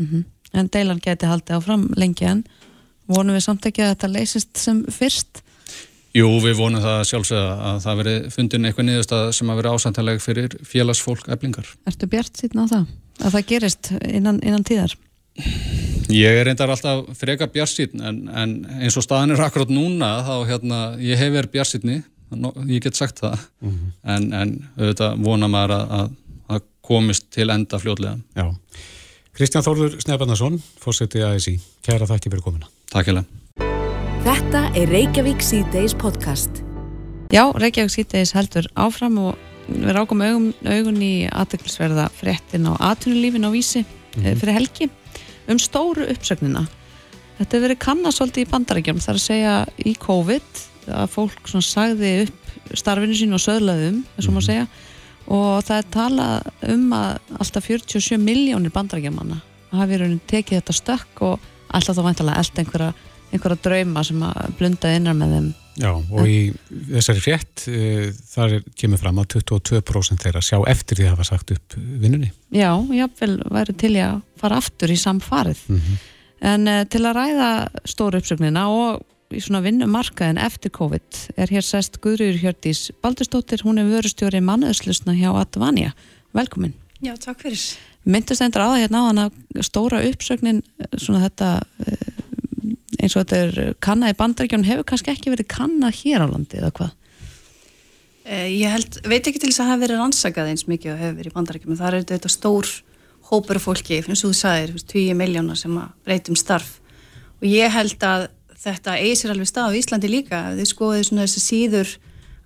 Mm 0.00 0.06
-hmm. 0.06 0.24
En 0.52 0.68
deilan 0.72 1.00
geti 1.04 1.28
haldið 1.28 1.56
áfram 1.56 1.86
lengi 1.96 2.26
en 2.26 2.42
vonum 3.06 3.36
við 3.36 3.44
samt 3.44 3.66
ekki 3.66 3.84
að 3.84 3.94
þetta 3.94 4.12
leysist 4.16 4.56
sem 4.56 4.84
fyrst? 4.88 5.42
Jú, 6.10 6.26
við 6.42 6.56
vonum 6.58 6.82
það 6.82 7.04
sjálfsögða 7.06 7.50
að 7.68 7.76
það 7.84 8.00
veri 8.00 8.14
fundin 8.34 8.66
eitthvað 8.66 8.86
niðurstað 8.88 9.28
sem 9.36 9.52
að 9.52 9.60
veri 9.60 9.74
ásæntalega 9.74 10.22
fyrir 10.24 10.56
félagsfólk 10.66 11.28
eflingar. 11.30 11.68
Ertu 11.86 12.08
bjart 12.10 12.40
síðan 12.40 12.66
á 12.66 12.72
það? 12.72 12.88
Að 13.20 13.36
það 13.36 13.46
gerist 13.52 13.90
innan, 14.08 14.40
innan 14.42 14.66
tíðar? 14.66 14.96
Ég 16.10 16.40
er 16.40 16.48
reyndar 16.48 16.72
alltaf 16.74 17.12
freka 17.18 17.46
bjart 17.54 17.70
síðan 17.70 18.02
en, 18.10 18.20
en 18.34 18.56
eins 18.80 18.98
og 18.98 19.06
staðin 19.06 19.36
er 19.36 19.44
akkurát 19.46 19.70
núna 19.70 20.10
þá 20.26 20.34
hérna, 20.50 20.80
ég 20.98 21.20
hef 21.20 21.30
verið 21.36 21.54
bjart 21.54 21.70
síðni, 21.70 22.00
ég 22.66 22.82
get 22.82 22.98
sagt 22.98 23.22
það, 23.22 23.38
mm 23.62 23.70
-hmm. 23.70 23.92
en, 24.16 24.30
en 24.32 24.56
auðvitað 24.80 25.22
vona 25.22 25.50
maður 25.52 25.76
að, 25.76 25.92
að, 26.00 26.14
að 26.56 26.64
komist 26.90 27.30
til 27.30 27.50
enda 27.54 27.78
fljóðlega. 27.78 28.18
Já. 28.34 28.50
Kristján 29.30 29.62
Þórður 29.62 30.00
Snæbarnarsson, 30.02 30.58
fórsetið 30.82 31.28
ASI, 31.30 31.60
kæra 31.86 32.10
þakki 32.10 32.32
fyrir 32.32 32.42
komina. 32.42 32.66
Takk 32.90 33.12
hella. 33.12 33.24
Þetta 34.20 34.60
er 34.76 34.90
Reykjavík 34.92 35.40
C-Days 35.40 35.94
podcast. 35.96 36.58
Já, 37.32 37.46
Reykjavík 37.56 37.92
C-Days 37.94 38.34
heldur 38.36 38.66
áfram 38.76 39.16
og 39.16 39.38
við 39.70 39.94
rákum 39.96 40.20
augun, 40.20 40.50
augun 40.68 40.98
í 41.00 41.24
aðdeklisverða 41.32 42.04
fréttin 42.12 42.68
á 42.68 42.76
atvinnulífin 42.90 43.48
á 43.48 43.50
vísi 43.54 43.80
mm 43.80 44.20
-hmm. 44.20 44.36
fyrir 44.36 44.54
helgi 44.58 44.90
um 45.48 45.58
stóru 45.58 46.04
uppsögnina. 46.04 46.66
Þetta 47.38 47.56
hefur 47.56 47.66
verið 47.68 47.78
kannasóldi 47.78 48.44
í 48.44 48.50
bandarækjum 48.50 49.00
þar 49.00 49.14
að 49.14 49.24
segja 49.24 49.66
í 49.78 49.94
COVID 49.96 50.50
að 50.86 51.06
fólk 51.08 51.40
sagði 51.48 52.26
upp 52.26 52.76
starfinu 52.76 53.14
sín 53.16 53.32
og 53.32 53.40
söðlaðum, 53.40 54.04
þess 54.16 54.28
að 54.28 54.34
maður 54.34 54.46
segja 54.46 54.66
og 55.26 55.64
það 55.64 55.78
er 55.78 55.86
talað 55.90 56.42
um 56.68 56.92
að 56.92 57.18
alltaf 57.38 57.64
47 57.64 58.18
miljónir 58.18 58.72
bandarækjamanna 58.74 59.40
hafi 59.72 59.92
verið 59.94 60.20
tekið 60.26 60.60
þetta 60.60 60.72
stökk 60.72 61.22
og 61.22 61.40
alltaf 61.70 61.96
þá 61.96 62.02
vantilega 62.02 62.38
eld 62.38 62.58
einhverja 62.58 62.92
einhverja 63.30 63.62
drauma 63.64 64.04
sem 64.06 64.22
að 64.26 64.54
blunda 64.58 64.94
innan 64.96 65.20
með 65.20 65.34
þeim 65.36 65.50
Já, 65.80 65.90
og 65.94 66.26
í 66.28 66.38
þessari 66.90 67.22
frétt 67.24 67.64
uh, 67.70 68.08
þar 68.32 68.56
kemur 68.78 69.00
fram 69.00 69.20
að 69.22 69.36
22% 69.38 70.24
þeirra 70.24 70.42
sjá 70.44 70.58
eftir 70.68 70.98
því 70.98 71.06
að 71.06 71.14
hafa 71.14 71.28
sagt 71.30 71.52
upp 71.54 71.76
vinnunni. 71.78 72.32
Já, 72.52 72.72
jáfnvel 72.96 73.36
væri 73.54 73.76
til 73.80 73.94
að 74.02 74.18
fara 74.40 74.58
aftur 74.60 74.92
í 74.92 74.98
samfarið 75.00 75.62
mm 75.68 75.78
-hmm. 75.78 76.02
en 76.52 76.68
uh, 76.68 76.82
til 76.84 77.04
að 77.06 77.16
ræða 77.20 77.50
stóru 77.84 78.20
uppsögnina 78.20 78.66
og 78.68 79.06
í 79.30 79.40
svona 79.40 79.62
vinnumarkaðin 79.62 80.42
eftir 80.42 80.72
COVID 80.74 81.20
er 81.36 81.52
hér 81.54 81.62
sest 81.62 82.00
Guðrýður 82.02 82.40
Hjördís 82.42 82.90
Baldurstóttir, 83.00 83.62
hún 83.62 83.78
er 83.78 83.86
vörustjóri 83.86 84.40
mannuðslusna 84.42 85.14
hjá 85.14 85.30
Advanja. 85.38 85.92
Velkomin. 86.34 86.74
Já, 87.00 87.14
takk 87.16 87.40
fyrir. 87.46 87.62
Myndust 88.04 88.42
endur 88.42 88.64
á 88.66 88.72
það 88.74 88.80
hérna 88.82 89.00
á 89.00 89.06
hann 89.06 89.22
að 89.22 89.32
stóra 89.62 90.02
uppsögnin 90.02 90.62
svona 90.98 91.28
þetta 91.28 91.62
eins 93.00 93.16
og 93.16 93.24
þetta 93.24 93.40
er 93.44 93.74
kannað 93.82 94.14
í 94.14 94.18
bandaríkjónum 94.20 94.68
hefur 94.68 94.88
kannski 94.92 95.12
ekki 95.14 95.32
verið 95.32 95.48
kannað 95.52 96.00
hér 96.02 96.24
á 96.24 96.26
landi 96.30 96.60
eða 96.60 96.72
hvað? 96.78 96.92
Eh, 98.24 98.48
ég 98.60 98.74
held, 98.74 99.00
veit 99.08 99.24
ekki 99.26 99.40
til 99.40 99.50
þess 99.50 99.62
að 99.62 99.64
það 99.64 99.72
hefur 99.72 99.84
verið 99.86 100.02
rannsakað 100.02 100.50
eins 100.52 100.66
mikið 100.68 100.92
og 100.92 101.00
hefur 101.04 101.16
verið 101.20 101.32
í 101.32 101.36
bandaríkjónum 101.38 101.80
það 101.80 101.96
er 101.98 102.06
þetta 102.12 102.32
stór 102.36 102.68
hópur 103.30 103.60
fólki 103.62 104.00
eins 104.00 104.24
og 104.24 104.32
þú 104.32 104.36
sagðir, 104.40 104.76
20 104.92 105.18
miljónar 105.18 105.58
sem 105.58 105.80
að 105.80 105.96
breytum 106.04 106.38
starf 106.38 106.76
og 107.40 107.48
ég 107.48 107.72
held 107.72 108.06
að 108.06 108.28
þetta 108.60 108.96
eigi 109.00 109.16
sér 109.16 109.34
alveg 109.34 109.48
stað 109.48 109.72
á 109.72 109.78
Íslandi 109.78 110.10
líka, 110.12 110.40
þið 110.58 110.68
skoðið 110.68 111.04
svona 111.08 111.26
þessi 111.26 111.42
síður 111.46 111.92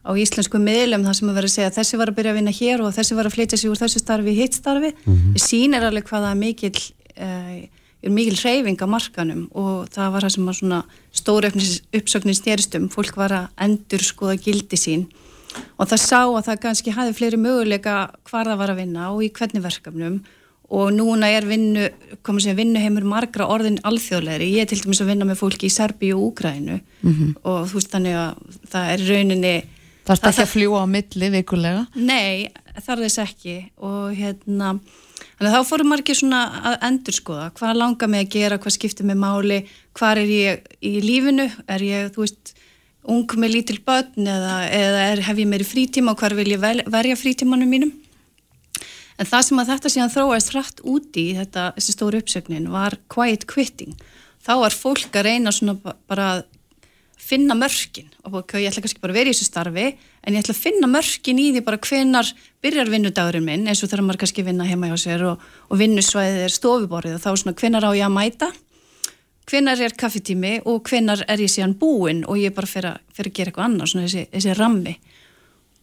á 0.05 0.11
íslensku 0.21 0.61
miðlum 0.61 1.07
þar 1.07 1.17
sem 1.17 1.31
að 1.31 1.39
vera 1.39 1.49
að 1.49 1.55
segja 1.55 1.71
að 1.71 1.79
þessi 1.79 1.99
var 1.99 2.11
að 2.11 2.19
byrja 2.19 2.33
að 2.35 2.39
vinna 2.39 2.55
hér 2.55 2.83
og 2.85 2.93
þessi 2.95 3.17
var 3.17 3.29
að 3.29 3.35
flytja 3.35 3.59
sig 3.59 3.73
úr 3.73 3.81
þessu 3.81 4.03
starfi 4.03 4.35
í 4.35 4.37
hitt 4.37 4.59
starfi, 4.59 4.91
mm 4.93 5.15
-hmm. 5.15 5.39
sínir 5.41 5.87
alveg 5.89 6.05
hvaða 6.11 6.35
mikil 6.37 6.75
uh, 6.77 7.65
er 8.05 8.15
mikil 8.15 8.37
reyfing 8.39 8.81
á 8.81 8.89
markanum 8.91 9.49
og 9.57 9.89
það 9.95 10.15
var 10.15 10.27
það 10.27 10.35
sem 10.37 10.49
að 10.51 10.59
svona 10.61 10.81
stóru 11.15 11.51
uppsöknir 11.99 12.39
stjæristum, 12.39 12.89
fólk 12.93 13.19
var 13.21 13.33
að 13.33 13.51
endur 13.67 14.05
skoða 14.05 14.39
gildi 14.45 14.81
sín. 14.81 15.05
Og 15.79 15.87
það 15.91 16.01
sá 16.03 16.21
að 16.23 16.47
það 16.49 16.63
kannski 16.65 16.95
hafi 16.95 17.15
fleiri 17.15 17.39
möguleika 17.39 17.99
hvar 18.27 18.51
það 18.51 18.59
var 18.63 18.73
að 18.73 18.81
vinna 18.83 19.13
og 19.13 19.23
í 19.23 19.31
hvernig 19.35 19.63
verkefnum. 19.65 20.19
Og 20.75 20.89
núna 20.97 21.29
er 21.31 21.45
vinnu, 21.47 21.85
komum 22.25 22.41
að 22.41 22.47
segja, 22.47 22.59
vinnuheimur 22.59 23.05
margra 23.07 23.47
orðin 23.53 23.77
alþjóðleiri, 23.87 24.49
ég 24.57 24.65
er 24.65 24.71
til 24.71 24.81
dæmis 24.81 25.03
að 25.05 25.13
vinna 25.13 25.29
með 25.29 25.39
fólki 25.43 25.69
í 25.69 25.75
Serbíu 25.75 26.17
og 26.17 26.33
Úgrænu 26.33 26.81
mm 26.81 27.13
-hmm. 27.13 27.35
og 27.45 27.69
þú 27.69 27.75
veist 27.79 27.93
þannig 27.93 28.17
að 28.17 28.35
það 28.73 28.93
er 28.93 29.07
rauninni 29.09 29.57
Það 30.05 30.19
er 30.21 30.29
ekki 30.29 30.43
að 30.43 30.53
fljúa 30.53 30.81
á 30.85 30.87
milli 30.87 31.29
vikulega? 31.33 31.87
Nei, 31.97 32.49
það 32.77 32.93
er 32.95 33.03
þess 33.05 33.21
ekki. 33.23 33.57
Og 33.81 34.13
hérna 34.13 34.75
Þannig 35.35 35.51
að 35.51 35.57
þá 35.57 35.71
fórum 35.71 35.91
margir 35.91 36.19
svona 36.19 36.43
að 36.71 36.77
endur 36.89 37.17
skoða 37.17 37.49
hvað 37.57 37.79
langar 37.81 38.11
mig 38.11 38.27
að 38.27 38.35
gera, 38.37 38.59
hvað 38.63 38.77
skiptir 38.77 39.09
mig 39.09 39.19
máli, 39.19 39.65
hvað 39.99 40.21
er 40.23 40.31
ég 40.31 40.69
í 40.79 40.93
lífinu, 41.03 41.49
er 41.67 41.85
ég, 41.85 42.13
þú 42.15 42.23
veist, 42.23 42.55
ung 43.11 43.35
með 43.37 43.57
lítil 43.57 43.81
börn 43.85 44.31
eða, 44.31 44.55
eða 44.71 45.03
er, 45.11 45.23
hef 45.27 45.43
ég 45.43 45.51
meiri 45.51 45.67
frítíma 45.67 46.15
og 46.15 46.23
hvað 46.23 46.39
vil 46.39 46.55
ég 46.55 46.63
verja 46.63 47.19
frítímanum 47.19 47.71
mínum. 47.71 47.93
En 49.19 49.29
það 49.29 49.47
sem 49.47 49.61
að 49.63 49.71
þetta 49.75 49.93
síðan 49.93 50.15
þróast 50.15 50.55
hratt 50.55 50.81
úti 50.91 51.29
í 51.31 51.37
þetta, 51.39 51.69
þessi 51.77 51.95
stóru 51.95 52.23
uppsöknin 52.23 52.71
var 52.73 52.97
quiet 53.13 53.47
quitting. 53.51 53.95
Þá 54.43 54.55
var 54.65 54.75
fólk 54.75 55.15
að 55.15 55.29
reyna 55.29 55.53
svona 55.55 55.77
bara 55.83 56.31
að 56.33 56.43
finna 57.25 57.57
mörkin 57.57 58.11
og 58.27 58.43
ég 58.59 58.69
ætla 58.69 58.83
kannski 58.85 59.01
bara 59.03 59.15
að 59.15 59.21
vera 59.21 59.31
í 59.31 59.35
þessu 59.37 59.47
starfi 59.49 59.87
en 60.25 60.35
ég 60.35 60.43
ætla 60.45 60.55
að 60.55 60.63
finna 60.65 60.89
mörkin 60.91 61.41
í 61.41 61.51
því 61.55 61.63
bara 61.67 61.81
hvenar 61.85 62.31
byrjar 62.65 62.91
vinnudagurinn 62.93 63.45
minn 63.47 63.67
eins 63.69 63.83
og 63.85 63.91
þegar 63.91 64.05
maður 64.07 64.23
kannski 64.25 64.45
vinna 64.47 64.67
heima 64.69 64.91
hjá 64.91 64.97
sér 65.01 65.25
og, 65.31 65.43
og 65.69 65.81
vinnusvæðið 65.81 66.45
er 66.47 66.55
stofuborðið 66.55 67.19
og 67.19 67.25
þá 67.25 67.31
svona 67.43 67.57
hvenar 67.61 67.89
á 67.89 67.91
ég 67.93 68.07
að 68.07 68.15
mæta? 68.15 68.51
Hvenar 69.45 69.83
er 69.85 69.97
kaffetími 70.01 70.55
og 70.65 70.89
hvenar 70.89 71.27
er 71.29 71.43
ég 71.45 71.53
síðan 71.53 71.77
búinn 71.81 72.25
og 72.25 72.41
ég 72.41 72.55
bara 72.57 72.71
fer 72.71 72.89
að, 72.95 73.03
fer 73.13 73.29
að 73.29 73.37
gera 73.37 73.53
eitthvað 73.53 73.69
annað 73.69 73.93
svona 73.93 74.07
þessi, 74.09 74.25
þessi 74.33 74.57
rammi? 74.57 74.97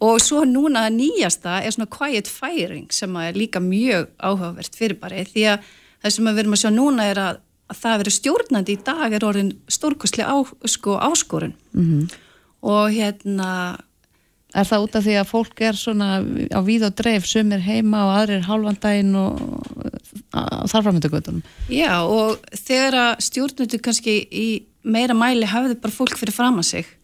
Og 0.02 0.18
svo 0.18 0.42
núna 0.50 0.88
nýjasta 0.90 1.60
er 1.62 1.76
svona 1.76 1.92
quiet 1.94 2.30
firing 2.32 2.90
sem 2.90 3.14
er 3.22 3.38
líka 3.38 3.62
mjög 3.62 4.10
áhugavert 4.18 4.78
fyrir 4.78 4.98
bara 4.98 5.22
því 5.30 5.46
að 5.54 5.72
það 6.02 6.16
sem 6.16 6.30
við 6.32 6.42
erum 6.42 6.58
að 6.58 6.64
sjá 6.64 6.72
núna 6.74 7.06
er 7.12 7.22
að 7.22 7.42
að 7.72 7.80
það 7.80 7.94
að 7.94 8.02
vera 8.02 8.14
stjórnandi 8.16 8.76
í 8.76 8.82
dag 8.88 9.16
er 9.16 9.26
orðin 9.26 9.54
stórkostlega 9.72 10.34
á, 10.36 10.38
sko, 10.68 10.98
áskorun. 11.00 11.56
Mm 11.72 11.86
-hmm. 11.86 12.18
og 12.62 12.92
hérna 12.92 13.78
Er 14.52 14.68
það 14.68 14.86
út 14.86 14.96
af 15.00 15.06
því 15.06 15.14
að 15.22 15.30
fólk 15.30 15.62
er 15.64 15.78
svona 15.80 16.08
á 16.52 16.60
víð 16.66 16.88
og 16.90 16.96
dreif, 17.00 17.28
sumir 17.30 17.62
heima 17.64 18.06
og 18.08 18.16
aðrir 18.20 18.48
halvandaginn 18.50 19.16
og 19.16 19.40
þarframöndugötunum? 20.72 21.44
Já 21.72 22.04
og 22.04 22.42
þegar 22.56 22.98
að 23.06 23.22
stjórnandi 23.28 23.80
kannski 23.84 24.18
í 24.28 24.48
meira 24.84 25.16
mæli 25.16 25.48
hafði 25.48 25.78
bara 25.80 25.96
fólk 25.96 26.18
fyrir 26.20 26.36
fram 26.36 26.60
að 26.60 26.70
sig 26.72 26.98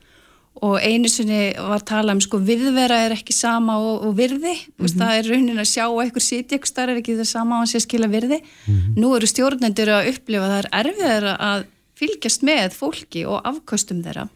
og 0.65 0.79
einu 0.81 1.09
sinni 1.11 1.51
var 1.53 1.83
talað 1.85 2.17
um 2.17 2.21
sko 2.25 2.39
viðvera 2.41 2.97
er 3.05 3.13
ekki 3.17 3.35
sama 3.35 3.77
og, 3.77 4.07
og 4.07 4.15
virði 4.17 4.55
mm 4.55 4.85
-hmm. 4.85 4.95
það 4.97 5.17
er 5.17 5.29
raunin 5.31 5.61
að 5.61 5.69
sjá 5.69 5.85
eitthvað 5.85 6.25
sitja 6.25 6.57
eitthvað 6.57 6.71
starf 6.71 6.91
er 6.91 7.01
ekki 7.01 7.17
það 7.17 7.29
sama 7.29 7.57
og 7.57 7.67
að 7.67 7.71
sé 7.71 7.79
skila 7.79 8.07
virði 8.07 8.39
mm 8.41 8.73
-hmm. 8.73 8.95
nú 8.97 9.15
eru 9.15 9.27
stjórnendur 9.27 9.89
að 9.89 10.09
upplifa 10.13 10.49
það 10.51 10.59
er 10.59 10.69
erfiðar 10.79 11.25
að 11.39 11.65
fylgjast 11.95 12.41
með 12.43 12.73
fólki 12.73 13.25
og 13.25 13.41
afkostum 13.43 14.03
þeirra 14.03 14.29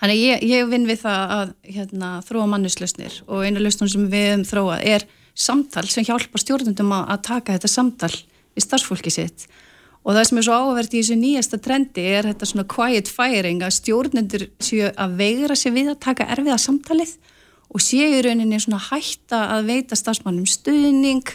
Þannig 0.00 0.20
ég, 0.20 0.44
ég 0.48 0.68
vinn 0.70 0.86
við 0.88 1.02
það 1.02 1.32
að 1.36 1.54
hérna, 1.76 2.10
þróa 2.24 2.46
mannuslausnir 2.54 3.18
og 3.28 3.44
einu 3.44 3.60
lausnum 3.60 3.90
sem 3.92 4.06
við 4.08 4.28
hefum 4.30 4.44
þróað 4.48 4.84
er 4.94 5.08
samtal 5.36 5.86
sem 5.88 6.06
hjálpa 6.06 6.40
stjórnendum 6.40 6.94
að, 6.96 7.02
að 7.12 7.26
taka 7.28 7.56
þetta 7.56 7.70
samtal 7.70 8.14
við 8.56 8.64
starfsfólki 8.64 9.12
sitt 9.12 9.44
og 10.00 10.16
það 10.16 10.24
sem 10.28 10.40
er 10.40 10.46
svo 10.46 10.56
áverðt 10.56 10.94
í 10.94 11.02
þessu 11.02 11.18
nýjasta 11.20 11.60
trendi 11.60 12.04
er 12.08 12.28
þetta 12.30 12.48
svona 12.48 12.66
quiet 12.72 13.10
firing 13.12 13.64
að 13.64 13.76
stjórnendur 13.76 14.46
séu 14.62 14.88
að 14.88 15.18
vegra 15.20 15.56
sér 15.58 15.76
við 15.76 15.92
að 15.92 16.00
taka 16.06 16.28
erfiða 16.32 16.56
samtalið 16.64 17.14
og 17.70 17.84
séu 17.84 18.08
í 18.16 18.22
rauninni 18.24 18.60
svona 18.62 18.80
hætta 18.88 19.42
að 19.56 19.68
veita 19.70 19.98
stafsmannum 19.98 20.48
stuðning 20.48 21.34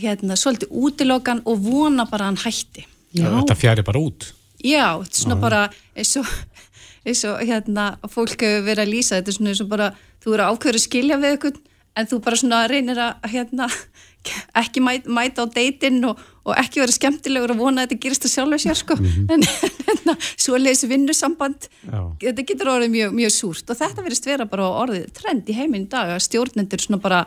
hérna 0.00 0.38
svolítið 0.38 0.72
útilokan 0.72 1.44
og 1.44 1.60
vona 1.66 2.08
bara 2.08 2.28
að 2.28 2.32
hann 2.32 2.44
hætti 2.46 2.86
Já. 3.10 3.26
Þetta 3.26 3.58
fjari 3.58 3.84
bara 3.86 4.00
út 4.00 4.30
Já, 4.60 4.96
þetta 5.00 5.16
er 5.16 5.20
svona 5.20 5.36
Já. 5.36 5.42
bara 5.44 5.60
eins 5.96 6.16
og, 6.20 6.32
eins 7.06 7.24
og 7.28 7.40
hérna 7.46 7.92
fólk 8.12 8.44
hefur 8.44 8.66
verið 8.66 8.84
að 8.84 8.94
lýsa 8.94 9.18
þetta 9.18 9.32
er 9.32 9.38
svona 9.38 9.54
eins 9.54 9.64
og 9.64 9.72
bara 9.72 9.90
þú 10.20 10.36
eru 10.36 10.48
ákveður 10.50 10.78
að 10.80 10.86
skilja 10.86 11.20
við 11.20 11.36
ykkur 11.38 11.58
en 11.98 12.08
þú 12.10 12.20
bara 12.24 12.38
svona 12.38 12.60
reynir 12.70 13.00
að 13.00 13.30
hérna 13.32 13.68
ekki 14.60 14.82
mæta, 14.84 15.10
mæta 15.10 15.44
á 15.44 15.46
deytinn 15.48 16.02
og, 16.04 16.20
og 16.44 16.56
ekki 16.60 16.82
vera 16.82 16.94
skemmtilegur 16.94 17.54
að 17.54 17.62
vona 17.62 17.82
að 17.84 17.88
þetta 17.88 18.04
gerist 18.04 18.26
að 18.28 18.34
sjálfa 18.34 18.58
sér 18.60 18.78
sko. 18.78 18.96
Mm 18.98 19.06
-hmm. 19.06 19.32
en, 19.32 20.10
en 20.12 20.16
svo 20.36 20.58
leiðis 20.60 20.84
vinnusamband 20.90 21.68
þetta 22.20 22.44
getur 22.44 22.72
orðið 22.74 22.92
mjög, 22.96 23.14
mjög 23.16 23.32
súrt. 23.32 23.70
Og 23.70 23.80
þetta 23.80 24.04
verist 24.04 24.26
vera 24.26 24.44
bara 24.44 24.68
orðið 24.82 25.06
trend 25.16 25.48
í 25.48 25.56
heiminn 25.56 25.88
dag 25.88 26.12
að 26.16 26.26
stjórnendur 26.28 26.80
svona 26.84 27.00
bara 27.00 27.24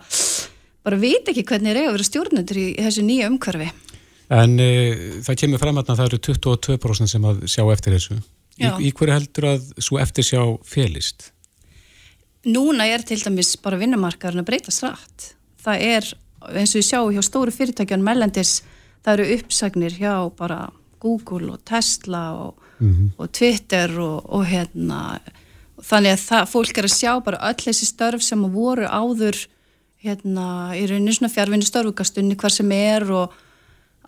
bara 0.84 1.00
veit 1.00 1.28
ekki 1.28 1.46
hvernig 1.48 1.72
er 1.72 1.82
eiga 1.82 1.90
að 1.90 1.98
vera 1.98 2.12
stjórnendur 2.12 2.58
í 2.60 2.68
þessu 2.78 3.02
nýja 3.08 3.32
umhverfi. 3.32 3.72
En 4.34 4.60
e, 4.60 4.70
það 5.24 5.40
kemur 5.40 5.60
fram 5.60 5.78
að 5.78 5.92
það 5.94 6.06
eru 6.06 6.20
22% 6.28 7.08
sem 7.08 7.26
að 7.26 7.44
sjá 7.48 7.64
eftir 7.72 7.94
þessu 7.94 8.22
í, 8.60 8.68
í 8.88 8.92
hverju 8.92 9.14
heldur 9.14 9.50
að 9.54 9.70
svo 9.78 10.00
eftir 10.02 10.28
sjá 10.28 10.42
félist? 10.68 11.32
Núna 12.44 12.88
er 12.92 13.06
til 13.08 13.22
dæmis 13.24 13.56
bara 13.64 13.80
vinnumarkaðurinn 13.80 14.44
að 14.44 14.50
breyta 14.50 14.74
strætt 14.74 15.34
það 15.64 15.86
er 15.88 16.10
eins 16.52 16.74
og 16.76 16.82
ég 16.82 16.88
sjá 16.88 17.00
hjá 17.16 17.24
stóru 17.24 17.54
fyrirtækjan 17.56 18.04
mellendis 18.04 18.62
það 19.04 19.14
eru 19.14 19.38
uppsagnir 19.38 19.96
hjá 20.00 20.16
bara 20.38 20.68
Google 21.04 21.56
og 21.56 21.64
Tesla 21.68 22.24
og, 22.34 22.60
mm 22.80 22.92
-hmm. 22.92 23.10
og 23.18 23.32
Twitter 23.32 24.00
og, 24.00 24.30
og 24.30 24.46
hérna 24.46 25.20
þannig 25.84 26.14
að 26.16 26.24
það, 26.28 26.50
fólk 26.50 26.78
er 26.78 26.88
að 26.88 27.00
sjá 27.00 27.24
bara 27.24 27.44
öll 27.50 27.62
þessi 27.66 27.86
störf 27.86 28.22
sem 28.24 28.44
voru 28.54 28.86
áður 28.88 29.48
hérna 30.04 30.76
í 30.76 30.86
rauninu 30.88 31.14
svona 31.14 31.34
fjárvinni 31.34 31.66
störfugastunni 31.66 32.36
hver 32.36 32.52
sem 32.52 32.72
er 32.72 33.12
og 33.12 33.34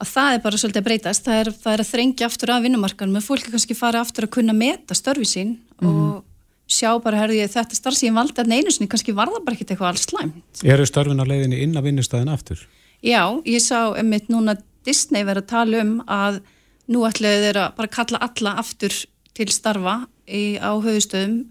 að 0.01 0.11
það 0.11 0.35
er 0.35 0.43
bara 0.43 0.59
svolítið 0.59 0.81
að 0.81 0.87
breytast 0.89 1.25
það 1.25 1.41
er, 1.41 1.51
það 1.63 1.73
er 1.73 1.83
að 1.83 1.91
þrengja 1.91 2.29
aftur 2.29 2.51
af 2.51 2.63
vinnumarkanum 2.65 3.19
og 3.19 3.25
fólk 3.25 3.45
er 3.47 3.55
kannski 3.55 3.77
fara 3.77 4.01
aftur 4.03 4.27
að 4.27 4.33
kunna 4.35 4.55
meta 4.57 4.97
störfi 4.97 5.27
sín 5.29 5.51
mm 5.55 5.87
-hmm. 5.87 6.15
og 6.17 6.23
sjá 6.67 6.89
bara, 7.03 7.21
herði 7.21 7.43
ég, 7.43 7.51
þetta 7.53 7.77
starf 7.77 7.97
sem 7.97 8.09
ég 8.09 8.15
valdi 8.15 8.41
að 8.41 8.49
neinu 8.49 8.71
sinni, 8.73 8.89
kannski 8.89 9.13
var 9.15 9.29
það 9.29 9.45
bara 9.45 9.55
ekkert 9.55 9.71
eitthvað 9.71 9.91
alls 9.91 10.05
slæmt. 10.09 10.63
Eru 10.63 10.85
störfin 10.85 11.21
á 11.21 11.25
leiðinni 11.25 11.61
inn 11.61 11.77
að 11.77 11.85
vinnustæðin 11.89 12.33
aftur? 12.33 12.67
Já, 13.05 13.21
ég 13.45 13.61
sá 13.61 13.93
einmitt 13.93 14.31
núna 14.33 14.57
Disney 14.85 15.23
verið 15.23 15.43
að 15.43 15.51
tala 15.51 15.81
um 15.83 16.01
að 16.07 16.41
nú 16.87 17.05
ætlaði 17.05 17.43
þeirra 17.45 17.65
bara 17.77 17.93
kalla 17.93 18.21
alla 18.25 18.55
aftur 18.61 18.93
til 19.35 19.47
starfa 19.53 20.07
í, 20.25 20.57
á 20.57 20.73
höfustöðum 20.73 21.45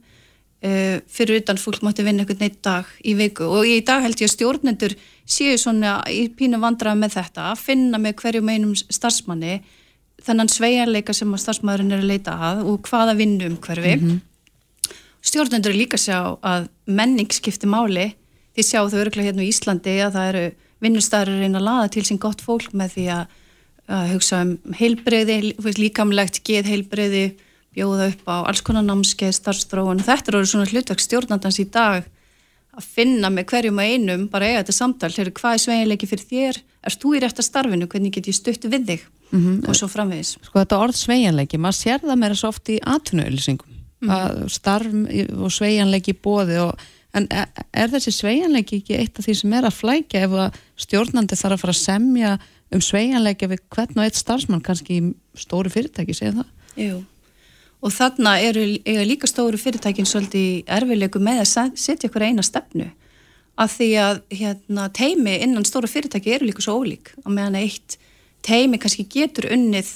fyrir 0.65 1.43
utan 1.43 1.59
fólk 1.61 1.83
mátti 1.85 2.05
vinna 2.07 2.25
einhvern 2.25 2.41
neitt 2.41 2.61
dag 2.65 2.89
í 3.05 3.13
viku. 3.19 3.45
Og 3.45 3.69
í 3.69 3.81
dag 3.85 4.01
held 4.01 4.17
ég 4.17 4.31
að 4.31 4.35
stjórnendur 4.35 4.95
séu 5.29 5.57
svona 5.61 5.99
í 6.09 6.29
pínu 6.33 6.61
vandrað 6.63 7.01
með 7.01 7.19
þetta 7.19 7.51
að 7.53 7.65
finna 7.67 8.01
með 8.01 8.17
hverju 8.23 8.45
meinum 8.45 8.77
starfsmanni 8.77 9.59
þennan 10.25 10.49
sveigarleika 10.49 11.13
sem 11.13 11.33
að 11.37 11.43
starfsmæðurinn 11.43 11.93
er 11.93 12.05
að 12.05 12.13
leita 12.15 12.37
að 12.49 12.63
og 12.71 12.89
hvaða 12.89 13.17
vinnum 13.19 13.59
hverfi 13.61 13.97
mm 13.99 14.07
-hmm 14.09 14.23
stjórnendur 15.25 15.75
líka 15.77 15.99
sjá 16.01 16.37
að 16.45 16.69
menning 16.87 17.33
skiptir 17.33 17.71
máli. 17.71 18.13
Því 18.55 18.67
sjá 18.67 18.81
þau 18.83 19.01
öruglega 19.01 19.31
hérna 19.31 19.45
í 19.45 19.51
Íslandi 19.51 19.97
að 20.05 20.19
það 20.19 20.29
eru 20.33 20.45
vinnustæður 20.85 21.41
reyna 21.41 21.61
að 21.61 21.67
laða 21.69 21.89
til 21.95 22.05
sín 22.07 22.21
gott 22.23 22.45
fólk 22.45 22.75
með 22.77 22.93
því 22.95 23.07
að, 23.17 23.33
að 23.97 24.13
hugsa 24.13 24.43
um 24.45 24.53
heilbreyði, 24.79 25.39
líkamlegt 25.81 26.43
geð 26.47 26.71
heilbreyði, 26.71 27.25
bjóða 27.75 28.11
upp 28.13 28.29
á 28.31 28.37
alls 28.49 28.63
konar 28.65 28.87
námskeið, 28.87 29.35
starfstróun 29.39 30.05
þetta 30.05 30.33
eru 30.33 30.45
svona 30.47 30.71
hlutverk 30.71 31.03
stjórnandans 31.03 31.61
í 31.63 31.67
dag 31.71 32.07
að 32.75 32.87
finna 32.97 33.31
með 33.31 33.49
hverjum 33.53 33.79
að 33.79 33.93
einum 33.93 34.25
bara 34.31 34.49
eiga 34.49 34.63
þetta 34.63 34.79
samtal, 34.79 35.13
hér 35.15 35.29
er 35.31 35.37
hvað 35.37 35.59
er 35.59 35.63
sveginleiki 35.63 36.09
fyrir 36.11 36.27
þér, 36.31 36.63
erst 36.87 37.03
þú 37.03 37.15
í 37.15 37.21
rétta 37.23 37.43
starfinu 37.43 37.87
hvernig 37.87 38.17
get 38.17 38.31
ég 38.31 38.35
stutt 38.35 38.67
við 38.67 38.89
þig 38.89 39.05
mm 39.31 39.41
-hmm. 39.41 39.69
og 39.69 39.77
svo 39.77 39.89
framvegis. 39.89 40.37
Sko 40.43 40.59
þetta 40.59 40.81
orð 40.83 40.99
sveginleiki 40.99 41.59
maður 41.59 41.79
sér 41.79 42.03
það 42.03 42.19
meira 42.19 42.35
svo 42.35 42.49
oft 42.49 42.69
í 42.69 42.81
atvinnuölsingum 42.83 43.75
mm. 44.05 44.49
starf 44.53 44.91
og 45.39 45.53
sveianleiki 45.53 46.15
bóði 46.15 46.59
og, 46.65 46.75
en 47.15 47.29
er, 47.31 47.49
er 47.73 47.93
þessi 47.93 48.13
sveianleiki 48.15 48.81
ekki 48.83 48.99
eitt 48.99 49.19
af 49.19 49.27
því 49.27 49.37
sem 49.39 49.57
er 49.57 49.69
að 49.69 49.79
flækja 49.79 50.25
ef 50.27 50.37
að 50.45 50.61
stjórnandi 50.87 51.39
þarf 51.39 51.57
að 51.57 51.65
fara 51.65 51.75
að 51.77 51.83
semja 51.83 52.37
um 52.75 52.83
sveianleiki 52.83 53.51
við 53.51 53.65
hvern 53.75 54.01
og 54.01 54.07
eitt 54.07 54.19
starfsmann 54.19 54.65
kannski 54.65 54.99
í 54.99 55.11
stóru 55.39 55.71
fyrirtæki, 55.73 56.17
segja 56.17 56.41
það? 56.41 56.49
Jú, 56.81 57.03
og 57.85 57.93
þarna 57.93 58.39
eru 58.41 58.65
líka 59.05 59.29
stóru 59.29 59.61
fyrirtækin 59.61 60.09
svolítið 60.09 60.65
erfilegu 60.73 61.21
með 61.21 61.43
að 61.43 61.75
setja 61.77 62.09
ykkur 62.09 62.25
eina 62.25 62.45
stefnu. 62.45 62.89
Að 63.61 63.75
því 63.77 63.89
að 64.03 64.21
hérna, 64.35 64.89
teimi 64.97 65.35
innan 65.45 65.67
stóru 65.69 65.91
fyrirtæki 65.91 66.33
eru 66.35 66.49
líka 66.49 66.65
svo 66.65 66.81
ólík. 66.81 67.13
Og 67.23 67.31
meðan 67.37 67.61
eitt 67.61 67.99
teimi 68.45 68.81
kannski 68.81 69.05
getur 69.11 69.51
unnið 69.53 69.93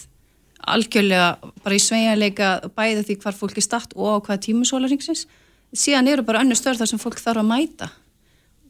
algjörlega 0.69 1.53
bara 1.65 1.79
í 1.79 1.83
sveianleika 1.83 2.51
bæði 2.77 3.07
því 3.09 3.17
hvar 3.23 3.37
fólk 3.39 3.57
er 3.57 3.65
statt 3.65 3.95
og 3.97 4.21
á 4.21 4.25
hvaða 4.27 4.43
tímusólaringsins 4.47 5.25
síðan 5.73 6.11
eru 6.13 6.25
bara 6.27 6.43
önnu 6.45 6.57
störð 6.59 6.83
þar 6.83 6.93
sem 6.93 7.01
fólk 7.01 7.21
þarf 7.23 7.43
að 7.43 7.49
mæta. 7.49 7.89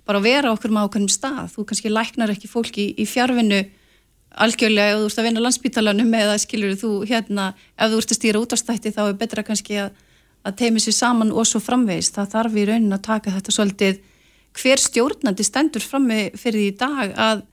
Bara 0.06 0.22
að 0.22 0.28
vera 0.28 0.52
okkur 0.54 0.72
með 0.72 0.86
ákveðnum 0.86 1.12
stað. 1.12 1.50
Þú 1.54 1.64
kannski 1.68 1.92
læknar 1.92 2.32
ekki 2.32 2.50
fólki 2.50 2.86
í, 2.86 2.94
í 3.02 3.04
fjárvinnu 3.08 3.60
algjörlega 4.34 4.94
ef 4.94 5.00
þú 5.00 5.08
ert 5.08 5.18
að 5.18 5.28
vinna 5.28 5.44
landsbítalanum 5.44 6.14
eða 6.14 6.38
skilur 6.42 6.76
þú 6.78 6.92
hérna 7.08 7.50
ef 7.76 7.90
þú 7.90 8.00
ert 8.02 8.12
að 8.12 8.20
stýra 8.20 8.42
út 8.42 8.54
á 8.54 8.56
stætti 8.60 8.94
þá 8.94 9.02
er 9.08 9.18
betra 9.20 9.44
kannski 9.46 9.80
að, 9.82 9.92
að 10.44 10.58
teimi 10.62 10.82
sér 10.84 10.96
saman 10.96 11.32
og 11.32 11.48
svo 11.48 11.60
framvegist 11.64 12.18
það 12.18 12.32
þarf 12.36 12.56
í 12.56 12.66
raunin 12.68 12.96
að 12.96 13.06
taka 13.08 13.34
þetta 13.34 13.54
svolítið 13.56 14.00
hver 14.58 14.82
stjórnandi 14.82 15.46
stendur 15.46 15.84
frammi 15.84 16.30
fyrir 16.36 16.70
í 16.70 16.74
dag 16.76 17.14
að 17.14 17.44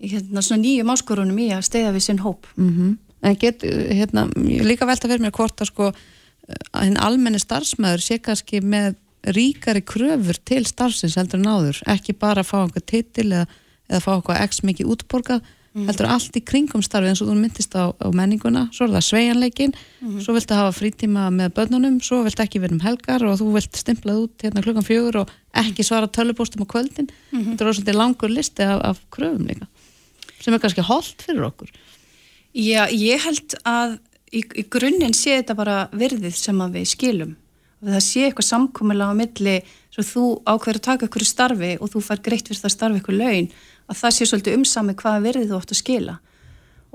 hérna, 0.00 0.42
nýjum 0.60 0.92
áskorunum 0.92 1.38
í 1.40 1.50
að 1.56 1.66
steyða 1.66 1.94
við 1.96 2.06
sinn 2.08 2.24
hóp? 2.24 2.48
Mm 2.56 2.72
-hmm 2.72 2.94
en 3.26 3.36
get, 3.40 3.64
hérna, 3.64 4.26
líka 4.36 4.86
velta 4.86 5.08
fyrir 5.08 5.24
mér 5.24 5.34
hvort 5.34 5.60
að 5.62 5.70
sko 5.70 5.90
að 6.76 6.86
hinn 6.86 7.00
almenni 7.02 7.40
starfsmæður 7.42 8.04
sé 8.04 8.18
kannski 8.22 8.60
með 8.62 8.96
ríkari 9.34 9.82
kröfur 9.82 10.38
til 10.46 10.62
starfsins 10.68 11.16
heldur 11.18 11.40
en 11.42 11.50
áður, 11.50 11.80
ekki 11.90 12.14
bara 12.14 12.44
að 12.44 12.50
fá 12.52 12.58
einhver 12.60 12.84
titil 12.86 13.26
eða, 13.32 13.46
eða 13.90 14.02
fá 14.04 14.10
eitthvað 14.14 14.42
x 14.44 14.62
mikið 14.68 14.92
útborgað, 14.94 15.48
mm. 15.76 15.86
heldur 15.90 16.08
allt 16.10 16.38
í 16.38 16.42
kringum 16.42 16.82
starfi 16.84 17.12
eins 17.12 17.22
og 17.22 17.30
þú 17.30 17.36
myndist 17.38 17.76
á, 17.76 17.92
á 17.92 18.08
menninguna. 18.16 18.66
Svo 18.74 18.88
er 18.88 18.96
það 18.96 19.06
sveianleikin, 19.10 19.76
mm. 20.00 20.18
svo 20.24 20.36
viltu 20.36 20.56
hafa 20.56 20.74
frítíma 20.74 21.28
með 21.34 21.54
börnunum, 21.60 22.00
svo 22.04 22.22
viltu 22.26 22.44
ekki 22.44 22.62
vera 22.64 22.76
um 22.76 22.82
helgar 22.84 23.24
og 23.28 23.38
þú 23.42 23.52
vilt 23.58 23.78
stimplað 23.78 24.24
út 24.24 24.46
hérna 24.46 24.64
klukkan 24.64 24.86
fjögur 24.86 25.22
og 25.22 25.34
ekki 25.56 25.86
svara 25.86 26.10
tölubóstum 26.10 26.64
á 26.64 26.72
kvöldin, 26.72 27.10
mm 27.32 27.52
þetta 27.52 27.68
er 27.68 27.78
svona 27.78 27.98
langur 28.00 28.32
listi 28.32 28.64
af, 28.66 28.80
af 28.82 29.02
kröfum 29.12 29.46
líka 29.48 29.68
sem 30.46 30.54
er 30.54 30.62
kannski 30.62 30.84
holdt 30.86 31.24
fyrir 31.26 31.46
okkur. 31.48 31.72
Já, 32.56 32.86
ég 32.92 33.24
held 33.24 33.56
að 33.66 33.98
í, 34.32 34.42
í 34.42 34.64
grunninn 34.72 35.16
sé 35.16 35.40
þetta 35.40 35.56
bara 35.58 35.80
verðið 35.96 36.36
sem 36.38 36.62
við 36.72 36.86
skilum. 36.92 37.34
Það 37.86 38.02
sé 38.02 38.22
eitthvað 38.26 38.48
samkomiðlega 38.48 39.12
á 39.12 39.18
milli 39.18 39.56
svo 39.92 40.04
þú 40.06 40.24
ákveður 40.48 40.78
að 40.80 40.86
taka 40.86 41.08
ykkur 41.08 41.24
starfi 41.28 41.72
og 41.76 41.90
þú 41.92 42.02
fær 42.06 42.22
greitt 42.24 42.48
fyrir 42.48 42.62
það 42.62 42.72
starfi 42.72 43.02
ykkur 43.02 43.18
laun 43.20 43.50
að 43.86 44.00
það 44.00 44.14
sé 44.16 44.28
svolítið 44.30 44.58
umsami 44.60 44.96
hvaða 44.98 45.24
verðið 45.26 45.52
þú 45.52 45.60
átt 45.60 45.74
að 45.74 45.80
skila. 45.82 46.16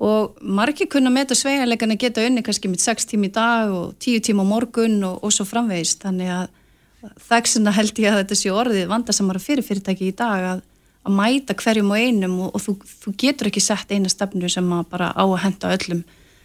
Og 0.02 0.42
margir 0.42 0.90
kunna 0.90 1.12
með 1.14 1.28
þetta 1.28 1.40
sveigarleikana 1.42 2.00
geta 2.00 2.26
unni 2.26 2.42
kannski 2.46 2.72
með 2.72 2.86
6 2.88 3.12
tími 3.12 3.30
í 3.30 3.36
dag 3.36 3.70
og 3.76 3.94
10 4.02 4.26
tíma 4.28 4.44
á 4.44 4.52
morgun 4.52 4.98
og, 5.06 5.20
og 5.22 5.36
svo 5.36 5.46
framvegist. 5.46 6.02
Þannig 6.02 6.32
að 6.34 7.12
þaksina 7.28 7.74
held 7.76 8.02
ég 8.02 8.14
að 8.14 8.24
þetta 8.24 8.40
sé 8.40 8.54
orðið 8.54 8.90
vandasamara 8.90 9.42
fyrir 9.42 9.66
fyrirtæki 9.66 10.10
í 10.10 10.18
dag 10.18 10.48
að 10.56 10.68
að 11.02 11.18
mæta 11.18 11.56
hverjum 11.58 11.92
og 11.92 11.98
einum 11.98 12.38
og, 12.46 12.56
og 12.56 12.62
þú, 12.62 12.76
þú 13.04 13.14
getur 13.24 13.50
ekki 13.50 13.64
sett 13.64 13.92
eina 13.92 14.10
stefnu 14.12 14.50
sem 14.52 14.68
bara 14.90 15.10
á 15.18 15.24
að 15.24 15.40
henda 15.46 15.74
öllum 15.76 16.04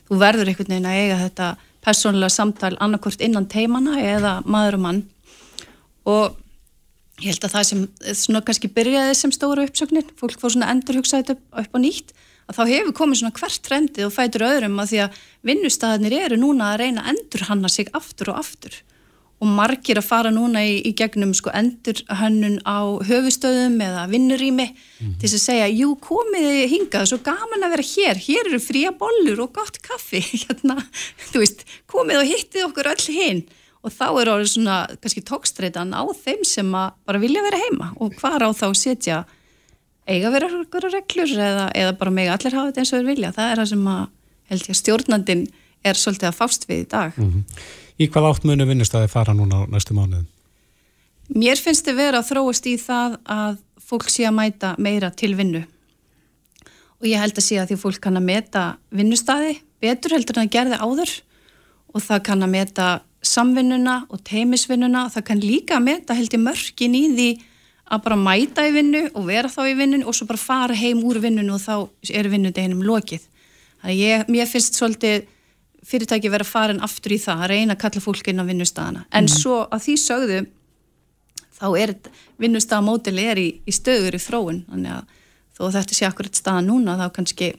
þú 0.09 0.21
verður 0.23 0.51
einhvern 0.51 0.73
veginn 0.73 0.89
að 0.89 1.01
eiga 1.03 1.19
þetta 1.25 1.49
persónulega 1.85 2.33
samtal 2.33 2.73
annarkort 2.81 3.23
innan 3.23 3.49
teimana 3.53 3.99
eða 4.01 4.39
maður 4.47 4.79
og 4.79 4.85
mann 4.87 5.03
og 6.07 6.39
ég 7.23 7.33
held 7.33 7.47
að 7.47 7.55
það 7.55 7.69
sem 7.71 7.85
svona 8.23 8.43
kannski 8.45 8.71
byrjaði 8.77 9.15
sem 9.17 9.33
stóra 9.33 9.65
uppsöknir 9.65 10.09
fólk 10.21 10.41
fór 10.41 10.53
svona 10.53 10.69
endur 10.75 10.99
hugsaði 11.01 11.37
upp, 11.37 11.45
upp 11.57 11.77
á 11.77 11.81
nýtt 11.81 12.13
að 12.47 12.59
þá 12.59 12.65
hefur 12.71 12.97
komið 13.01 13.23
svona 13.23 13.39
hvert 13.39 13.63
trendið 13.67 14.09
og 14.09 14.13
fætur 14.15 14.45
öðrum 14.47 14.83
að 14.83 14.93
því 14.93 15.01
að 15.07 15.23
vinnustæðinir 15.49 16.19
eru 16.27 16.39
núna 16.43 16.75
að 16.75 16.83
reyna 16.85 17.07
að 17.07 17.15
endur 17.15 17.47
hanna 17.49 17.73
sig 17.73 17.91
aftur 17.97 18.33
og 18.35 18.43
aftur. 18.43 18.77
Og 19.37 19.51
margir 19.53 19.99
að 20.01 20.07
fara 20.07 20.31
núna 20.33 20.63
í, 20.65 20.79
í 20.89 20.95
gegnum 20.97 21.35
sko 21.37 21.51
endur 21.53 21.99
hönnun 22.21 22.57
á 22.65 22.97
höfustöðum 23.05 23.75
eða 23.85 24.07
vinnurými 24.09 24.71
mm. 24.71 25.11
til 25.21 25.29
að 25.29 25.43
segja, 25.43 25.67
jú 25.69 25.91
komiði 26.01 26.71
hingað 26.73 27.11
svo 27.11 27.19
gaman 27.27 27.67
að 27.67 27.75
vera 27.75 27.89
hér, 27.91 28.23
hér 28.29 28.49
eru 28.49 28.63
fría 28.65 28.95
bollur 28.97 29.43
og 29.45 29.53
gott 29.59 29.77
kaffi. 29.85 30.23
Hérna, 30.47 30.79
þú 31.27 31.45
veist, 31.45 31.67
komið 31.91 32.23
og 32.23 32.31
hittið 32.31 32.69
okkur 32.71 32.93
öll 32.95 33.07
hinn 33.19 33.45
og 33.87 33.95
þá 33.95 34.07
er 34.09 34.31
orðið 34.33 34.51
svona 34.51 34.77
kannski 34.99 35.23
tókstreitan 35.27 35.95
á 35.95 36.03
þeim 36.19 36.43
sem 36.47 36.73
bara 36.75 37.23
vilja 37.23 37.45
vera 37.45 37.61
heima. 37.63 37.93
Og 38.03 38.17
hvar 38.19 38.43
á 38.43 38.51
þá 38.51 38.67
setja 38.75 39.21
eiga 40.07 40.31
vera 40.35 40.51
okkur 40.61 40.89
reglur 40.91 41.31
eða, 41.31 41.69
eða 41.75 41.95
bara 41.99 42.15
meg 42.15 42.31
allir 42.35 42.55
hafa 42.55 42.71
þetta 42.71 42.83
eins 42.83 42.93
og 42.93 43.01
þeir 43.01 43.11
vilja, 43.13 43.33
það 43.37 43.53
er 43.53 43.63
það 43.63 43.71
sem 43.73 43.89
að 43.93 44.03
held 44.47 44.63
ég 44.67 44.75
að 44.75 44.81
stjórnandin 44.81 45.45
er 45.87 46.01
svolítið 46.01 46.31
að 46.31 46.39
fást 46.39 46.67
við 46.69 46.83
í 46.83 46.89
dag. 46.91 47.19
Mm 47.19 47.31
-hmm. 47.31 47.61
Í 47.97 48.09
hvað 48.13 48.29
átt 48.31 48.45
munu 48.45 48.67
vinnustæði 48.67 49.09
fara 49.09 49.35
núna 49.35 49.67
næstu 49.71 49.95
mánuðum? 49.95 50.27
Mér 51.35 51.59
finnst 51.59 51.87
þið 51.87 51.97
vera 51.97 52.19
að 52.21 52.29
þróast 52.31 52.67
í 52.67 52.77
það 52.79 53.17
að 53.25 53.57
fólk 53.83 54.11
sé 54.11 54.27
að 54.27 54.37
mæta 54.37 54.75
meira 54.79 55.11
til 55.11 55.35
vinnu. 55.35 55.65
Og 57.01 57.07
ég 57.07 57.21
held 57.21 57.39
að 57.39 57.45
sé 57.45 57.59
að 57.59 57.71
því 57.71 57.77
fólk 57.77 58.01
kann 58.01 58.17
að 58.17 58.29
meta 58.29 58.77
vinnustæði 58.91 59.61
betur 59.81 60.15
heldur 60.15 60.39
en 60.39 60.47
að 60.47 60.55
gerði 60.55 60.77
áður. 60.81 61.11
Og 61.95 62.03
það 62.03 62.23
kann 62.23 62.43
að 62.43 62.51
meta 62.51 62.87
samvinnuna 63.25 64.07
og 64.13 64.23
teimisvinnuna 64.27 65.07
það 65.15 65.27
kann 65.31 65.45
líka 65.45 65.79
að 65.79 65.87
meta 65.87 66.17
held 66.17 66.35
í 66.35 66.43
mörgin 66.43 66.97
í 66.97 67.05
því 67.15 67.31
að 67.87 68.03
bara 68.03 68.19
mæta 68.19 68.67
í 68.67 68.75
vinnu 68.75 69.05
og 69.13 69.29
vera 69.29 69.51
þá 69.51 69.63
í 69.71 69.77
vinnun 69.79 70.05
og 70.07 70.17
svo 70.17 70.27
bara 70.27 70.43
fara 70.43 70.75
heim 70.75 71.05
úr 71.07 71.21
vinnun 71.23 71.53
og 71.55 71.63
þá 71.63 71.75
er 72.11 72.29
vinnudeginum 72.33 72.83
lokið. 72.87 73.23
Þannig 73.81 73.93
að 73.93 74.01
ég, 74.03 74.25
mér 74.33 74.51
finnst 74.51 74.79
svolítið 74.79 75.27
fyrirtæki 75.87 76.31
verið 76.33 76.47
að 76.47 76.53
fara 76.53 76.75
en 76.75 76.83
aftur 76.85 77.15
í 77.15 77.21
það 77.23 77.43
að 77.45 77.53
reyna 77.53 77.77
að 77.77 77.83
kalla 77.85 78.03
fólk 78.03 78.31
inn 78.31 78.43
á 78.43 78.49
vinnustafana 78.49 79.05
en 79.11 79.27
mm. 79.29 79.35
svo 79.35 79.59
að 79.71 79.85
því 79.85 79.95
sögðu 80.03 80.41
þá 81.57 81.67
er 81.81 81.93
vinnustafamódeli 82.43 83.27
er 83.31 83.41
í, 83.41 83.47
í 83.63 83.75
stöður 83.75 84.19
í 84.19 84.23
þróun 84.23 84.65
þannig 84.71 84.97
að 84.97 85.15
þó 85.57 85.63
þetta 85.79 85.99
sé 85.99 86.09
akkurat 86.09 86.41
staðan 86.41 86.71
núna 86.73 86.99
þá 87.01 87.07
kannski 87.17 87.53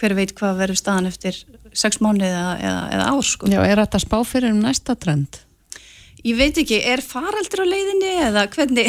hver 0.00 0.16
veit 0.18 0.34
hvað 0.36 0.58
verður 0.64 0.80
staðan 0.80 1.10
eftir 1.12 1.38
sex 1.74 2.00
mánuði 2.04 2.30
eða, 2.30 2.52
eða, 2.60 2.84
eða 2.96 3.08
ár 3.12 3.26
sko. 3.28 3.50
Já, 3.52 3.60
er 3.64 3.82
þetta 3.84 4.02
spá 4.02 4.18
fyrir 4.28 4.54
um 4.54 4.62
næsta 4.64 4.96
trend? 4.98 5.40
Ég 6.24 6.38
veit 6.38 6.56
ekki, 6.56 6.80
er 6.88 7.04
faraldur 7.04 7.64
á 7.64 7.66
leiðinni 7.68 8.12
eða 8.24 8.46
hvernig 8.54 8.88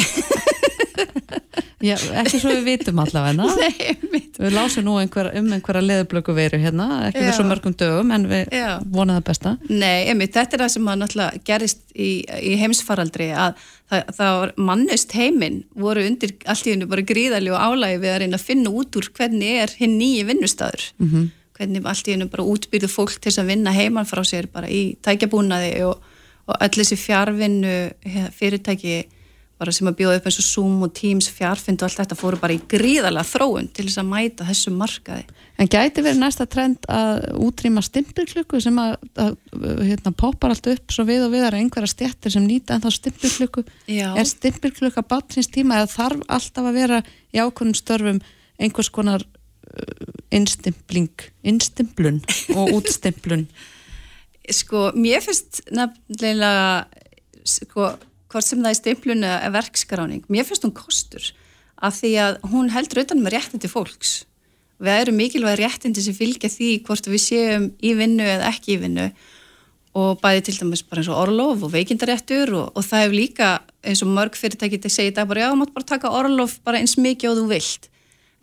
Já, 1.84 1.96
ekki 2.22 2.38
svo 2.40 2.54
við 2.54 2.62
vitum 2.70 3.00
allavega 3.02 3.46
við 4.40 4.54
lásum 4.54 4.86
nú 4.86 4.94
einhver, 5.00 5.28
um 5.36 5.50
einhverja 5.52 5.82
leðublöku 5.84 6.32
veru 6.36 6.60
hérna, 6.60 6.86
ekki 7.08 7.20
fyrir 7.20 7.36
svo 7.36 7.44
mörgum 7.48 7.74
dögum 7.76 8.12
en 8.16 8.24
við 8.30 8.54
Já. 8.56 8.78
vonaðum 8.80 9.20
það 9.20 9.26
besta 9.28 9.52
Nei, 9.68 10.08
einmitt, 10.08 10.32
þetta 10.34 10.56
er 10.56 10.64
það 10.64 10.72
sem 10.72 10.90
náttúrulega 11.02 11.42
gerist 11.50 11.82
í, 11.92 12.10
í 12.24 12.54
heimsfaraldri 12.62 13.28
að 13.36 13.60
það, 13.92 14.14
það 14.18 14.40
var 14.40 14.54
mannust 14.70 15.16
heiminn 15.18 15.62
voru 15.76 16.06
undir 16.08 16.32
allt 16.48 16.66
í 16.66 16.74
hennu 16.74 16.88
bara 16.90 17.06
gríðali 17.12 17.52
og 17.52 17.60
álægi 17.60 18.02
við 18.06 18.14
að 18.14 18.20
reyna 18.24 18.40
að 18.40 18.46
finna 18.48 18.72
út 18.72 19.00
úr 19.00 19.10
hvernig 19.18 19.62
er 19.66 19.76
hinn 19.76 19.98
nýji 20.00 20.24
vinnustadur 20.30 20.88
mm 20.96 21.10
-hmm. 21.10 21.28
Hvernig 21.56 21.88
allt 21.88 22.08
í 22.08 22.14
hennu 22.14 22.28
bara 22.32 22.46
útbyrðu 22.46 22.90
fólk 22.92 23.18
til 23.22 23.34
að 23.40 23.50
vinna 23.52 23.74
heimann 23.74 24.08
frá 24.08 24.22
sér 24.26 24.48
bara 24.52 24.70
í 24.70 24.96
tækjabúnaði 25.04 25.72
og, 25.88 26.00
og 26.46 26.64
öll 26.66 26.74
þessi 26.78 26.98
fjárvinnu 27.00 27.76
fyrirtæki 28.36 29.04
bara 29.56 29.72
sem 29.72 29.88
að 29.88 29.96
bjóða 30.02 30.18
upp 30.18 30.26
eins 30.28 30.36
og 30.40 30.44
Zoom 30.44 30.82
og 30.84 30.92
Teams 30.96 31.30
fjárfind 31.32 31.80
og 31.80 31.88
allt 31.88 32.00
þetta 32.02 32.16
fóru 32.18 32.38
bara 32.40 32.56
í 32.56 32.60
gríðalega 32.68 33.24
þróun 33.24 33.70
til 33.72 33.86
þess 33.86 34.02
að 34.02 34.10
mæta 34.10 34.48
þessu 34.50 34.72
markaði. 34.76 35.24
En 35.56 35.70
gæti 35.72 36.02
verið 36.04 36.20
næsta 36.20 36.44
trend 36.52 36.84
að 36.92 37.22
útrýma 37.46 37.80
stimpilklukku 37.84 38.60
sem 38.60 38.76
að, 38.82 38.98
að 39.16 39.38
hérna, 39.80 40.12
poppar 40.12 40.52
allt 40.52 40.68
upp 40.74 40.92
svo 40.92 41.06
við 41.08 41.24
og 41.24 41.32
við 41.32 41.46
er 41.48 41.56
einhverja 41.56 41.88
stjættir 41.94 42.34
sem 42.34 42.44
nýta 42.44 42.76
en 42.76 42.84
þá 42.84 42.90
stimpilklukku. 42.98 43.64
Er 43.88 44.28
stimpilklukka 44.28 45.06
batnins 45.08 45.48
tíma 45.54 45.80
eða 45.80 45.94
þarf 45.94 46.26
alltaf 46.36 46.68
að 46.68 46.80
vera 46.82 47.00
í 47.32 47.40
ákvörnum 47.40 47.80
störfum 47.80 48.20
einhvers 48.60 48.92
konar 48.92 49.24
innstimpling, 50.34 51.12
innstimplun 51.46 52.20
og 52.56 52.74
útstimplun? 52.78 53.46
Sko, 54.52 54.90
mér 54.94 55.24
finnst 55.24 55.64
nefnilega 55.74 56.86
sko 57.46 57.92
hvort 58.30 58.46
sem 58.46 58.62
það 58.62 58.72
er 58.72 58.78
stimplun 58.78 59.26
eða 59.26 59.52
verkskráning 59.54 60.24
mér 60.30 60.46
finnst 60.46 60.66
hún 60.66 60.74
kostur 60.74 61.32
af 61.76 61.98
því 62.00 62.12
að 62.22 62.36
hún 62.52 62.70
heldur 62.72 63.02
auðvitað 63.02 63.22
með 63.22 63.34
réttindi 63.36 63.70
fólks. 63.70 64.12
Við 64.80 65.00
erum 65.02 65.18
mikilvæg 65.20 65.58
réttindi 65.60 66.04
sem 66.04 66.16
fylgja 66.16 66.50
því 66.52 66.70
hvort 66.86 67.08
við 67.08 67.22
séum 67.22 67.66
í 67.80 67.92
vinnu 67.96 68.24
eða 68.24 68.50
ekki 68.52 68.76
í 68.76 68.78
vinnu. 68.80 69.10
Og 69.96 70.20
bæði 70.20 70.42
til 70.48 70.56
dæmis 70.58 70.82
bara 70.84 71.00
eins 71.00 71.10
og 71.12 71.20
orlof 71.22 71.64
og 71.64 71.72
veikindaréttur 71.72 72.52
og, 72.52 72.72
og 72.76 72.84
það 72.84 73.04
hefur 73.04 73.16
líka 73.16 73.50
eins 73.86 74.02
og 74.04 74.12
mörg 74.12 74.36
fyrirtæki 74.36 74.80
til 74.80 74.90
að 74.90 74.96
segja 74.96 75.12
þetta 75.12 75.28
bara 75.30 75.46
já, 75.46 75.50
mátt 75.56 75.72
bara 75.76 75.88
taka 75.88 76.12
orlof 76.12 76.58
bara 76.64 76.82
eins 76.82 76.98
mikið 77.00 77.32
og 77.32 77.38
þú 77.38 77.46
vilt 77.54 77.88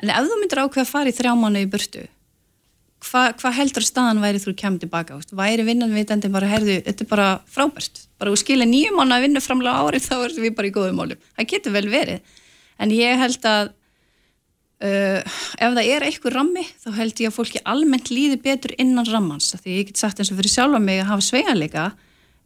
en 0.04 0.12
ef 0.14 0.28
þú 0.28 0.42
myndir 0.42 0.62
ákveða 0.64 0.86
að 0.86 0.92
fara 0.92 1.12
í 1.12 1.16
þrjá 1.16 1.34
mánu 1.40 1.64
í 1.64 1.72
burtu 1.72 2.04
hvað 3.04 3.36
hva 3.42 3.52
heldur 3.58 3.86
staðan 3.86 4.22
væri 4.24 4.42
þú 4.42 4.54
kemur 4.60 4.82
tilbaka, 4.84 5.20
væri 5.36 5.66
vinnan 5.68 5.94
vitandi 5.96 6.32
bara, 6.32 6.50
herðu, 6.50 6.80
þetta 6.86 7.06
er 7.06 7.10
bara 7.10 7.28
frábært. 7.52 8.04
Bara 8.22 8.34
þú 8.34 8.40
skilja 8.40 8.68
nýjum 8.70 9.00
mánu 9.00 9.16
að 9.18 9.26
vinna 9.28 9.44
framlega 9.44 9.84
árið 9.84 10.08
þá 10.08 10.16
erum 10.18 10.46
við 10.46 10.58
bara 10.58 10.70
í 10.70 10.74
góðum 10.76 11.00
málum, 11.02 11.24
það 11.38 11.50
getur 11.54 11.76
vel 11.76 11.86
verið. 11.92 12.36
En 12.82 12.94
ég 12.96 13.20
held 13.20 13.48
að 13.50 13.72
uh, 14.84 15.20
ef 15.60 15.78
það 15.78 15.92
er 15.96 16.08
eitthvað 16.08 16.38
rammi 16.38 16.66
þá 16.84 16.90
held 17.00 17.24
ég 17.24 17.32
að 17.32 17.38
fólki 17.38 17.64
almennt 17.74 18.12
líði 18.14 18.40
betur 18.44 18.76
innan 18.80 19.10
rammans, 19.10 19.52
því 19.60 19.80
ég 19.80 19.92
get 19.92 20.04
sagt 20.04 20.22
eins 20.22 20.32
og 20.32 20.40
fyrir 20.40 20.56
sjálfa 20.56 20.84
mig 20.84 21.04
að 21.04 21.12
hafa 21.12 21.28
sveigalega 21.28 21.90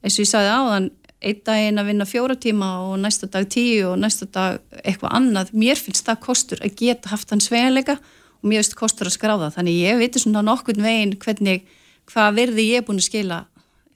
eins 0.01 0.17
og 0.17 0.25
ég 0.25 0.31
sagði 0.31 0.55
áðan, 0.57 0.91
einn 1.17 1.41
daginn 1.45 1.81
að 1.81 1.89
vinna 1.89 2.05
fjóra 2.05 2.35
tíma 2.37 2.69
og 2.85 2.99
næsta 3.01 3.29
dag 3.31 3.47
tíu 3.49 3.91
og 3.91 3.97
næsta 4.01 4.27
dag 4.29 4.59
eitthvað 4.83 5.15
annað, 5.17 5.51
mér 5.57 5.79
finnst 5.81 6.05
það 6.05 6.23
kostur 6.27 6.61
að 6.61 6.75
geta 6.77 7.11
haft 7.13 7.33
hann 7.33 7.41
sveigalega 7.41 7.97
og 7.97 8.49
mér 8.49 8.61
finnst 8.61 8.77
kostur 8.77 9.09
að 9.09 9.17
skráða 9.17 9.49
þannig 9.55 9.81
ég 9.81 10.01
veitir 10.01 10.23
svona 10.23 10.45
nokkurn 10.45 10.85
veginn 10.85 11.15
hvernig, 11.21 11.65
hvað 12.11 12.37
verði 12.37 12.67
ég 12.69 12.85
búin 12.85 13.01
að 13.01 13.09
skila 13.09 13.39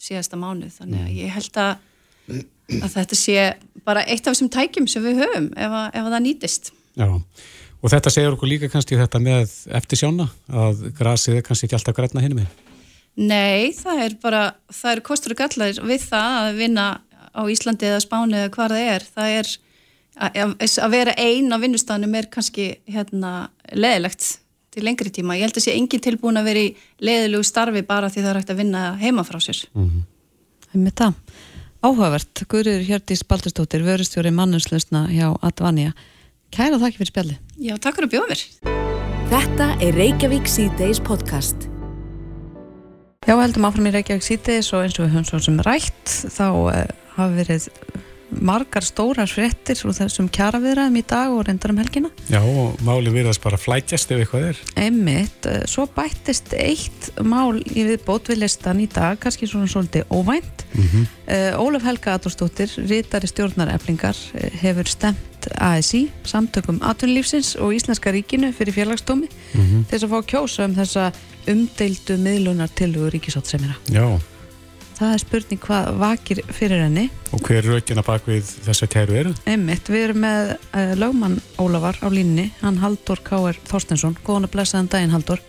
síðasta 0.01 0.39
mánuð. 0.39 0.73
Þannig 0.79 1.05
að 1.05 1.17
ég 1.19 1.33
held 1.35 1.61
að, 1.61 1.71
að 2.79 2.93
þetta 2.95 3.19
sé 3.19 3.47
bara 3.85 4.05
eitt 4.07 4.25
af 4.25 4.33
þessum 4.33 4.51
tækjum 4.53 4.89
sem 4.89 5.05
við 5.05 5.21
höfum 5.21 5.51
ef, 5.53 5.75
að, 5.77 5.87
ef 5.93 6.01
að 6.01 6.15
það 6.15 6.25
nýtist. 6.25 6.71
Já, 6.97 7.07
og 7.81 7.93
þetta 7.93 8.13
segir 8.13 8.35
okkur 8.35 8.49
líka 8.49 8.71
kannski 8.71 8.97
þetta 8.99 9.21
með 9.21 9.55
eftir 9.77 10.01
sjána 10.01 10.27
að 10.49 10.83
grasið 10.97 11.39
er 11.39 11.45
kannski 11.45 11.69
ekki 11.69 11.77
alltaf 11.77 11.97
græna 11.97 12.25
hinn 12.25 12.43
Nei, 13.21 13.73
það 13.75 14.01
er 14.05 14.13
bara 14.21 14.41
það 14.71 14.93
er 14.93 15.01
kostur 15.03 15.33
og 15.33 15.39
gallar 15.41 15.79
við 15.83 16.03
það 16.07 16.35
að 16.37 16.59
vinna 16.61 16.85
á 17.35 17.41
Íslandi 17.47 17.89
eða 17.89 18.03
Spáni 18.03 18.39
eða 18.39 18.53
hvað 18.55 18.75
það 18.75 18.87
er 18.95 19.05
það 19.11 19.35
er 19.39 19.51
að, 20.19 20.91
vera 20.91 21.15
einn 21.17 21.51
á 21.51 21.57
vinnustanum 21.61 22.15
er 22.15 22.29
kannski 22.31 22.75
hérna 22.89 23.49
leðilegt 23.71 24.37
til 24.71 24.85
lengri 24.85 25.11
tíma. 25.11 25.35
Ég 25.35 25.47
held 25.47 25.59
að 25.59 25.65
sé 25.65 25.75
engin 25.75 26.03
tilbúin 26.03 26.39
að 26.39 26.47
vera 26.51 26.63
í 26.63 26.69
leiðilegu 27.03 27.47
starfi 27.47 27.83
bara 27.87 28.11
því 28.11 28.23
það 28.23 28.31
er 28.31 28.39
hægt 28.39 28.53
að 28.53 28.61
vinna 28.61 28.83
heima 29.01 29.25
frá 29.27 29.39
sér. 29.43 29.65
Mm 29.73 29.89
-hmm. 29.89 30.03
Með 30.79 30.93
það, 30.95 31.13
áhugavert, 31.83 32.43
Guður 32.47 32.83
Hjördís 32.87 33.23
Baldurstóttir, 33.27 33.83
vörustjóri 33.83 34.31
mannuslusna 34.31 35.07
hjá 35.11 35.35
Advanja. 35.41 35.91
Kæra 36.51 36.79
þakki 36.79 36.97
fyrir 36.97 37.11
spjalli. 37.11 37.37
Já, 37.59 37.77
takk 37.77 37.95
fyrir 37.95 38.07
að 38.07 38.13
bjóða 38.13 38.29
mér. 38.29 38.41
Þetta 39.31 39.67
er 39.81 39.95
Reykjavík 39.95 40.47
C-Days 40.47 40.99
podcast. 40.99 41.67
Já, 43.27 43.35
heldum 43.39 43.65
áfram 43.65 43.87
í 43.87 43.91
Reykjavík 43.91 44.23
C-Days 44.23 44.73
og 44.73 44.83
eins 44.83 44.99
og 44.99 45.05
við 45.05 45.13
höfum 45.13 45.27
svo 45.27 45.39
sem 45.39 45.59
rætt, 45.59 46.07
þá 46.07 46.47
hafi 47.17 47.37
verið 47.41 47.69
margar 48.39 48.83
stórar 48.85 49.29
fréttir 49.29 49.79
og 49.87 49.95
þessum 49.97 50.29
kjara 50.31 50.61
viðræðum 50.63 50.97
í 50.99 51.03
dag 51.07 51.33
og 51.33 51.43
reyndar 51.47 51.73
um 51.73 51.79
helgina. 51.81 52.11
Já, 52.31 52.39
og 52.39 52.79
máli 52.85 53.11
virðast 53.13 53.43
bara 53.43 53.59
flætjast 53.59 54.11
ef 54.13 54.23
eitthvað 54.23 54.47
er. 54.51 54.61
Emmitt, 54.85 55.47
eh, 55.49 55.63
svo 55.69 55.87
bættist 55.91 56.53
eitt 56.55 57.11
mál 57.21 57.59
í 57.59 57.85
viðbót 57.89 58.31
við 58.31 58.43
listan 58.45 58.79
í 58.79 58.87
dag, 58.91 59.19
kannski 59.19 59.49
svona 59.49 59.67
svolítið 59.67 60.07
óvænt. 60.09 60.65
Mm 60.73 60.83
-hmm. 60.83 61.05
uh, 61.27 61.59
Ólaf 61.59 61.83
Helga 61.83 62.13
Adorstóttir, 62.13 62.69
rítari 62.87 63.27
stjórnareflingar, 63.27 64.15
eh, 64.33 64.51
hefur 64.61 64.87
stemt 64.87 65.47
ASI, 65.57 66.11
samtökum 66.23 66.79
Atunlífsins 66.81 67.55
og 67.55 67.73
Íslenska 67.73 68.11
ríkinu 68.11 68.53
fyrir 68.53 68.73
félagstómi 68.73 69.27
mm 69.53 69.61
-hmm. 69.61 69.85
þess 69.89 70.03
að 70.03 70.09
fá 70.09 70.21
kjósa 70.25 70.65
um 70.65 70.75
þessa 70.75 71.11
umdeildu 71.47 72.17
miðlunar 72.17 72.69
tilhugur 72.75 73.11
ríkisáttsemina. 73.11 73.75
Já 73.89 74.21
það 75.01 75.13
er 75.15 75.21
spurning 75.23 75.61
hvað 75.63 75.89
vakir 76.01 76.41
fyrir 76.53 76.83
henni 76.85 77.05
og 77.33 77.43
hver 77.47 77.65
rökina 77.65 78.03
bak 78.05 78.27
við 78.29 78.45
þess 78.67 78.85
að 78.85 78.91
kæru 78.93 79.17
eru? 79.21 79.35
Einmitt, 79.49 79.89
við 79.89 80.07
erum 80.07 80.23
með 80.25 80.51
uh, 80.53 80.93
lögmann 80.99 81.37
Ólafar 81.61 81.99
á 82.05 82.07
línni, 82.13 82.49
hann 82.61 82.81
Haldur 82.81 83.21
K.R. 83.25 83.57
Þorstensson, 83.69 84.17
góðan 84.25 84.49
að 84.49 84.55
blessaðan 84.57 84.91
daginn 84.91 85.15
Haldur 85.15 85.41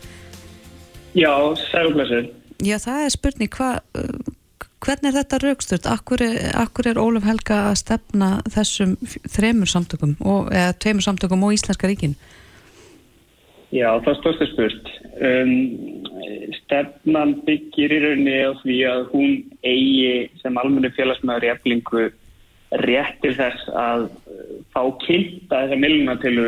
Já, 1.13 1.33
sælublessin 1.69 2.31
Já, 2.63 2.79
það 2.81 3.05
er 3.05 3.15
spurning 3.17 3.53
hvað 3.53 3.81
uh, 4.01 4.33
hvernig 4.83 5.11
er 5.11 5.19
þetta 5.21 5.41
rauksturt? 5.43 5.89
Akkur, 5.91 6.25
akkur 6.59 6.91
er 6.91 7.01
Ólaf 7.03 7.27
Helga 7.29 7.59
að 7.71 7.81
stefna 7.83 8.31
þessum 8.51 8.97
þremur 9.31 9.71
samtökum 9.71 10.17
og, 10.21 10.49
eða 10.55 10.77
tveimur 10.83 11.07
samtökum 11.07 11.45
og 11.47 11.57
Íslenska 11.59 11.91
ríkin? 11.91 12.17
Já, 13.73 13.89
það 14.05 14.17
stóðst 14.19 14.43
að 14.45 14.51
spurt. 14.51 14.89
Um, 15.25 15.53
stefnan 16.59 17.39
byggir 17.47 17.95
í 17.97 18.01
rauninni 18.03 18.35
á 18.45 18.53
því 18.61 18.77
að 18.91 19.07
hún 19.15 19.39
eigi 19.65 20.27
sem 20.43 20.59
almenni 20.61 20.91
félagsmaður 20.93 21.47
í 21.47 21.53
eflingu 21.55 22.05
rétt 22.83 23.19
til 23.25 23.33
þess 23.39 23.71
að 23.73 24.05
uh, 24.11 24.53
fá 24.77 24.83
kynnta 25.07 25.63
þessa 25.65 25.81
millunatölu 25.81 26.47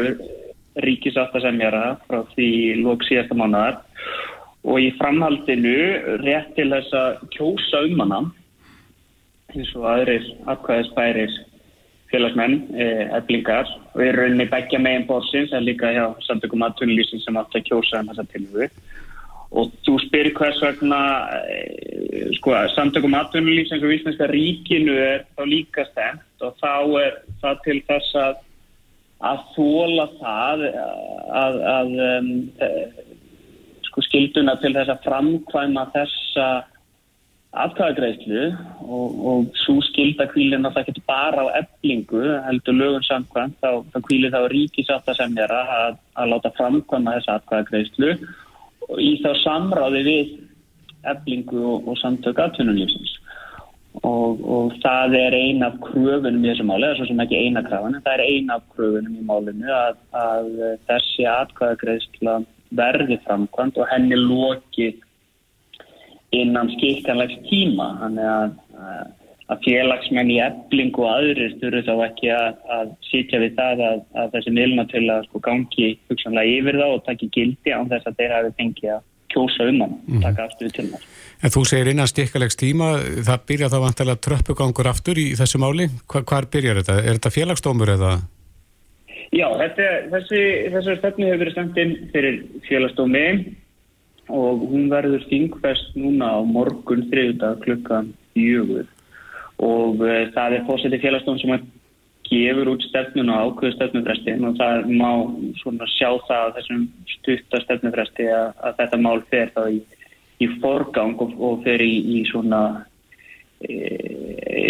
ríkisáttasemjara 0.84 1.84
frá 2.08 2.20
því 2.34 2.50
lók 2.82 3.04
síðasta 3.08 3.36
mánadar 3.38 3.80
og 4.64 4.80
í 4.80 4.92
framhaldinu 4.98 5.76
rétt 6.24 6.52
til 6.58 6.70
þess 6.72 6.96
að 6.98 7.24
kjósa 7.36 7.84
um 7.88 8.04
hana 8.04 8.20
eins 9.54 9.70
og 9.78 9.86
aðrir 9.86 10.26
afkvæðisbærir 10.50 11.36
félagsmenn, 12.14 12.60
eblingar 13.18 13.68
og 13.92 14.02
í 14.02 14.10
rauninni 14.14 14.48
begja 14.50 14.80
megin 14.82 15.08
bórsins 15.10 15.52
en 15.52 15.66
líka 15.66 15.92
hjá 15.92 16.06
samtökum 16.28 16.64
aðtunulísin 16.66 17.22
sem 17.24 17.36
átt 17.40 17.58
að 17.58 17.66
kjósa 17.68 18.00
um 18.00 18.12
þessa 18.12 18.28
tilvöðu 18.32 18.70
og 19.54 19.70
þú 19.86 19.94
spyrir 20.02 20.34
hvers 20.34 20.58
vegna 20.62 21.00
e, 21.46 21.58
sko, 22.38 22.56
samtökum 22.74 23.14
aðtunulísin 23.18 23.78
sem 23.78 23.90
vísnæsta 23.90 24.26
ríkinu 24.30 24.96
er 24.98 25.26
þá 25.36 25.44
líka 25.46 25.86
stemt 25.90 26.46
og 26.46 26.56
þá 26.62 26.74
er 27.04 27.20
það 27.42 27.62
til 27.66 27.78
þess 27.90 28.18
að 28.24 28.42
að 29.24 29.42
þóla 29.54 30.06
það 30.18 30.62
að, 30.68 31.58
að 31.70 31.92
um, 32.04 32.30
sko, 33.88 34.04
skilduna 34.08 34.56
til 34.60 34.74
þess 34.74 34.92
að 34.92 35.04
framkvæma 35.06 35.86
þessa 35.94 36.48
atkvæðagreyslu 37.62 38.44
og, 38.82 39.18
og 39.30 39.58
svo 39.62 39.76
skilda 39.86 40.26
kvílinn 40.30 40.66
að 40.66 40.78
það 40.78 40.88
getur 40.88 41.04
bara 41.10 41.44
á 41.46 41.46
eblingu 41.60 42.22
heldur 42.46 42.78
lögum 42.78 43.04
samkvæmt 43.06 43.58
þá, 43.62 43.70
þá 43.92 43.98
kvílir 44.08 44.34
þá 44.34 44.40
ríkisáttasemjara 44.52 45.60
að, 45.76 46.00
að 46.18 46.32
láta 46.32 46.52
framkvæma 46.58 47.18
þessa 47.18 47.38
atkvæðagreyslu 47.38 48.10
og 48.88 49.02
í 49.02 49.12
þá 49.22 49.30
samráði 49.44 50.02
við 50.08 50.32
eblingu 51.14 51.62
og, 51.62 51.92
og 51.92 52.00
samtök 52.00 52.42
aðtunumlýfsins 52.42 53.14
og, 54.02 54.42
og 54.42 54.74
það 54.82 55.16
er 55.20 55.38
ein 55.38 55.62
af 55.62 55.78
kröfunum 55.84 56.42
í 56.42 56.50
þessu 56.50 56.66
máli, 56.66 56.88
það 56.90 57.04
er 57.04 57.12
sem 57.12 57.24
ekki 57.24 57.42
eina 57.46 57.64
krafan 57.68 57.94
en 57.94 58.04
það 58.04 58.16
er 58.16 58.26
ein 58.26 58.52
af 58.56 58.66
kröfunum 58.74 59.14
í 59.20 59.26
málinu 59.30 59.72
að, 59.78 60.02
að 60.18 60.50
þessi 60.90 61.28
atkvæðagreysla 61.30 62.38
verði 62.74 63.20
framkvæmt 63.28 63.78
og 63.78 63.90
henni 63.92 64.18
lokið 64.18 65.03
innan 66.34 66.70
skilkanlegs 66.76 67.36
tíma 67.48 67.88
þannig 68.02 68.28
að, 68.30 68.52
að 69.52 69.64
félagsmenn 69.66 70.34
í 70.34 70.38
eblingu 70.44 71.04
og 71.04 71.10
aðrir 71.12 71.56
þurfu 71.62 71.82
þá 71.88 72.04
ekki 72.08 72.30
að, 72.34 72.60
að 72.76 72.92
sitja 73.08 73.40
við 73.42 73.56
það 73.58 73.82
að, 73.88 74.04
að 74.20 74.30
þessi 74.36 74.54
milna 74.58 74.86
til 74.92 75.04
að 75.14 75.26
sko 75.28 75.42
gangi 75.48 75.90
hugsanlega 76.10 76.60
yfir 76.60 76.80
þá 76.80 76.86
og 76.90 77.02
taki 77.08 77.30
gildi 77.34 77.74
án 77.74 77.90
þess 77.92 78.10
að 78.10 78.22
þeir 78.22 78.38
hafi 78.38 78.54
fengið 78.60 78.94
að 78.98 79.02
kjósa 79.34 79.66
um 79.66 79.80
hann, 79.82 79.96
mm. 80.06 80.22
taka 80.22 80.46
aftur 80.46 80.70
til 80.70 80.86
það. 80.92 81.08
En 81.44 81.52
þú 81.52 81.64
segir 81.68 81.90
innan 81.90 82.10
skilkanlegs 82.10 82.58
tíma, 82.60 82.92
það 83.26 83.42
byrja 83.50 83.70
þá 83.72 83.78
vantilega 83.82 84.22
tröppugangur 84.28 84.88
aftur 84.88 85.18
í 85.20 85.26
þessu 85.38 85.60
máli. 85.60 85.88
Hva, 86.06 86.22
hvar 86.22 86.46
byrjar 86.52 86.80
þetta? 86.80 87.00
Er 87.02 87.18
þetta 87.18 87.34
félagsdómur 87.34 87.92
eða? 87.96 88.12
Já, 89.34 89.48
þetta, 89.58 89.88
þessi, 90.12 90.40
þessi 90.70 90.96
stefni 91.00 91.26
hefur 91.26 91.42
verið 91.42 91.56
stemt 91.56 91.80
inn 91.82 91.94
fyrir 92.12 92.40
félagsdómi 92.68 93.24
og 94.32 94.66
hún 94.70 94.88
verður 94.92 95.24
þingfest 95.28 95.96
núna 96.00 96.34
á 96.36 96.40
morgun 96.46 97.06
þriðdag 97.10 97.62
klukkan 97.64 98.12
jögur 98.38 98.86
og 99.62 100.02
uh, 100.02 100.28
það 100.34 100.58
er 100.58 100.68
fósiti 100.68 101.00
félagsstofn 101.02 101.42
sem 101.42 101.56
gefur 102.24 102.72
út 102.72 102.84
stefnun 102.88 103.32
og 103.32 103.50
ákveðu 103.50 103.74
stefnufrestin 103.76 104.46
og 104.48 104.56
það 104.58 104.88
má 104.96 105.10
svona 105.60 105.88
sjá 105.92 106.08
það 106.28 106.46
að 106.46 106.56
þessum 106.58 106.86
stutta 107.12 107.60
stefnufresti 107.64 108.26
að, 108.32 108.48
að 108.64 108.80
þetta 108.80 109.00
mál 109.04 109.20
fer 109.30 109.52
þá 109.54 109.62
í, 109.68 109.78
í 110.40 110.48
forgang 110.62 111.14
og, 111.20 111.36
og 111.36 111.62
fer 111.66 111.84
í, 111.84 111.92
í 112.16 112.22
svona 112.30 112.62
e, 113.60 113.74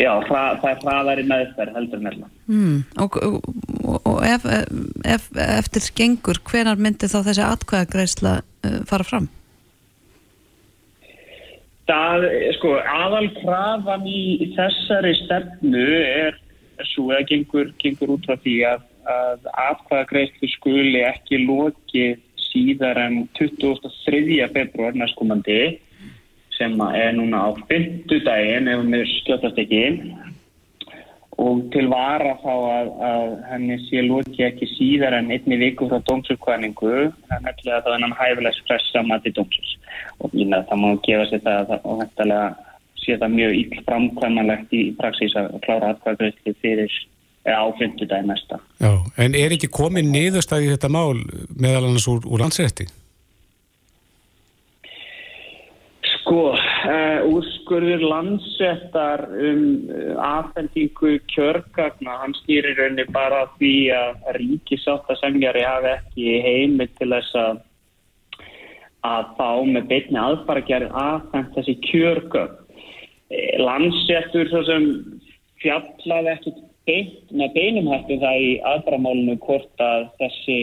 já, 0.01 0.11
það 0.27 0.67
er 0.73 0.83
hraðari 0.83 1.27
meðferð 1.31 1.79
heldur 1.79 2.03
meðla 2.05 2.29
mm, 2.51 2.77
og, 3.07 3.21
og, 3.23 3.97
og 4.03 4.19
ef, 4.27 4.49
ef, 5.15 5.31
eftir 5.47 5.89
gengur 6.03 6.43
hvenar 6.51 6.81
myndi 6.81 7.11
þá 7.11 7.21
þessi 7.31 7.47
atkvæðagreisla 7.47 8.37
uh, 8.43 8.81
fara 8.91 9.07
fram? 9.07 9.31
Það, 11.85 12.25
sko, 12.57 12.79
aðal 12.81 13.27
krafan 13.37 14.07
í 14.09 14.53
þessari 14.55 15.13
stefnu 15.19 15.85
er 16.01 16.39
svo 16.95 17.11
að 17.13 17.27
gengur, 17.29 17.73
gengur 17.83 18.15
út 18.17 18.25
frá 18.25 18.39
því 18.41 18.55
að, 18.71 18.87
að 19.05 19.49
atkvæðagreiftu 19.67 20.49
skuli 20.55 21.03
ekki 21.05 21.43
loki 21.45 22.07
síðar 22.49 23.01
en 23.03 23.25
23. 23.37 24.39
februar 24.55 24.97
næstkomandi 24.97 25.59
sem 26.55 26.79
er 26.95 27.13
núna 27.19 27.45
á 27.47 27.49
50 27.69 28.25
daginn 28.25 28.71
ef 28.71 28.85
við 28.89 29.07
skjótast 29.19 29.61
ekki 29.61 29.83
og 31.43 31.63
til 31.75 31.89
vara 31.91 32.37
þá 32.43 32.53
að, 32.55 32.91
að 33.09 33.33
henni 33.51 33.79
sé 33.89 34.03
lóki 34.07 34.45
ekki 34.47 34.69
síðar 34.75 35.17
en 35.19 35.33
einni 35.35 35.59
viku 35.61 35.89
frá 35.91 35.99
dómsurkvæningu 36.09 36.93
en 37.09 37.49
eftir 37.51 37.73
að 37.75 37.89
það 37.89 37.97
er 37.97 38.05
hann 38.07 38.19
hæfilegs 38.21 38.61
pressa 38.69 39.03
mati 39.07 39.33
dómsurs 39.35 39.75
og 40.23 40.37
mín 40.37 40.55
að 40.55 40.69
það 40.71 40.83
má 40.85 40.89
gefa 41.07 41.27
sér 41.31 41.43
það 41.49 41.75
og 41.81 42.05
hættilega 42.05 42.47
sé 43.05 43.19
það 43.21 43.35
mjög 43.39 43.59
íll 43.61 43.83
framkvæmanlegt 43.89 44.77
í 44.77 44.85
praxís 45.01 45.35
að 45.39 45.59
klára 45.67 45.93
atkvæðagreysli 45.95 46.55
fyrir 46.63 46.95
á 47.45 47.65
fymtudagi 47.79 48.27
næsta. 48.27 48.59
Já, 48.81 48.93
en 49.21 49.35
er 49.37 49.53
ekki 49.53 49.69
komið 49.69 50.09
niðurstæði 50.09 50.71
þetta 50.75 50.93
mál 50.93 51.19
meðal 51.61 51.85
annars 51.85 52.07
úr, 52.09 52.25
úr 52.25 52.41
landsrétti? 52.41 52.87
Sko, 56.15 56.55
úrskurður 57.29 58.03
landsettar 58.05 59.25
um 59.29 59.63
eh, 59.91 60.15
aðfendingu 60.21 61.19
kjörgagna, 61.33 62.19
hann 62.23 62.35
stýrir 62.43 62.77
raunni 62.79 63.07
bara 63.15 63.45
því 63.59 63.75
að 63.97 64.27
ríkisáttasemjari 64.39 65.65
hafi 65.67 65.93
ekki 65.95 66.35
heimi 66.45 66.89
til 66.99 67.11
þess 67.15 67.39
að 67.45 67.63
að 69.05 69.33
þá 69.37 69.49
með 69.69 69.89
beitni 69.91 70.21
aðfaragerð 70.21 70.95
aðfend 70.97 71.51
þessi 71.57 71.75
kjörgagn. 71.91 72.55
Eh, 73.29 73.57
Landsettur 73.61 74.49
svo 74.53 74.63
sem 74.69 74.87
fjallaði 75.61 76.33
ekkert 76.35 76.63
beit 76.89 77.33
með 77.33 77.55
beinum 77.57 77.91
hættu 77.93 78.17
um 78.17 78.23
það 78.25 78.47
í 78.47 78.55
aðframálinu 78.73 79.37
hvort 79.45 79.85
að 79.85 80.09
þessi 80.21 80.59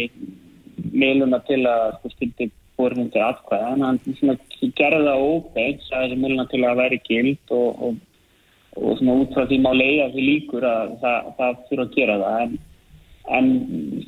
meiluna 0.92 1.42
til 1.48 1.62
að 1.70 1.98
stildi 2.16 2.50
sko, 2.50 2.61
400 2.82 3.24
atkvæða 3.28 3.74
en 3.76 3.86
hann 3.88 4.00
gerða 4.80 5.16
ópeins 5.18 5.88
að 5.92 6.08
þessi 6.08 6.20
múlina 6.22 6.48
til 6.52 6.64
að 6.66 6.82
vera 6.82 7.00
gild 7.08 7.56
og, 7.58 7.86
og, 7.88 7.96
og 8.82 9.00
svona 9.00 9.18
út 9.24 9.34
frá 9.38 9.48
því 9.48 9.62
má 9.64 9.72
leiða 9.78 10.12
því 10.12 10.28
líkur 10.28 10.68
að 10.68 10.94
það, 11.06 11.32
það 11.40 11.64
fyrir 11.70 11.86
að 11.86 11.98
gera 11.98 12.20
það. 12.26 12.44
En, 12.44 12.60
en 13.38 13.52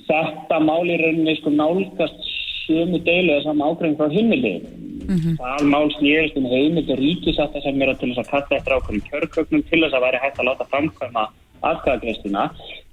þetta 0.09 0.61
máli 0.69 0.99
rauninni 1.01 1.37
sko 1.39 1.53
nálgast 1.53 2.31
sömu 2.63 2.99
deilu 3.03 3.33
eða 3.33 3.45
saman 3.47 3.73
ákveðin 3.73 3.97
frá 3.99 4.11
heimilið 4.13 4.67
mm 5.03 5.17
-hmm. 5.17 5.35
það 5.39 5.65
mál 5.73 5.87
snýðist 5.97 6.37
um 6.39 6.45
heimilið 6.53 6.99
ríkisatta 6.99 7.61
sem 7.61 7.81
er 7.81 7.91
að 7.91 7.99
til 7.99 8.09
þess 8.11 8.23
að 8.23 8.31
kalla 8.33 8.57
eftir 8.57 8.75
ákveðin 8.77 9.07
kjörköknum 9.09 9.63
til 9.69 9.81
þess 9.83 9.97
að 9.97 10.05
væri 10.05 10.21
hægt 10.23 10.39
að 10.39 10.47
láta 10.49 10.69
framkvæma 10.71 11.23
atkvæðagreistina 11.71 12.43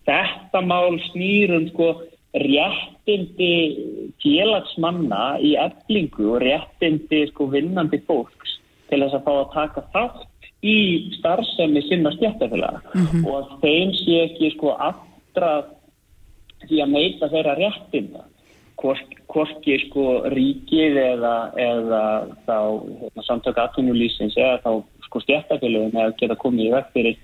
þetta 0.09 0.61
mál 0.73 0.99
snýrum 1.11 1.69
sko 1.71 1.87
réttindi 2.35 3.55
félagsmanna 4.23 5.41
í 5.43 5.57
eflingu 5.59 6.35
og 6.37 6.45
réttindi 6.45 7.25
sko 7.33 7.49
vinnandi 7.51 7.99
fólks 8.07 8.59
til 8.91 9.03
þess 9.03 9.19
að 9.19 9.25
fá 9.27 9.33
að 9.35 9.53
taka 9.55 9.85
þátt 9.95 10.51
í 10.63 10.77
starfsemi 11.19 11.83
sinna 11.89 12.13
stjættafélaga 12.15 12.83
mm 12.95 13.07
-hmm. 13.07 13.27
og 13.27 13.35
að 13.41 13.47
þeim 13.63 13.93
sé 13.99 14.17
ekki 14.27 14.51
sko 14.55 14.77
aftra 14.79 15.65
því 16.69 16.83
að 16.83 16.93
meita 16.95 17.29
þeirra 17.33 17.55
réttinda 17.59 18.25
hvorki 19.31 19.79
sko 19.87 20.05
ríkið 20.33 20.97
eða, 20.97 21.53
eða 21.57 22.05
þá 22.47 22.59
hérna, 23.01 23.23
samtök 23.23 23.59
aðtunulísins 23.59 24.37
eða 24.37 24.61
þá 24.65 24.71
sko 25.07 25.21
stjættafélagum 25.21 25.97
eða 25.97 26.17
geta 26.21 26.37
komið 26.37 26.67
í 26.67 26.73
vekk 26.77 26.93
fyrir, 26.93 27.17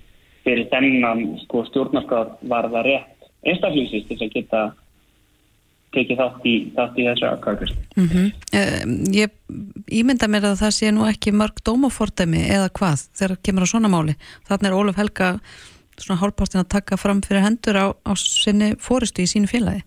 fyrir 0.43 0.67
þennan 0.73 1.39
sko 1.45 1.63
stjórnarskar 1.69 2.35
varða 2.41 2.83
rétt 2.83 3.17
einstaklingsist 3.47 4.07
til 4.07 4.19
að 4.21 4.33
geta 4.35 4.61
tekið 5.95 6.19
þátt 6.19 6.45
í, 6.47 6.55
þátt 6.75 6.99
í 6.99 7.07
þessu 7.07 7.27
aðkvæðast. 7.29 7.79
Mm 7.95 8.07
-hmm. 8.11 8.27
uh, 8.59 8.81
ég 9.15 9.97
ímynda 10.01 10.27
mér 10.27 10.51
að 10.51 10.59
það 10.61 10.75
sé 10.75 10.91
nú 10.91 11.07
ekki 11.07 11.33
mörg 11.35 11.63
dómafordæmi 11.63 12.43
eða 12.45 12.69
hvað 12.79 13.07
þegar 13.17 13.37
kemur 13.43 13.67
á 13.67 13.71
svona 13.71 13.91
máli. 13.91 14.17
Þannig 14.49 14.69
er 14.71 14.77
Óluf 14.77 14.99
Helga 14.99 15.29
svona 15.97 16.21
hálfpartin 16.21 16.61
að 16.61 16.73
taka 16.75 16.97
fram 16.97 17.21
fyrir 17.25 17.45
hendur 17.45 17.77
á, 17.77 17.85
á 17.93 18.11
sinni 18.17 18.75
fóristu 18.79 19.23
í 19.23 19.29
sínu 19.29 19.49
félagi. 19.49 19.83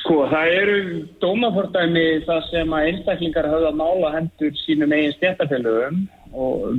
Sko, 0.00 0.24
það 0.30 0.54
eru 0.58 0.78
dómafordæmi 1.22 2.06
það 2.26 2.40
sem 2.50 2.72
að 2.74 2.86
einstaklingar 2.88 3.48
hafa 3.52 3.70
mála 3.76 4.14
hendur 4.16 4.56
sínum 4.64 4.92
eigin 4.96 5.14
stjættafélögum 5.18 6.00
og 6.32 6.72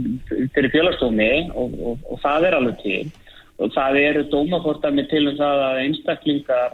fyrir 0.55 0.71
félagsdómi 0.73 1.31
og, 1.55 1.75
og, 1.79 2.05
og 2.11 2.19
það 2.23 2.47
er 2.47 2.57
alveg 2.57 2.81
til 2.83 3.11
og 3.61 3.75
það 3.75 3.99
eru 4.01 4.23
dómafordæmi 4.31 5.05
til 5.11 5.27
um 5.29 5.37
það 5.37 5.63
að 5.67 5.81
einstaklingar 5.85 6.73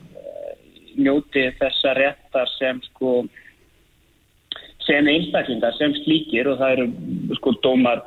njóti 0.98 1.44
þessa 1.60 1.94
réttar 1.98 2.50
sem 2.58 2.80
sko 2.90 3.20
sem 4.88 5.08
einstaklingar, 5.12 5.76
sem 5.76 5.94
slíkir. 6.04 6.48
Og 6.48 6.60
það 6.62 6.74
eru 6.78 6.88
sko 7.40 7.54
dómar 7.64 8.04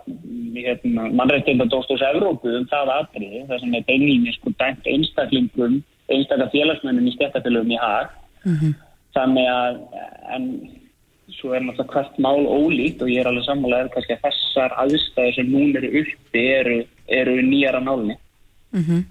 hérna, 0.57 1.11
mannrættindadóstos 1.13 2.03
Evrópu 2.11 2.53
um 2.57 2.67
það 2.71 2.95
aðriði, 2.97 3.47
það 3.51 3.65
sem 3.65 3.77
er 3.77 3.89
beinlinni 3.89 4.37
sko 4.39 4.55
dæmt 4.63 4.89
einstaklingum, 4.95 5.81
einstakar 6.11 6.53
félagsmennum 6.55 7.09
í 7.09 7.15
stjættafélagum 7.17 7.75
í 7.75 7.81
hag 7.81 8.15
mm 8.45 8.55
-hmm. 8.55 8.73
þannig 9.15 9.49
að 9.53 9.77
en 10.35 10.47
svo 11.37 11.53
er 11.55 11.63
náttúrulega 11.63 11.93
hvert 11.93 12.19
mál 12.19 12.43
ólíkt 12.47 13.03
og 13.03 13.09
ég 13.09 13.21
er 13.21 13.29
alveg 13.31 13.45
sammálaðið 13.47 13.93
kannski 13.95 14.17
að 14.17 14.25
þessar 14.27 14.75
aðstæði 14.83 15.35
sem 15.35 15.53
nún 15.53 15.77
eru 15.77 15.91
uppi 16.01 16.43
eru, 16.59 16.79
eru 17.07 17.37
nýjara 17.43 17.81
nálni 17.81 18.17
mm 18.73 18.85
-hmm. 18.85 19.03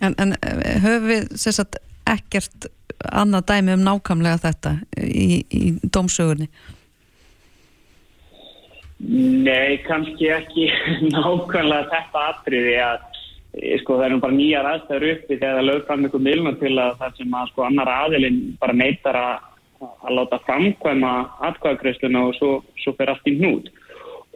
En, 0.00 0.14
en 0.16 0.32
eh, 0.32 0.80
höfum 0.80 1.08
við 1.10 1.32
sagt, 1.36 1.76
ekkert 2.08 2.70
annað 3.12 3.48
dæmi 3.52 3.76
um 3.76 3.84
nákvæmlega 3.84 4.40
þetta 4.46 4.74
í, 4.96 5.42
í 5.44 5.72
dómsögurni? 5.84 6.48
Nei, 9.00 9.80
kannski 9.86 10.28
ekki 10.32 10.68
nákvæmlega 11.14 11.88
þetta 11.92 12.24
atriði 12.32 12.74
að 12.84 13.04
eh, 13.60 13.76
sko, 13.82 13.98
það 13.98 14.06
er 14.06 14.14
nú 14.14 14.22
bara 14.24 14.38
nýjar 14.38 14.70
aðstæður 14.72 15.08
uppi 15.12 15.36
þegar 15.36 15.60
það 15.60 15.68
lögur 15.68 15.86
fram 15.90 16.08
einhver 16.08 16.26
milna 16.26 16.56
til 16.62 16.74
að 16.76 16.96
það 17.02 17.20
sem 17.20 17.38
að 17.42 17.52
sko 17.52 17.68
annar 17.68 17.92
aðilinn 17.96 18.40
bara 18.60 18.78
neytar 18.80 19.20
að, 19.20 19.46
að 19.90 20.16
láta 20.16 20.42
framkvæma 20.48 21.14
atkvæðagreifsluna 21.50 22.24
og 22.28 22.36
svo, 22.40 22.52
svo 22.80 22.96
fer 22.96 23.12
allt 23.12 23.28
í 23.28 23.36
hnút 23.36 23.68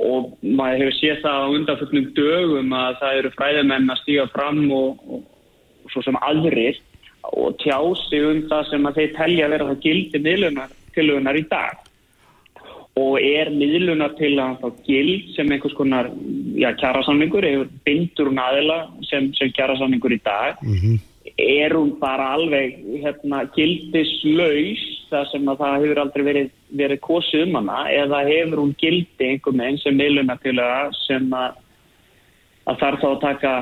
og 0.03 0.33
maður 0.43 0.81
hefur 0.83 0.97
séð 0.99 1.23
það 1.23 1.39
á 1.39 1.55
undanfjöldnum 1.59 2.11
dögum 2.17 2.75
að 2.75 2.99
það 3.01 3.19
eru 3.21 3.31
fræðimenn 3.37 3.93
að 3.95 4.01
stíga 4.03 4.27
fram 4.33 4.61
og, 4.75 5.05
og, 5.07 5.23
og 5.85 5.95
svo 5.95 6.03
sem 6.03 6.19
aðrir 6.19 6.81
og 7.31 7.57
tjá 7.63 7.79
sig 8.09 8.27
um 8.27 8.43
það 8.51 8.71
sem 8.71 8.87
að 8.89 9.01
þeir 9.01 9.13
telja 9.19 9.47
að 9.47 9.55
vera 9.55 9.69
það 9.71 9.85
gildi 9.87 10.23
miðlunar 10.27 11.39
í 11.39 11.47
dag 11.51 11.85
og 12.95 13.17
er 13.19 13.51
miðlunar 13.51 14.13
til 14.19 14.35
að 14.39 14.61
þá 14.63 14.85
gild 14.87 15.31
sem 15.35 15.51
einhvers 15.51 15.75
konar 15.75 16.11
já, 16.55 16.69
kjærasamlingur, 16.79 17.47
bindur 17.87 18.31
hún 18.31 18.39
aðila 18.39 18.85
sem, 19.09 19.33
sem 19.39 19.51
kjærasamlingur 19.55 20.15
í 20.15 20.21
dag 20.23 20.61
mm 20.63 20.77
-hmm. 20.79 21.01
Er 21.41 21.75
hún 21.75 21.95
bara 21.99 22.33
alveg 22.37 22.77
hérna, 23.03 23.45
gildislaus 23.57 24.83
það 25.11 25.31
sem 25.33 25.49
að 25.51 25.63
það 25.63 25.79
hefur 25.83 26.03
aldrei 26.03 26.25
verið, 26.29 26.51
verið 26.81 27.01
kosið 27.05 27.47
um 27.47 27.57
hana 27.61 27.79
eða 27.93 28.25
hefur 28.29 28.63
hún 28.63 28.75
gildi 28.81 29.31
einhver 29.31 29.57
meginn 29.57 29.81
sem 29.83 29.97
miðlunar 29.99 30.43
til 30.45 30.57
að 30.63 30.93
sem 31.05 31.27
að, 31.35 31.57
að 32.71 32.79
þarf 32.85 33.03
þá 33.03 33.09
að 33.11 33.25
taka 33.25 33.55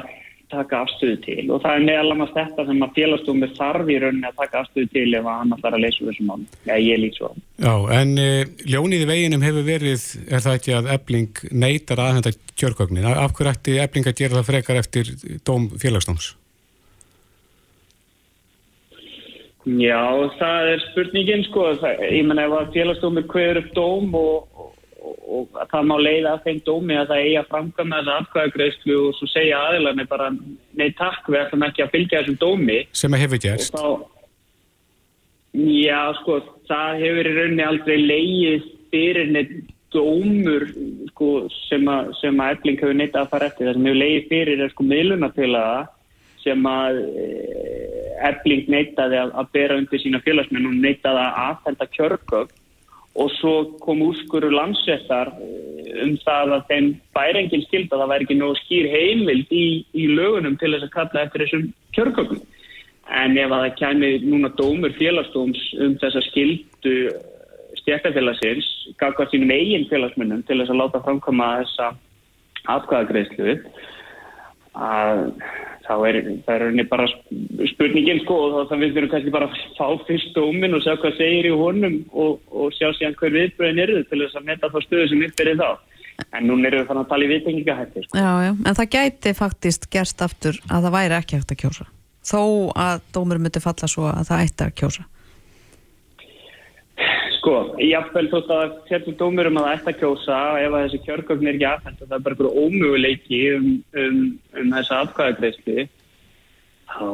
taka 0.52 0.82
afstöðu 0.84 1.18
til 1.24 1.44
og 1.54 1.62
það 1.62 1.78
er 1.78 1.86
meðal 1.86 2.12
annars 2.14 2.34
þetta 2.34 2.66
sem 2.68 2.84
að 2.84 2.98
félagsdómi 2.98 3.48
þarf 3.56 3.88
í 3.92 3.96
rauninni 4.02 4.28
að 4.28 4.40
taka 4.42 4.60
afstöðu 4.62 4.90
til 4.92 5.06
ef 5.18 5.30
hann 5.30 5.54
ætlar 5.56 5.76
að 5.78 5.84
leysa 5.86 6.08
þessum 6.08 6.28
mál. 6.28 6.44
Já, 6.68 6.74
ég 6.76 7.00
lít 7.00 7.16
svo. 7.16 7.32
Já, 7.56 7.72
en 7.96 8.12
e, 8.20 8.28
ljónið 8.68 9.06
í 9.06 9.08
veginum 9.08 9.46
hefur 9.46 9.66
verið, 9.66 10.04
er 10.28 10.44
það 10.44 10.58
ekki 10.60 10.76
að 10.76 10.92
ebling 10.98 11.42
neytar 11.64 12.04
að 12.04 12.20
þetta 12.20 12.52
kjörgögnin? 12.62 13.08
Af 13.14 13.32
hverju 13.38 13.54
ætti 13.54 13.80
ebling 13.86 14.12
að 14.12 14.20
gera 14.20 14.38
það 14.40 14.48
frekar 14.52 14.82
eftir 14.82 15.12
dóm 15.48 15.70
félagsdóms? 15.80 16.34
Já, 19.62 20.02
það 20.40 20.68
er 20.72 20.80
spurningin 20.88 21.44
sko, 21.46 21.68
það, 21.78 22.00
ég 22.10 22.24
menna 22.26 22.48
ef 22.48 22.54
að 22.58 22.72
félagsdómi 22.74 23.26
hverjur 23.30 23.60
upp 23.62 23.74
dóm 23.76 24.16
og 24.18 24.70
og 25.02 25.60
það 25.70 25.86
má 25.88 25.94
leiða 26.00 26.32
að 26.36 26.46
þeim 26.46 26.58
dómi 26.66 26.96
að 26.98 27.10
það 27.10 27.22
eigi 27.24 27.36
að 27.40 27.50
framkvæmna 27.52 28.00
þessu 28.00 28.14
afkvæðagreyslu 28.14 28.96
og 29.00 29.14
svo 29.18 29.28
segja 29.30 29.60
aðilarni 29.68 30.06
bara 30.10 30.28
nei 30.78 30.88
takk 30.98 31.28
við 31.30 31.40
ætlum 31.42 31.66
ekki 31.66 31.84
að 31.84 31.92
fylgja 31.94 32.20
þessum 32.20 32.40
dómi. 32.42 32.78
Sem 32.96 33.16
að 33.16 33.24
hefur 33.24 33.42
gerst. 33.46 33.76
þá, 33.76 33.88
Já 35.52 36.00
sko 36.16 36.38
það 36.68 37.02
hefur 37.02 37.28
í 37.28 37.32
rauninni 37.36 37.64
aldrei 37.66 37.96
leiðið 38.00 38.68
fyrir 38.92 39.32
neitt 39.34 39.56
dómur 39.92 40.64
sko, 41.10 41.32
sem 41.68 41.88
að, 41.92 42.14
að 42.24 42.54
efling 42.54 42.78
hefur 42.80 42.96
neitt 42.96 43.18
að 43.18 43.32
fara 43.32 43.50
eftir. 43.50 43.68
Það 43.68 43.76
sem 43.76 43.88
hefur 43.90 44.00
leiðið 44.00 44.30
fyrir 44.30 44.62
er 44.64 44.72
sko 44.72 44.86
miðlunafélaga 44.88 45.82
sem 46.42 46.64
að 46.66 47.02
efling 48.30 48.68
neittaði 48.72 49.20
að, 49.20 49.32
að 49.40 49.52
bera 49.56 49.78
undir 49.80 50.02
sína 50.02 50.20
félagsmenn 50.24 50.68
og 50.70 50.76
neittaði 50.82 51.22
að 51.22 51.40
aðfenda 51.46 51.88
kjörgögg 51.96 52.58
og 53.22 53.28
svo 53.36 53.54
kom 53.84 54.00
úrskuru 54.06 54.48
landsettar 54.52 55.32
eh, 55.36 56.04
um 56.04 56.14
það 56.24 56.54
að 56.56 56.70
þeim 56.70 56.88
bærengil 57.16 57.60
skilda 57.66 57.98
það 58.00 58.12
væri 58.14 58.26
ekki 58.26 58.38
nógu 58.38 58.56
skýr 58.62 58.88
heimild 58.92 59.52
í, 59.52 59.66
í 59.92 60.06
lögunum 60.12 60.56
til 60.60 60.72
þess 60.72 60.88
að 60.88 60.94
kalla 60.96 61.26
eftir 61.26 61.44
þessum 61.44 61.68
kjörgögnum. 61.96 62.46
En 63.12 63.36
ef 63.36 63.52
að 63.52 63.66
það 63.66 63.76
kæmi 63.80 64.10
núna 64.24 64.52
dómur 64.56 64.94
félagsdóms 64.96 65.62
um 65.84 65.98
þessa 66.00 66.22
skildu 66.30 66.94
stjæktafélagsins, 67.82 68.68
gafkvært 69.00 69.34
sínum 69.34 69.52
eigin 69.52 69.88
félagsmunum 69.90 70.44
til 70.46 70.60
þess 70.60 70.72
að 70.72 70.80
láta 70.80 71.02
framkoma 71.04 71.48
þessa 71.60 71.90
atkvæðagreyslu 72.72 73.56
að 74.72 75.24
þá 75.86 75.94
er 76.08 76.18
það 76.46 76.64
er 76.66 76.88
bara 76.90 77.06
spurningin 77.72 78.22
sko 78.22 78.38
og 78.46 78.58
þá 78.70 78.74
við 78.80 78.96
verðum 78.96 79.12
kannski 79.12 79.34
bara 79.34 79.48
að 79.48 79.62
fá 79.78 79.86
fyrst 80.08 80.34
dómin 80.36 80.76
og 80.76 80.84
sjá 80.84 80.94
hvað 80.96 81.16
segir 81.18 81.48
í 81.48 81.54
honum 81.56 81.96
og, 82.10 82.42
og 82.50 82.74
sjá 82.76 82.90
síðan 82.96 83.16
hver 83.20 83.36
viðbröðin 83.38 83.82
eru 83.84 84.02
til 84.10 84.20
þess 84.24 84.38
að 84.40 84.48
metta 84.50 84.72
þá 84.72 84.78
stöðu 84.86 85.08
sem 85.10 85.24
uppbyrði 85.28 85.56
þá. 85.62 85.70
En 86.36 86.46
nú 86.46 86.58
erum 86.60 86.82
við 86.82 86.90
þannig 86.90 87.02
að 87.02 87.10
tala 87.10 87.24
í 87.24 87.30
viðtengingahætti 87.32 88.04
sko. 88.04 88.20
Já, 88.20 88.30
já, 88.46 88.52
en 88.52 88.78
það 88.78 88.92
gæti 88.96 89.32
faktist 89.38 89.88
gerst 89.92 90.22
aftur 90.22 90.60
að 90.68 90.86
það 90.86 90.94
væri 90.98 91.18
ekki 91.18 91.40
hægt 91.40 91.54
að 91.54 91.62
kjósa. 91.64 91.88
Þó 92.22 92.42
að 92.78 93.00
dómur 93.16 93.40
myndi 93.42 93.62
falla 93.64 93.88
svo 93.90 94.06
að 94.12 94.28
það 94.28 94.44
ætti 94.46 94.68
að 94.68 94.76
kjósa 94.78 95.08
Sko, 97.42 97.72
jáfnveil 97.82 98.28
þótt 98.30 98.50
að 98.54 98.74
setjum 98.86 99.16
dómur 99.18 99.48
um 99.48 99.56
að 99.58 99.64
það 99.66 99.72
ætti 99.74 99.90
að 99.90 99.96
kjósa 99.98 100.34
ef 100.62 100.74
að 100.78 100.82
þessi 100.84 100.98
kjörgögn 101.02 101.48
er 101.48 101.56
ekki 101.56 101.64
aðfænt 101.66 102.02
og 102.04 102.06
það 102.06 102.12
er 102.14 102.22
bara 102.22 102.34
einhverju 102.36 102.60
ómöguleiki 102.62 103.38
um, 103.56 103.64
um, 103.98 104.18
um 104.60 104.68
þessa 104.76 104.98
afkvæðagreysli 105.02 105.86
þá, 106.92 107.08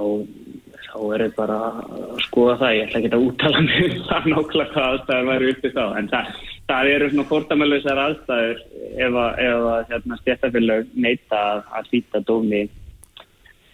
þá 0.84 0.98
er 0.98 1.22
þetta 1.24 1.38
bara 1.38 1.56
að 1.72 2.20
skoða 2.26 2.56
það. 2.60 2.74
Ég 2.76 2.84
ætla 2.84 3.00
ekki 3.00 3.10
að 3.16 3.24
úttala 3.24 3.62
mig 3.64 3.86
um 3.86 4.02
það 4.10 4.28
nákvæmlega 4.34 4.74
hvað 4.74 4.88
aðstæður 4.90 5.30
væri 5.30 5.48
uppið 5.54 5.72
þá 5.78 5.84
en 5.86 6.10
það, 6.10 6.28
það 6.72 6.90
eru 6.96 7.08
svona 7.14 7.24
fórtamæluðsar 7.30 8.00
aðstæður 8.02 8.60
ef 9.06 9.16
að, 9.22 9.40
að 9.46 9.94
hérna, 9.94 10.18
stjættafélag 10.20 10.90
neyta 11.06 11.40
að 11.78 11.88
hlýta 11.88 12.20
dómi, 12.28 12.60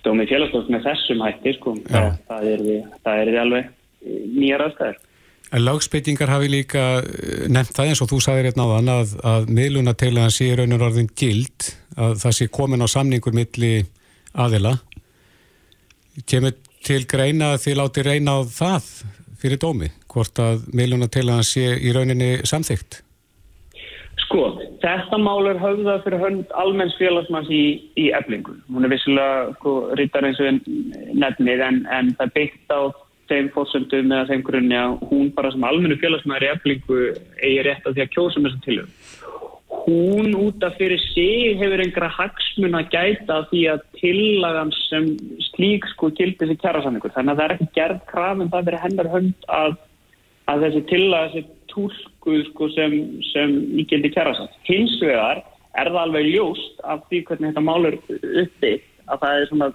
dómi 0.07 0.29
félagsdóms 0.31 0.71
með 0.71 0.87
þessum 0.87 1.27
hætti 1.27 1.57
sko. 1.59 1.75
það, 1.91 2.15
það 2.31 2.47
er 2.55 2.65
því 3.33 3.43
alveg 3.43 3.75
nýjar 4.39 4.65
aðstæður. 4.69 5.03
En 5.55 5.63
lagsbyttingar 5.63 6.33
hafi 6.33 6.49
líka 6.51 6.85
eh, 6.99 7.47
nefnt 7.53 7.77
það 7.77 7.91
eins 7.93 8.03
og 8.03 8.11
þú 8.11 8.21
sagðir 8.25 8.49
hérna 8.51 8.67
á 8.67 8.73
þann 8.75 8.93
að, 8.95 9.13
að 9.31 9.51
miðlunateilaðan 9.55 10.35
sé 10.35 10.49
raunur 10.59 10.87
orðin 10.89 11.11
gild, 11.15 11.69
að 11.95 12.17
það 12.25 12.37
sé 12.39 12.49
komin 12.51 12.83
á 12.83 12.89
samningur 12.91 13.37
milli 13.37 13.75
aðila. 14.35 14.75
Kemur 16.27 16.57
til 16.85 17.05
greina 17.11 17.53
að 17.55 17.63
þið 17.69 17.79
láti 17.81 18.05
reyna 18.09 18.35
á 18.35 18.41
það 18.51 18.91
fyrir 19.45 19.63
dómi, 19.63 19.93
hvort 20.11 20.43
að 20.43 20.67
miðlunateilaðan 20.75 21.47
sé 21.47 21.71
í 21.79 21.95
rauninni 21.95 22.33
samþygt? 22.51 23.05
Sko, 24.25 24.43
þetta 24.83 25.19
mál 25.23 25.47
er 25.53 25.63
höfðað 25.63 26.03
fyrir 26.09 26.23
hönd 26.23 26.53
almenns 26.59 26.99
félagsmanns 26.99 27.51
í, 27.53 27.65
í 27.95 28.11
eflingu. 28.17 28.57
Hún 28.75 28.87
er 28.87 28.91
vissilega 28.91 29.55
sko, 29.61 29.79
rítar 29.99 30.27
eins 30.27 30.43
og 30.43 30.67
nefnið 31.15 31.63
en, 31.69 31.83
en 31.95 32.15
það 32.19 32.35
byggt 32.41 32.75
á 32.75 32.91
þeim 33.31 33.51
fótsöndum 33.55 34.13
eða 34.13 34.29
þeim 34.31 34.43
grunni 34.47 34.77
að 34.79 34.97
hún 35.11 35.31
bara 35.37 35.53
sem 35.55 35.67
almennu 35.67 35.97
félagsmaður 36.01 36.47
í 36.47 36.51
eflingu 36.53 37.01
eigi 37.41 37.65
rétt 37.67 37.87
að 37.87 37.97
því 37.97 38.05
að 38.05 38.13
kjósa 38.15 38.43
með 38.43 38.51
þessum 38.51 38.67
tilögum. 38.67 38.93
Hún 39.85 40.37
út 40.39 40.63
af 40.65 40.77
fyrir 40.79 41.01
sig 41.03 41.59
hefur 41.61 41.83
einhverja 41.83 42.15
hagsmun 42.15 42.79
að 42.79 42.93
gæta 42.95 43.41
því 43.51 43.63
að 43.73 43.83
tillagan 43.99 44.71
sem 44.77 45.11
slík 45.51 45.89
sko 45.93 46.09
gildi 46.17 46.41
þessi 46.41 46.61
kjærasamningur. 46.63 47.13
Þannig 47.17 47.35
að 47.35 47.41
það 47.41 47.47
er 47.47 47.57
ekki 47.57 47.69
gerð 47.77 47.99
krafum 48.13 48.53
það 48.53 48.71
verið 48.71 48.85
hennar 48.85 49.11
hönd 49.13 49.49
að, 49.59 49.75
að 50.53 50.65
þessi 50.67 50.85
tillaga 50.93 51.33
þessi 51.35 51.45
tólkuð 51.75 52.41
sko 52.53 52.71
sem, 52.77 52.97
sem 53.33 53.59
í 53.77 53.87
gildi 53.91 54.13
kjærasamning. 54.15 54.63
Hins 54.71 54.97
vegar 55.03 55.43
er 55.75 55.91
það 55.91 56.03
alveg 56.07 56.31
ljóst 56.31 56.85
af 56.87 57.05
því 57.11 57.25
hvernig 57.29 57.51
þetta 57.51 57.69
málur 57.69 57.99
uppi 58.45 58.75
að 59.05 59.25
það 59.25 59.41
er 59.41 59.49
svona 59.51 59.71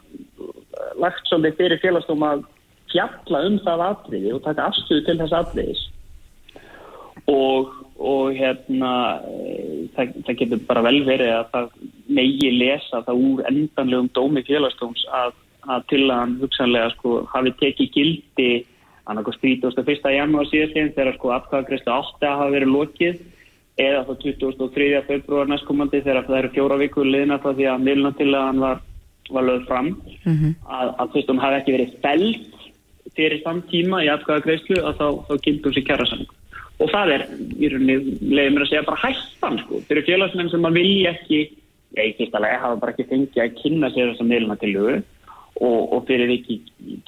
lagt 1.00 1.28
svolítið 1.30 1.60
fyrir 1.60 1.82
félagsdóm 1.84 2.26
að 2.26 2.48
fjalla 2.92 3.44
um 3.48 3.60
það 3.66 3.86
atriði 3.90 4.34
og 4.36 4.44
taka 4.46 4.70
afstöðu 4.70 5.06
til 5.06 5.18
þess 5.22 5.38
atriðis 5.40 5.84
og, 7.30 7.70
og 8.00 8.34
hérna 8.38 8.94
e, 9.28 9.86
það, 9.96 10.16
það 10.26 10.40
getur 10.42 10.66
bara 10.70 10.86
vel 10.88 10.98
verið 11.08 11.36
að 11.36 11.46
það 11.54 11.70
megi 12.20 12.52
lesa 12.56 13.04
það 13.06 13.24
úr 13.30 13.46
endanlegum 13.52 14.12
dómi 14.18 14.44
félagsdóms 14.48 15.06
að, 15.22 15.34
að 15.68 15.88
til 15.94 16.04
að 16.08 16.20
hann 16.24 16.38
hugsanlega 16.44 16.94
sko 16.96 17.24
hafi 17.34 17.56
tekið 17.62 17.96
gildi 17.96 18.52
annarkoð 19.10 19.40
31. 19.42 20.14
janúar 20.14 20.48
síðastleginn 20.50 20.96
þegar 20.96 21.18
sko 21.18 21.34
afkvæðagreyslu 21.38 21.94
8 21.96 22.34
hafa 22.34 22.54
verið 22.54 22.74
lokið 22.76 23.22
eða 23.80 24.04
þá 24.06 24.14
23. 24.26 24.90
februar 25.08 25.50
næstkomandi 25.50 26.04
þegar 26.04 26.28
það 26.28 26.40
eru 26.42 26.54
fjóra 26.56 26.78
vikur 26.82 27.08
liðna 27.08 27.40
þá 27.42 27.50
því 27.54 27.68
að 27.72 27.86
milna 27.88 28.12
til 28.20 28.30
að 28.34 28.48
hann 28.50 28.64
var, 28.64 28.82
var 29.30 29.48
lögð 29.48 29.68
fram 29.70 29.90
mm 29.90 30.36
-hmm. 30.36 30.56
að, 30.80 30.94
að 31.00 31.30
hún 31.32 31.44
hafi 31.44 31.60
ekki 31.60 31.76
verið 31.78 31.94
fælt 32.04 32.59
fyrir 33.18 33.44
þann 33.46 33.62
tíma 33.70 34.04
í 34.06 34.12
atkvæða 34.12 34.46
greiðslu 34.46 34.82
að 34.82 35.00
þá, 35.00 35.08
þá 35.28 35.34
gildur 35.46 35.76
sér 35.76 35.88
kjærasamning. 35.88 36.36
Og 36.80 36.92
það 36.94 37.14
er, 37.16 37.24
í 37.60 37.70
rauninni, 37.74 38.18
leiðum 38.32 38.56
mér 38.56 38.66
að 38.66 38.70
segja 38.72 38.88
bara 38.88 39.02
hættan, 39.04 39.58
sko, 39.66 39.82
fyrir 39.90 40.06
félagsmenn 40.08 40.52
sem 40.52 40.62
maður 40.64 40.80
vilja 40.80 41.16
ekki, 41.18 41.40
í 42.00 42.12
fyrsta 42.20 42.40
lega 42.44 42.62
hafa 42.64 42.80
bara 42.80 42.94
ekki 42.96 43.10
fengið 43.10 43.42
að 43.44 43.58
kynna 43.60 43.90
sér 43.92 44.14
þessa 44.14 44.28
meiluna 44.30 44.60
til 44.62 44.72
lögu 44.76 45.00
og, 45.60 45.94
og 45.94 46.06
fyrir 46.08 46.32
ekki 46.32 46.60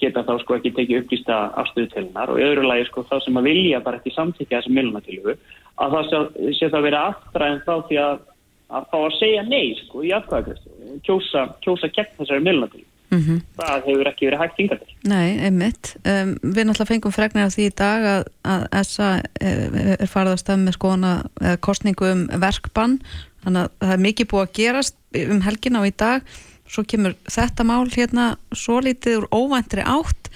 geta 0.02 0.24
þá 0.28 0.34
sko 0.41 0.58
ekki 0.58 0.74
tekið 0.76 1.04
upplýsta 1.04 1.38
afstöðu 1.62 1.91
til 1.91 2.04
hennar 2.04 2.34
og 2.34 2.41
öðru 2.43 2.66
lagi 2.68 2.88
sko 2.89 3.06
þá 3.08 3.16
sem 3.24 3.38
maður 3.38 3.52
vilja 3.52 3.84
bara 3.86 4.02
ekki 4.02 4.16
samtíkja 4.16 4.60
þessa 4.60 4.76
meiluna 4.76 5.04
til 5.06 5.20
lögu 5.20 5.38
að 5.82 5.95
það 5.95 6.10
sé, 6.10 6.22
sé 6.58 6.72
það 6.74 6.88
verið 6.88 7.02
aftræðin 7.02 7.64
þá 7.68 7.74
því 7.88 7.99
að, 8.06 8.18
að 8.76 8.89
fá 8.91 8.97
að 8.99 9.18
segja 9.20 9.43
nei 9.47 9.68
sko 9.86 10.04
í 10.04 10.12
atkvæðagrestu, 10.18 10.70
Mm 13.12 13.22
-hmm. 13.22 13.39
það 13.59 13.88
hefur 13.88 14.07
ekki 14.07 14.28
verið 14.28 14.41
hægt 14.41 14.59
yngar 14.64 14.80
til. 14.80 14.93
Nei, 15.03 15.30
einmitt. 15.45 15.95
Um, 16.05 16.30
við 16.41 16.64
náttúrulega 16.66 16.91
fengum 16.93 17.12
fregnir 17.12 17.45
af 17.45 17.55
því 17.55 17.66
í 17.68 17.74
dag 17.76 18.05
að, 18.14 18.24
að 18.43 18.62
ESA 18.80 19.09
er 19.41 20.07
farið 20.07 20.32
að 20.32 20.41
stöða 20.43 20.62
með 20.62 20.78
skoðana 20.78 21.14
kostningu 21.59 22.05
um 22.12 22.24
verkbann 22.39 23.01
þannig 23.43 23.62
að 23.62 23.70
það 23.82 23.93
er 23.93 24.05
mikið 24.05 24.32
búið 24.32 24.47
að 24.47 24.55
gerast 24.59 24.95
um 25.28 25.41
helgin 25.41 25.80
á 25.80 25.82
í 25.84 25.93
dag 25.97 26.22
svo 26.72 26.84
kemur 26.88 27.16
þetta 27.28 27.66
mál 27.68 27.86
hérna 27.91 28.36
svo 28.55 28.80
lítið 28.80 29.22
úr 29.22 29.28
óvæntri 29.32 29.84
átt 29.84 30.32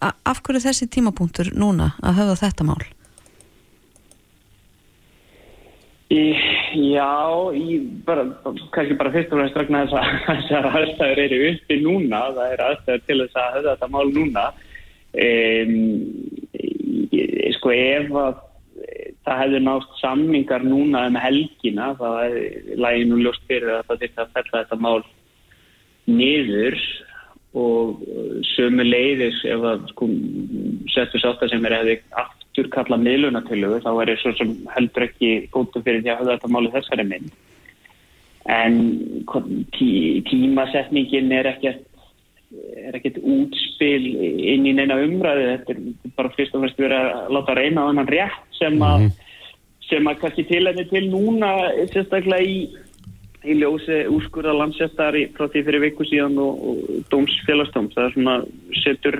af 0.00 0.40
hverju 0.42 0.64
þessi 0.64 0.88
tímapunktur 0.90 1.52
núna 1.54 1.92
að 2.02 2.22
höfða 2.22 2.40
þetta 2.46 2.66
mál? 2.66 2.82
Í, 6.10 6.22
já, 6.90 7.10
í, 7.54 7.76
bara, 8.06 8.24
kannski 8.74 8.96
bara 8.98 9.12
fyrst 9.14 9.30
og 9.30 9.38
fremst 9.38 9.58
vegna 9.60 9.84
þess 9.86 9.98
að 10.00 10.06
þessar 10.26 10.66
aðstæður 10.72 11.22
eru 11.26 11.40
uppi 11.52 11.76
núna, 11.84 12.22
það 12.34 12.54
er 12.54 12.62
aðstæður 12.66 13.04
til 13.06 13.18
þess 13.22 13.38
að 13.38 13.54
höfða 13.56 13.74
þetta 13.74 13.90
mál 13.94 14.08
núna. 14.16 14.46
Um, 15.10 15.74
sko 17.58 17.74
ef 17.74 18.10
að 18.14 18.40
það 19.26 19.40
hefði 19.44 19.60
nátt 19.66 19.94
sammingar 20.00 20.66
núna 20.66 21.04
um 21.10 21.18
helgina, 21.20 21.92
það 22.00 22.18
er 22.24 22.34
læginu 22.86 23.20
ljóst 23.20 23.46
fyrir 23.46 23.76
að 23.76 23.86
það 23.86 24.02
þurfti 24.02 24.22
að 24.24 24.34
fella 24.36 24.62
þetta 24.64 24.80
mál 24.80 25.00
niður 26.10 26.78
og 27.60 28.02
sömu 28.54 28.86
leiðis 28.86 29.40
ef 29.50 29.64
að 29.66 29.88
sko 29.92 30.08
settur 30.94 31.22
sátt 31.22 31.42
að 31.44 31.54
sem 31.54 31.66
er 31.66 31.76
hefði 31.78 31.96
aftur 32.10 32.39
kalla 32.74 32.98
miðlunatilögu 33.00 33.80
þá 33.84 33.90
er 33.92 34.12
það 34.12 34.18
svo 34.22 34.32
sem 34.38 34.50
heldur 34.74 35.06
ekki 35.06 35.30
gótu 35.54 35.82
fyrir 35.84 36.02
því 36.02 36.12
að 36.12 36.20
hafa 36.20 36.34
þetta 36.34 36.52
máli 36.54 36.74
þessari 36.74 37.06
mynd. 37.08 37.32
En 38.50 38.76
tí, 39.76 39.88
tímasetningin 40.28 41.32
er 41.36 41.48
ekkert 41.54 41.86
er 42.82 42.96
ekkert 42.98 43.20
útspil 43.22 44.06
inn 44.10 44.64
í 44.66 44.72
neina 44.74 44.96
umræði 44.98 45.50
þetta 45.52 45.74
er 45.74 46.14
bara 46.16 46.32
fyrst 46.34 46.56
og 46.56 46.64
fremst 46.64 46.80
verið 46.82 46.98
að 46.98 47.34
láta 47.36 47.54
reyna 47.54 47.84
á 47.86 47.90
annan 47.92 48.10
rétt 48.10 48.56
sem 48.58 48.80
að 48.82 49.04
mm 49.06 49.18
sem 49.90 50.06
að 50.06 50.22
kannski 50.22 50.46
til 50.48 50.62
henni 50.68 50.86
til 50.90 51.08
núna 51.10 51.50
sérstaklega 51.90 52.46
í 52.46 52.60
í 53.40 53.54
ljósi 53.56 54.02
úrskurða 54.12 54.52
landsjæftari 54.52 55.30
frá 55.32 55.46
því 55.48 55.62
fyrir 55.64 55.80
viku 55.86 56.04
síðan 56.04 56.34
og, 56.44 56.58
og 56.60 56.80
dómsfélagsdóms. 57.08 57.94
Það 57.96 58.04
er 58.04 58.12
svona 58.12 58.34
setur 58.82 59.16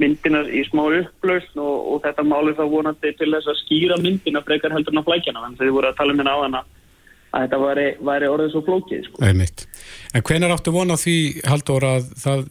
myndinar 0.00 0.48
í 0.48 0.64
smá 0.68 0.82
upplaust 0.88 1.56
og, 1.60 1.76
og 1.92 2.02
þetta 2.06 2.26
máli 2.26 2.56
þá 2.58 2.64
vonandi 2.72 3.14
til 3.18 3.30
þess 3.34 3.50
að 3.52 3.60
skýra 3.64 4.00
myndina 4.00 4.42
frekar 4.46 4.74
heldur 4.74 4.96
en 4.96 5.02
að 5.02 5.10
flækjana 5.10 5.44
þannig 5.44 5.60
að 5.60 5.66
þið 5.66 5.76
voru 5.76 5.90
að 5.90 5.98
tala 6.00 6.14
um 6.14 6.22
hérna 6.22 6.34
á 6.36 6.44
hana 6.44 6.64
að 7.30 7.44
þetta 7.44 7.60
væri, 7.62 7.86
væri 8.08 8.28
orðið 8.30 8.52
svo 8.54 8.64
flókið. 8.66 9.06
Sko. 9.06 9.22
En 10.16 10.26
hvenar 10.26 10.56
áttu 10.56 10.74
vona 10.74 10.98
því 10.98 11.16
Haldur 11.46 11.86
að 11.86 12.10
það 12.18 12.44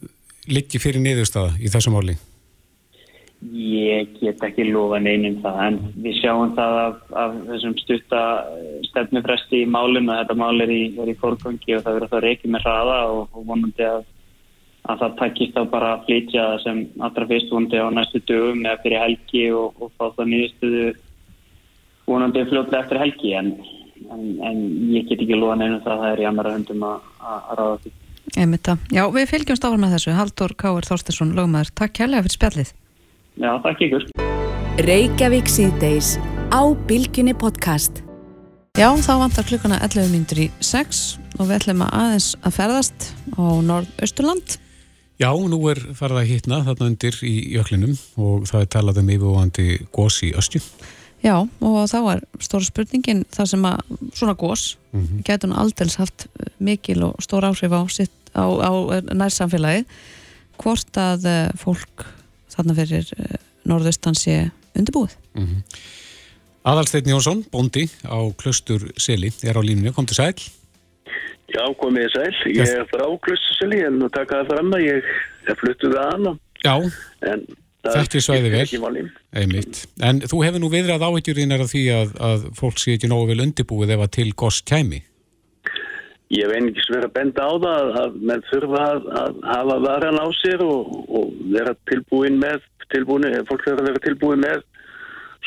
liggi 0.50 0.80
fyrir 0.80 1.02
niðurstaða 1.04 1.56
í 1.60 1.70
þessu 1.72 1.92
máli? 1.94 2.16
Ég 3.40 4.18
get 4.18 4.42
ekki 4.44 4.66
lofa 4.68 4.98
neinum 5.00 5.38
það 5.40 5.60
en 5.64 5.76
við 6.04 6.18
sjáum 6.18 6.50
það 6.58 6.74
af, 6.82 6.96
af 7.22 7.36
þessum 7.46 7.76
stutta 7.80 8.24
stefnufresti 8.90 9.62
í 9.62 9.68
málum 9.70 10.10
að 10.12 10.20
þetta 10.22 10.36
mál 10.42 10.64
er 10.64 10.72
í, 10.74 10.82
í 10.92 11.14
fórgangi 11.20 11.78
og 11.78 11.86
það 11.86 11.96
verður 11.96 12.12
það 12.12 12.24
reykið 12.26 12.52
með 12.52 12.66
hraða 12.66 12.98
og, 13.14 13.22
og 13.32 13.46
vonandi 13.48 13.86
að, 13.88 14.02
að 14.88 15.02
það 15.02 15.16
takkist 15.20 15.58
á 15.60 15.62
bara 15.68 15.92
að 15.96 16.06
flytja 16.08 16.46
sem 16.64 16.82
allra 17.04 17.28
fyrst 17.28 17.52
vonandi 17.52 17.80
á 17.80 17.86
næstu 17.92 18.22
dögum 18.28 18.64
eða 18.64 18.80
fyrir 18.84 19.04
helgi 19.04 19.44
og, 19.52 19.76
og 19.82 19.92
fá 19.98 20.08
það 20.16 20.30
nýðistuðu 20.32 20.86
vonandi 22.08 22.44
fljóðlega 22.48 22.82
eftir 22.84 23.02
helgi 23.02 23.32
en, 23.38 23.50
en, 24.08 24.26
en 24.48 24.60
ég 24.94 25.08
get 25.10 25.20
ekki 25.20 25.38
lofa 25.38 25.58
neinum 25.60 25.82
það 25.84 25.94
að 25.94 26.04
það 26.04 26.12
er 26.14 26.22
í 26.22 26.28
annara 26.30 26.54
höndum 26.56 26.86
að, 26.88 27.08
að 27.20 27.50
ráða 27.60 27.78
því. 27.84 27.94
Emita. 28.40 28.76
Já, 28.94 29.02
við 29.10 29.30
fylgjumst 29.32 29.64
áfram 29.66 29.84
með 29.84 29.96
þessu. 29.96 30.12
Haldur 30.14 30.54
Káur 30.58 30.86
Þorstinsson, 30.86 31.32
lögmaður. 31.34 31.72
Takk 31.80 31.96
kærlega 31.98 32.26
fyrir 32.26 32.36
spjallið. 32.36 32.70
Já, 33.40 33.50
takk 33.64 33.82
ykkur. 33.86 34.06
Reykjavík 34.86 35.50
síðdeis 35.50 36.14
á 36.54 36.62
Bilginni 36.86 37.34
podcast. 37.34 38.04
Já, 38.78 38.86
þá 39.02 39.12
vantar 39.24 39.48
klukkana 39.48 39.80
11 39.82 40.12
myndur 40.14 40.44
í 40.46 40.48
6 40.62 41.00
og 41.40 41.48
við 41.48 41.56
ætlum 41.58 41.82
að 41.84 41.94
aðeins 42.00 42.28
að 42.46 42.54
ferðast 42.54 43.08
á 43.34 43.44
Norð-Östurland. 43.66 44.58
Já, 45.20 45.28
nú 45.36 45.58
er 45.68 45.78
farið 45.92 46.16
að 46.16 46.30
hitna 46.30 46.62
þarna 46.64 46.86
undir 46.88 47.16
í 47.28 47.34
jöklinum 47.52 47.92
og 48.16 48.46
það 48.48 48.62
er 48.64 48.70
talað 48.72 49.00
um 49.02 49.10
yfirvóandi 49.12 49.66
gós 49.92 50.22
í 50.24 50.30
östju. 50.32 50.62
Já, 51.20 51.34
og 51.44 51.76
þá 51.92 51.98
er 52.14 52.22
stóra 52.40 52.64
spurningin 52.64 53.26
þar 53.28 53.50
sem 53.50 53.66
að 53.68 53.82
svona 54.16 54.34
gós 54.40 54.78
mm 54.92 55.00
-hmm. 55.02 55.22
getur 55.28 55.52
aldels 55.52 55.96
haft 56.00 56.26
mikil 56.58 57.02
og 57.04 57.20
stór 57.20 57.44
áhrif 57.44 57.72
á, 57.72 57.84
á, 58.32 58.44
á 58.64 58.72
nærsamfélagi 59.12 59.84
hvort 60.56 60.96
að 60.96 61.26
eh, 61.26 61.50
fólk 61.56 62.06
þarna 62.48 62.74
fyrir 62.74 63.12
norðaustansi 63.64 64.50
undirbúið. 64.74 65.16
Mm 65.34 65.46
-hmm. 65.46 65.62
Adalsteinn 66.64 67.08
Jónsson, 67.08 67.44
bondi 67.50 67.88
á 68.04 68.18
Klustur 68.36 68.92
Seli, 68.96 69.32
er 69.42 69.56
á 69.56 69.62
línunni, 69.64 69.92
kom 69.92 70.06
til 70.06 70.16
sæl. 70.16 70.34
Já, 71.50 71.64
komið 71.80 72.12
sæl. 72.14 72.36
Ég 72.54 72.74
er 72.78 72.86
frá 72.90 73.06
Klustur 73.24 73.58
Seli 73.58 73.80
en 73.86 73.98
nú 73.98 74.10
taka 74.12 74.42
það 74.42 74.52
fram 74.54 74.76
að 74.76 74.86
ég 74.86 75.10
er 75.50 75.58
fluttuð 75.58 75.96
að 75.98 76.08
hana. 76.14 76.32
Já, 76.62 76.74
þetta 77.88 78.18
er 78.20 78.24
svæði 78.26 78.52
vel. 78.54 79.04
Einmitt. 79.40 79.84
En 80.06 80.22
þú 80.30 80.42
hefur 80.46 80.62
nú 80.62 80.70
viðrað 80.72 81.06
áhyggjurinn 81.08 81.56
af 81.56 81.70
því 81.72 81.84
að, 81.96 82.16
að 82.30 82.48
fólk 82.58 82.80
sé 82.80 82.96
ekki 82.96 83.10
nógu 83.10 83.32
vel 83.32 83.44
undirbúið 83.46 83.96
ef 83.96 84.04
að 84.06 84.12
til 84.18 84.28
gost 84.44 84.66
kæmi. 84.70 85.02
Ég 86.30 86.46
hef 86.46 86.54
einnig 86.54 86.76
verið 86.86 87.08
að 87.08 87.14
benda 87.16 87.42
á 87.42 87.52
það 87.64 87.96
að 88.04 88.18
menn 88.30 88.42
þurfa 88.46 88.82
að, 88.86 89.06
að 89.18 89.38
hafa 89.50 89.78
varan 89.82 90.20
á 90.22 90.26
sér 90.38 90.60
og, 90.62 90.92
og 91.10 91.32
vera 91.50 91.72
tilbúin 91.90 92.36
með, 92.38 92.68
tilbúin, 92.94 93.26
fólk 93.48 93.64
þurfa 93.66 93.82
að 93.82 93.88
vera 93.88 94.02
tilbúin 94.04 94.44
með 94.44 94.62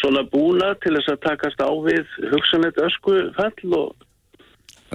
svona 0.02 0.26
búna 0.34 0.74
til 0.84 0.98
þess 0.98 1.14
að 1.14 1.22
takast 1.24 1.64
á 1.64 1.72
við 1.86 2.18
hugsanleitt 2.34 2.82
ösku 2.84 3.20
fall 3.38 3.78
og... 3.78 4.03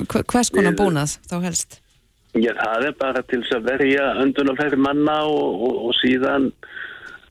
Hvers 0.07 0.51
konar 0.55 0.77
búnað 0.79 1.19
þá 1.31 1.37
helst? 1.45 1.81
Já, 2.37 2.53
það 2.55 2.89
er 2.91 2.99
bara 3.01 3.23
til 3.25 3.41
þess 3.43 3.57
að 3.57 3.71
verja 3.71 4.11
öndunafæri 4.23 4.79
manna 4.79 5.23
og, 5.27 5.63
og, 5.69 5.79
og 5.89 5.97
síðan 5.99 6.51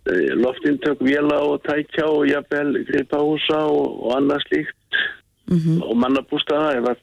e, 0.10 0.16
loftintök, 0.42 1.04
vila 1.06 1.38
og 1.46 1.62
tækja 1.68 2.08
og 2.10 2.26
jafnvel 2.28 2.82
gripahúsa 2.90 3.62
og 3.70 4.16
annað 4.18 4.42
slíkt 4.48 5.02
mm 5.48 5.58
-hmm. 5.58 5.84
og 5.84 5.96
mannabústaða 6.02 6.76
ef 6.80 6.90
að 6.92 6.98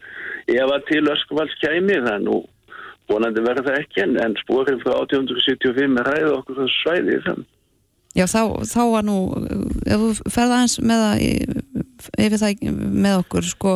ef 0.46 0.68
að 0.76 0.86
til 0.90 1.04
öskvalds 1.08 1.56
kæmi 1.62 2.02
það 2.06 2.18
nú 2.26 2.42
vonandi 3.08 3.40
verður 3.44 3.68
það 3.68 3.80
ekki 3.80 4.02
en, 4.04 4.16
en 4.24 4.36
spórið 4.42 4.80
frá 4.84 4.94
1875 5.04 5.98
er 6.00 6.08
ræðið 6.08 6.36
okkur 6.38 6.60
þessu 6.60 6.78
svæði 6.82 7.20
þann. 7.26 7.44
Já 8.14 8.26
þá, 8.30 8.42
þá 8.70 8.82
var 8.94 9.04
nú 9.04 9.18
ef 9.86 10.02
þú 10.04 10.30
ferða 10.30 10.60
eins 10.62 10.76
með 10.80 11.02
það 11.04 11.16
ef 12.18 12.36
það 12.40 12.64
með 12.70 13.18
okkur 13.22 13.48
sko, 13.48 13.74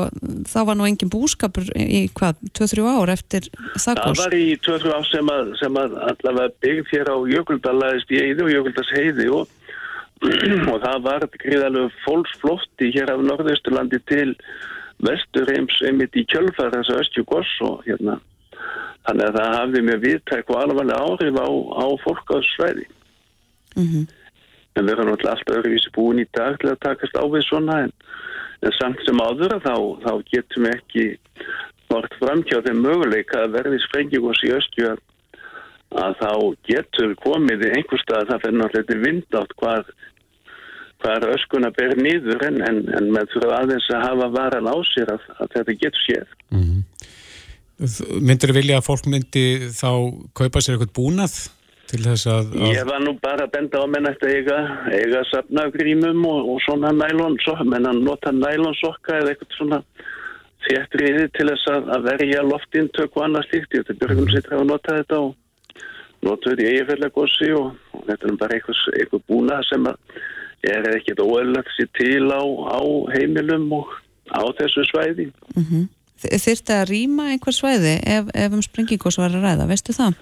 þá 0.49 0.59
var 0.69 0.79
nú 0.79 0.87
engin 0.89 1.13
búskapur 1.13 1.69
í 1.75 2.07
hvað, 2.19 2.41
2-3 2.59 2.87
ár 2.87 3.13
eftir 3.15 3.51
það 3.77 4.03
Það 4.03 4.23
var 4.23 4.39
í 4.39 4.47
2-3 4.67 4.95
ár 4.97 5.07
sem 5.11 5.33
að, 5.35 5.53
sem 5.61 5.79
að 5.83 5.99
allavega 6.13 6.57
byggð 6.65 6.95
hér 6.95 7.13
á 7.13 7.17
Jökuldalaðist 7.35 8.13
í 8.15 8.23
Eiði 8.23 8.47
og 8.47 8.53
Jökuldas 8.55 8.95
heiði 8.97 9.29
og, 9.37 9.55
og 10.73 10.81
það 10.87 10.99
var 11.07 11.29
gríðalegu 11.39 11.93
fólksflótti 12.07 12.91
hér 12.97 13.15
af 13.15 13.25
Norðausturlandi 13.25 14.03
til 14.11 14.33
vestur 15.05 15.47
heims 15.53 15.79
einmitt 15.87 16.17
í 16.19 16.27
kjölfæð 16.27 16.75
þessu 16.75 16.99
östju 17.03 17.27
goss 17.31 17.59
og 17.67 17.85
hérna 17.87 18.19
þannig 19.07 19.27
að 19.29 19.37
það 19.39 19.57
hafði 19.57 19.83
með 19.87 20.05
viðtæk 20.05 20.53
og 20.53 20.63
alvarlega 20.63 21.05
áhrif 21.07 21.39
á, 21.39 21.49
á 21.49 21.87
fólk 22.03 22.33
á 22.35 22.39
svæði 22.51 22.87
mm 23.77 23.87
-hmm. 23.87 24.07
En 24.79 24.87
við 24.87 24.95
erum 24.97 25.13
alltaf 25.15 25.43
öðruvísi 25.53 25.93
búin 25.97 26.23
í 26.23 26.27
dag 26.37 26.59
til 26.61 26.73
að 26.73 26.83
takast 26.87 27.19
á 27.19 27.25
við 27.27 27.47
svona 27.49 27.81
en, 27.87 27.95
en 28.63 28.77
samt 28.79 29.03
sem 29.07 29.23
áður 29.23 29.59
þá, 29.65 29.75
þá 30.05 30.13
getum 30.33 30.69
við 30.69 30.77
ekki 30.79 31.07
vart 31.89 32.19
framkjáð 32.21 32.69
þeim 32.69 32.83
möguleika 32.85 33.45
að 33.45 33.55
verði 33.59 33.81
sprengjugos 33.87 34.45
í 34.45 34.53
östju 34.57 34.91
að, 34.93 35.01
að 36.05 36.19
þá 36.23 36.33
getur 36.69 37.17
komið 37.25 37.67
í 37.69 37.73
einhverstað 37.79 38.23
að 38.23 38.31
það 38.33 38.45
fyrir 38.45 38.61
náttúrulega 38.63 39.03
vind 39.07 39.41
átt 39.41 39.57
hvað 39.63 39.93
hvað 40.99 41.15
er 41.15 41.35
öskuna 41.37 41.71
ber 41.75 41.95
nýður 41.99 42.43
en, 42.49 42.57
en, 42.67 42.81
en 42.99 43.13
með 43.15 43.31
þú 43.35 43.51
aðeins 43.55 43.87
að 43.95 44.05
hafa 44.05 44.29
varan 44.35 44.67
á 44.67 44.77
sér 44.91 45.13
að, 45.15 45.29
að 45.39 45.53
þetta 45.55 45.77
getur 45.85 46.05
séð. 46.05 46.33
Mm 46.51 46.65
-hmm. 46.65 46.81
Myndur 48.27 48.51
þið 48.51 48.59
vilja 48.59 48.79
að 48.81 48.89
fólk 48.89 49.07
myndi 49.07 49.45
þá 49.71 49.91
kaupa 50.35 50.61
sér 50.61 50.75
eitthvað 50.75 50.97
búnað 50.99 51.37
til 51.89 52.03
þess 52.05 52.29
að... 52.31 52.53
að... 52.55 52.69
Ég 52.77 52.87
var 52.89 53.03
nú 53.05 53.15
bara 53.23 53.47
að 53.47 53.55
benda 53.57 53.83
á 53.83 53.87
menn 53.91 54.09
eftir 54.11 54.35
eiga, 54.37 54.59
eiga 54.93 55.25
safnagrímum 55.31 56.25
og, 56.29 56.53
og 56.55 56.63
svona 56.67 56.93
nælonsokka, 56.97 57.67
menn 57.69 57.89
að 57.89 58.03
nota 58.07 58.33
nælonsokka 58.35 59.19
eða 59.21 59.35
eitthvað 59.35 59.57
svona 59.57 59.83
þéttriði 60.69 61.29
til 61.37 61.47
þess 61.51 61.71
að, 61.73 61.93
að 61.97 62.09
verja 62.11 62.47
loftintök 62.47 63.19
og 63.19 63.27
annað 63.27 63.47
slíkt. 63.49 63.77
Ég 63.77 63.87
þetta 63.87 64.01
byrjum 64.03 64.33
sér 64.33 64.57
að 64.59 64.67
nota 64.69 64.97
þetta 64.99 65.21
og 65.27 65.37
nota 66.27 66.51
þetta 66.51 66.65
í 66.67 66.73
eigifellagossi 66.73 67.53
og, 67.57 67.71
og 67.95 68.09
þetta 68.09 68.29
er 68.29 68.41
bara 68.43 68.59
eitthvað, 68.59 68.83
eitthvað 68.99 69.25
búna 69.31 69.61
sem 69.69 69.93
er 70.69 70.91
ekkert 70.97 71.23
óæðilegt 71.23 71.77
sér 71.77 71.93
til 71.99 72.27
á, 72.35 72.43
á 72.43 72.81
heimilum 73.15 73.71
og 73.79 73.95
á 74.35 74.43
þessu 74.59 74.85
svæði. 74.91 75.31
Mm 75.55 75.65
-hmm. 75.65 75.87
Þyrfti 76.19 76.75
að 76.75 76.89
rýma 76.91 77.29
einhver 77.31 77.55
svæði 77.55 77.95
ef, 78.03 78.31
ef 78.35 78.53
um 78.53 78.63
springingos 78.63 79.19
var 79.21 79.31
að 79.31 79.45
ræða, 79.45 79.69
veistu 79.71 79.95
það? 79.95 80.19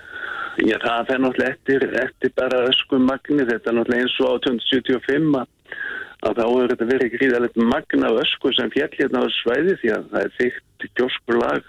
Já, 0.56 0.78
það 0.80 1.10
er 1.12 1.20
náttúrulega 1.20 1.52
eftir, 1.52 1.84
eftir 2.00 2.32
bara 2.38 2.64
öskum 2.70 3.04
magni, 3.04 3.44
þetta 3.44 3.70
er 3.70 3.76
náttúrulega 3.76 4.06
eins 4.06 4.14
og 4.24 4.30
á 4.32 4.34
2075 4.46 5.36
að, 5.36 6.38
þá 6.38 6.44
er 6.46 6.70
þetta 6.72 6.88
verið 6.90 7.16
gríðalegt 7.16 7.58
magna 7.60 8.12
ösku 8.22 8.52
sem 8.56 8.72
fjall 8.72 8.92
hérna 8.94 9.24
á 9.24 9.26
svæði 9.42 9.76
því 9.82 9.92
að 9.98 10.06
það 10.14 10.24
er 10.24 10.34
þygt 10.38 10.88
gjóskulag 10.96 11.68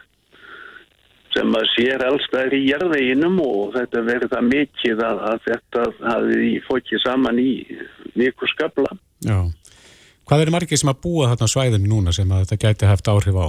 sem 1.35 1.59
að 1.59 1.67
sér 1.73 2.05
allstæðir 2.07 2.55
í 2.55 2.63
jærðveginum 2.69 3.38
og 3.43 3.75
þetta 3.75 4.07
verið 4.07 4.33
það 4.33 4.49
mikið 4.53 5.05
að, 5.09 5.21
að 5.33 5.45
þetta 5.49 5.85
hafi 6.07 6.55
fókið 6.69 7.03
saman 7.03 7.43
í 7.43 7.51
vikur 8.17 8.55
skabla. 8.55 8.97
Já, 9.27 9.39
hvað 10.29 10.45
er 10.45 10.55
margir 10.55 10.79
sem 10.79 10.95
að 10.95 11.01
búa 11.03 11.31
þarna 11.33 11.51
svæðinu 11.51 11.91
núna 11.91 12.15
sem 12.15 12.31
að 12.31 12.45
þetta 12.47 12.63
gæti 12.63 12.93
haft 12.95 13.11
áhrif 13.11 13.41
á? 13.43 13.47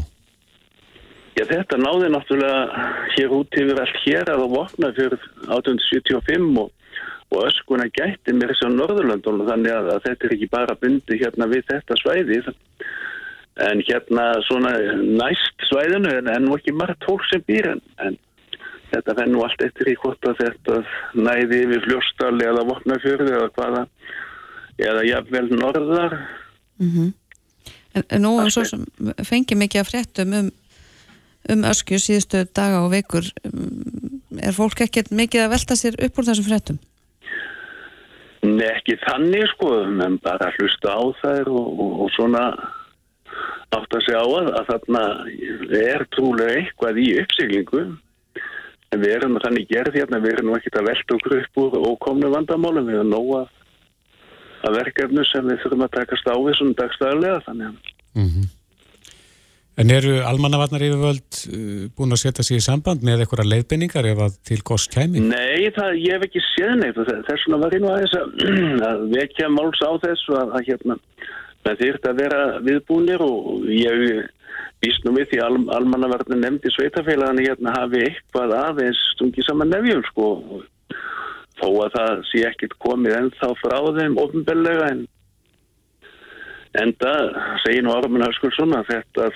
Já, 1.38 1.44
þetta 1.46 1.78
náði 1.78 2.08
náttúrulega 2.10 2.84
hér 3.14 3.34
út 3.36 3.56
yfir 3.60 3.78
allt 3.78 3.98
hér 4.02 4.30
að 4.32 4.40
vopna 4.50 4.88
fyrir 4.96 5.20
1875 5.46 6.48
og, 6.64 6.72
og 7.30 7.44
öskuna 7.46 7.86
gætti 7.94 8.34
með 8.34 8.52
þessu 8.52 8.70
á 8.72 8.74
Norðurlandunum 8.74 9.46
þannig 9.46 9.76
að, 9.76 9.90
að 9.94 10.08
þetta 10.08 10.26
er 10.26 10.34
ekki 10.34 10.48
bara 10.56 10.78
bundi 10.80 11.20
hérna 11.20 11.48
við 11.52 11.68
þetta 11.70 11.98
svæði 12.02 12.40
en 13.68 13.84
hérna 13.86 14.26
svona 14.48 14.74
næst 14.98 15.68
svæðinu 15.70 16.16
en, 16.16 16.32
en 16.34 16.50
ekki 16.56 16.74
margt 16.74 17.06
fólk 17.06 17.22
sem 17.30 17.44
býr 17.46 17.70
en, 17.76 17.84
en 18.02 18.18
þetta 18.90 19.18
fenn 19.20 19.34
nú 19.36 19.46
allt 19.46 19.62
eftir 19.68 19.92
í 19.92 19.98
hvort 20.02 20.26
að 20.26 20.42
þetta 20.42 20.82
næði 21.18 21.64
yfir 21.68 21.86
fljóstali 21.86 22.50
eða 22.50 22.66
vopnafjörði 22.72 23.34
eða 23.38 23.50
hvaða 23.54 23.88
eða 24.90 25.08
jafnvel 25.12 25.48
norðar 25.54 26.22
mm 26.82 26.90
-hmm. 26.90 27.16
En, 27.98 28.22
nú 28.22 28.36
fengi 29.26 29.56
mikið 29.56 29.80
að 29.80 29.88
fréttum 29.90 30.34
um 30.38 30.50
um 31.52 31.64
öskju 31.68 32.00
síðustu 32.02 32.44
daga 32.54 32.82
og 32.84 32.92
vekur 32.92 33.28
er 34.42 34.56
fólk 34.56 34.82
ekkert 34.84 35.12
mikið 35.14 35.46
að 35.46 35.52
velta 35.54 35.76
sér 35.78 35.98
upp 36.06 36.18
úr 36.18 36.28
þessum 36.28 36.48
fréttum? 36.48 36.80
Nei, 38.46 38.68
ekki 38.70 38.98
þannig 39.02 39.48
sko 39.54 39.70
en 39.82 40.18
bara 40.22 40.52
hlusta 40.58 40.94
á 40.94 41.02
þær 41.22 41.48
og, 41.50 41.70
og, 41.74 41.94
og 42.04 42.12
svona 42.14 42.44
átt 43.74 43.96
að 43.96 44.04
segja 44.06 44.20
á 44.22 44.28
að, 44.28 44.50
að 44.60 44.68
þarna 44.72 45.02
er 45.82 46.04
trúlega 46.14 46.60
eitthvað 46.60 47.00
í 47.02 47.08
uppsiglingu 47.22 47.82
en 48.88 49.02
við 49.02 49.14
erum 49.18 49.40
þannig 49.42 49.68
gerð 49.68 49.98
hérna, 49.98 50.22
við 50.24 50.36
erum 50.36 50.54
ekki 50.56 50.72
að 50.72 50.88
velta 50.88 51.16
okkur 51.18 51.36
upp 51.42 51.62
úr 51.64 51.78
og 51.82 51.98
komna 52.04 52.30
vandamálum 52.32 52.86
við 52.88 53.00
erum 53.00 53.12
nóga 53.12 53.42
að 54.66 54.78
verkefnu 54.80 55.24
sem 55.28 55.50
við 55.50 55.60
þurfum 55.64 55.84
að 55.86 55.96
takast 55.98 56.30
á 56.30 56.34
við 56.36 56.56
svona 56.58 56.78
dagstæðilega 56.78 57.42
þannig 57.46 57.68
að 57.68 57.92
mm 58.20 58.28
-hmm. 58.28 58.46
En 59.78 59.92
eru 59.94 60.16
almannavarnar 60.26 60.82
yfirvöld 60.82 61.40
uh, 61.54 61.82
búin 61.94 62.14
að 62.14 62.22
setja 62.24 62.46
sér 62.46 62.58
í 62.58 62.64
samband 62.64 63.04
með 63.06 63.22
eitthvað 63.22 63.50
leiðbenningar 63.52 64.08
ef 64.10 64.22
að 64.24 64.38
til 64.50 64.58
kost 64.66 64.90
kæmi? 64.94 65.22
Nei, 65.22 65.68
það, 65.76 65.98
ég 66.02 66.16
hef 66.16 66.24
ekki 66.26 66.42
séð 66.48 66.72
neitt 66.80 66.98
þess 66.98 67.44
vegna 67.46 67.60
var 67.62 67.76
ég 67.76 67.84
nú 67.84 67.92
aðeins 67.92 68.16
að, 68.18 68.32
að 68.90 69.04
vekja 69.12 69.50
máls 69.54 69.84
á 69.86 69.90
þessu 70.02 70.34
að, 70.40 70.56
að 70.58 70.72
hérna, 70.72 70.98
það 71.66 71.84
þýrt 71.84 72.08
að 72.10 72.24
vera 72.24 72.40
viðbúinir 72.66 73.24
og 73.28 73.68
ég 73.70 74.26
víst 74.82 75.06
nú 75.06 75.12
við 75.16 75.30
því 75.32 75.40
al, 75.42 75.60
almannavarnar 75.78 76.40
nefndi 76.42 76.72
sveitafélagani 76.74 77.46
hérna 77.46 77.74
hafi 77.76 78.02
eitthvað 78.06 78.56
aðeins 78.58 79.04
stungið 79.14 79.46
saman 79.46 79.72
nefjum 79.72 80.02
sko 80.10 80.28
þó 81.58 81.68
að 81.84 81.94
það 81.96 82.26
sé 82.30 82.42
ekkit 82.50 82.76
komið 82.82 83.16
ennþá 83.18 83.52
frá 83.62 83.78
þeim 83.98 84.18
ofinbellega 84.22 84.90
en 84.92 85.06
enda 86.78 87.14
segir 87.64 87.82
nú 87.82 87.94
Áramun 87.94 88.26
Hörskulsson 88.26 88.76
að 88.76 88.92
þetta 88.92 89.30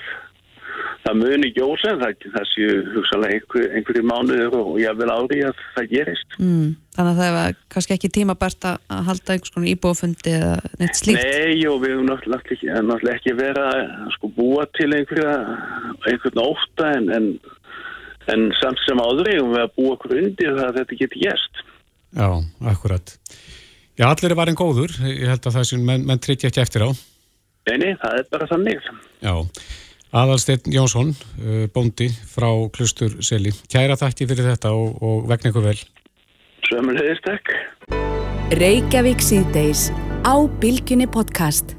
það 1.03 1.17
muni 1.19 1.49
gjósa 1.55 1.91
en 1.93 2.01
það, 2.01 2.27
það 2.33 2.45
séu 2.49 2.75
hugsalega 2.93 3.37
einhver, 3.37 3.65
einhverju 3.77 4.03
mánuður 4.07 4.57
og 4.59 4.77
ég 4.81 4.99
vil 4.99 5.09
ári 5.13 5.39
að 5.47 5.63
það 5.75 5.89
gerist. 5.91 6.37
Mm, 6.39 6.69
þannig 6.95 7.11
að 7.11 7.21
það 7.21 7.39
er 7.41 7.57
kannski 7.75 7.95
ekki 7.97 8.11
tímabært 8.17 8.69
að 8.69 9.01
halda 9.09 9.35
einhvers 9.35 9.55
konar 9.55 9.71
íbúafundi 9.73 10.35
eða 10.37 10.53
neitt 10.81 10.99
slíkt? 10.99 11.23
Nei 11.23 11.67
og 11.71 11.81
við 11.83 11.95
höfum 11.95 12.09
náttúrulega 12.11 12.55
ekki, 12.55 12.71
náttúrulega 12.71 13.19
ekki 13.19 13.35
vera 13.39 13.67
sko 14.15 14.31
búa 14.37 14.67
til 14.79 14.89
einhverja 14.91 15.35
einhvern 16.09 16.43
óta 16.45 16.91
en, 16.97 17.11
en, 17.17 17.29
en 18.33 18.49
samt 18.61 18.83
sem 18.87 19.03
áður 19.03 19.33
eigum 19.35 19.55
við 19.57 19.65
að 19.65 19.75
búa 19.79 19.97
okkur 19.97 20.17
undir 20.21 20.55
það 20.55 20.67
að 20.69 20.81
þetta 20.81 21.01
geti 21.03 21.25
gæst. 21.27 21.63
Já, 22.13 22.29
akkurat. 22.69 23.17
Já, 23.97 24.07
allir 24.09 24.33
er 24.33 24.37
varin 24.37 24.57
góður. 24.57 24.93
Ég 25.05 25.29
held 25.29 25.45
að 25.45 25.57
það 25.57 25.65
sem 25.69 25.81
menn, 25.85 26.05
menn 26.07 26.21
tryggja 26.21 26.49
ekki 26.49 26.61
eftir 26.63 26.85
á. 26.85 26.89
Nei, 27.69 27.77
nei, 27.79 27.91
það 28.01 28.19
er 28.19 28.29
bara 28.31 28.47
þannig. 28.49 28.87
Já. 29.23 29.33
Aðalsteinn 30.13 30.69
Jónsson, 30.69 31.07
uh, 31.41 31.63
bóndi 31.73 32.05
frá 32.29 32.45
Klustur 32.69 33.15
Seli. 33.25 33.49
Kæra 33.65 33.95
þakki 33.97 34.27
fyrir 34.29 34.45
þetta 34.51 34.69
og, 34.77 34.99
og 35.01 35.23
vegna 35.31 35.49
ykkur 35.49 35.65
vel. 35.65 35.79
Sömurlegist, 36.67 37.25
takk. 37.25 37.49
Reykjavík 38.53 39.25
síðdeis 39.25 39.87
á 40.21 40.37
Bilginni 40.61 41.07
podcast. 41.09 41.73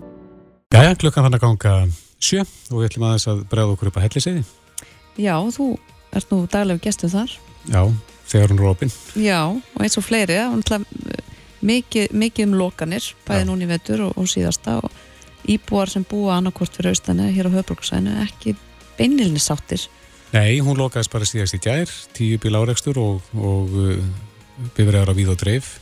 Jæja, 0.75 0.97
klukkan 0.99 1.29
þannig 1.29 1.39
að 1.39 1.47
ganga 1.47 1.77
sjö 2.19 2.43
og 2.43 2.81
við 2.81 2.89
ætlum 2.89 3.07
aðeins 3.07 3.29
að 3.31 3.47
bregða 3.55 3.77
okkur 3.77 3.93
upp 3.93 4.03
að 4.03 4.07
helliseiði. 4.09 4.45
Já, 5.15 5.37
þú 5.55 5.71
ert 6.19 6.35
nú 6.35 6.43
daglegu 6.51 6.85
gestuð 6.89 7.15
þar. 7.15 7.39
Já, 7.71 7.83
þegar 8.35 8.51
hún 8.51 8.65
er 8.65 8.71
opinn. 8.73 8.95
Já, 9.15 9.41
og 9.47 9.87
eins 9.87 10.01
og 10.03 10.09
fleiri, 10.11 10.43
mikið, 11.63 12.11
mikið 12.11 12.51
um 12.51 12.59
lokanir, 12.65 13.13
bæði 13.31 13.47
núni 13.47 13.71
vetur 13.71 14.09
og, 14.09 14.19
og 14.19 14.27
síðasta 14.27 14.81
og 14.83 15.03
íbúar 15.51 15.91
sem 15.93 16.05
búa 16.09 16.39
annarkort 16.39 16.75
fyrir 16.77 16.95
austana 16.95 17.29
hér 17.33 17.51
á 17.51 17.57
höfbruksænu 17.57 18.17
ekki 18.25 18.55
beinilni 18.99 19.43
sáttir. 19.43 19.87
Nei, 20.35 20.59
hún 20.65 20.79
lokaðist 20.79 21.13
bara 21.13 21.29
síðast 21.29 21.57
í 21.59 21.63
gær 21.63 21.91
tíu 22.17 22.41
bíl 22.43 22.57
áreikstur 22.59 22.99
og, 22.99 23.23
og 23.39 23.75
uh, 23.79 23.99
bifræðar 24.75 25.15
á 25.15 25.19
víð 25.19 25.35
og 25.35 25.41
dreif. 25.41 25.73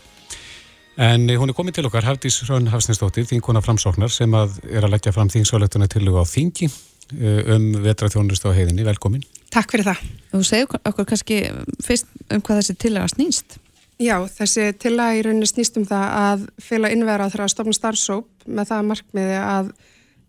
En 1.01 1.25
uh, 1.25 1.37
hún 1.41 1.53
er 1.53 1.57
komið 1.57 1.79
til 1.79 1.89
okkar 1.89 2.05
Hafdís 2.05 2.43
Rönn 2.49 2.69
Hafsnesdóttir, 2.73 3.29
þínkona 3.31 3.65
framsóknar 3.65 4.13
sem 4.13 4.35
að 4.37 4.59
er 4.69 4.85
að 4.85 4.97
leggja 4.97 5.15
fram 5.17 5.33
þínsvöleituna 5.33 5.89
til 5.89 6.05
og 6.13 6.21
á 6.21 6.25
þingi 6.29 6.69
uh, 6.69 7.57
um 7.57 7.71
vetraþjónust 7.87 8.45
á 8.45 8.53
heiðinni, 8.53 8.85
velkomin. 8.89 9.25
Takk 9.53 9.73
fyrir 9.73 9.89
það. 9.89 10.05
Þú 10.33 10.45
segir 10.49 10.81
okkur 10.81 11.09
kannski 11.09 11.43
fyrst 11.85 12.13
um 12.29 12.45
hvað 12.45 12.63
þessi 12.63 12.81
tilaga 12.85 13.13
snýst 13.13 13.62
Já, 14.03 14.17
þessi 14.27 14.73
tilaga 14.81 15.19
í 15.19 15.23
rauninni 15.23 15.47
snýst 15.47 15.77
um 15.79 15.85
það 15.87 16.07
að 16.19 16.41
fylga 16.63 16.91
innverða 16.95 17.31
þegar 17.31 17.45
að 17.45 17.53
stofna 17.53 17.75
starfsóp 17.77 18.47
með 18.47 18.65
það 18.73 18.89
markmiði 18.89 19.37
að 19.43 19.67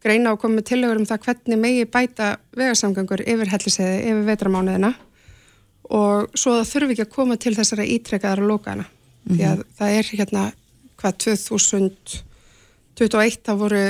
greina 0.03 0.33
og 0.33 0.39
koma 0.41 0.55
með 0.59 0.67
tilagur 0.69 0.99
um 0.99 1.07
það 1.09 1.23
hvernig 1.27 1.59
megi 1.61 1.83
bæta 1.89 2.27
vegarsamgangur 2.57 3.21
yfir 3.23 3.49
helliseði, 3.53 3.97
yfir 4.11 4.25
vetramánuðina 4.27 4.91
og 5.95 6.15
svo 6.37 6.51
það 6.59 6.71
þurfi 6.73 6.91
ekki 6.95 7.05
að 7.05 7.15
koma 7.15 7.35
til 7.39 7.55
þessara 7.57 7.91
ítrekkaðara 7.95 8.45
lókana. 8.47 8.83
Mm 8.83 8.89
-hmm. 9.25 9.35
Því 9.35 9.43
að 9.49 9.57
það 9.79 9.89
er 9.97 10.05
hérna 10.19 10.43
hvað 10.99 11.13
2021 11.25 13.45
þá 13.47 13.53
voru 13.57 13.83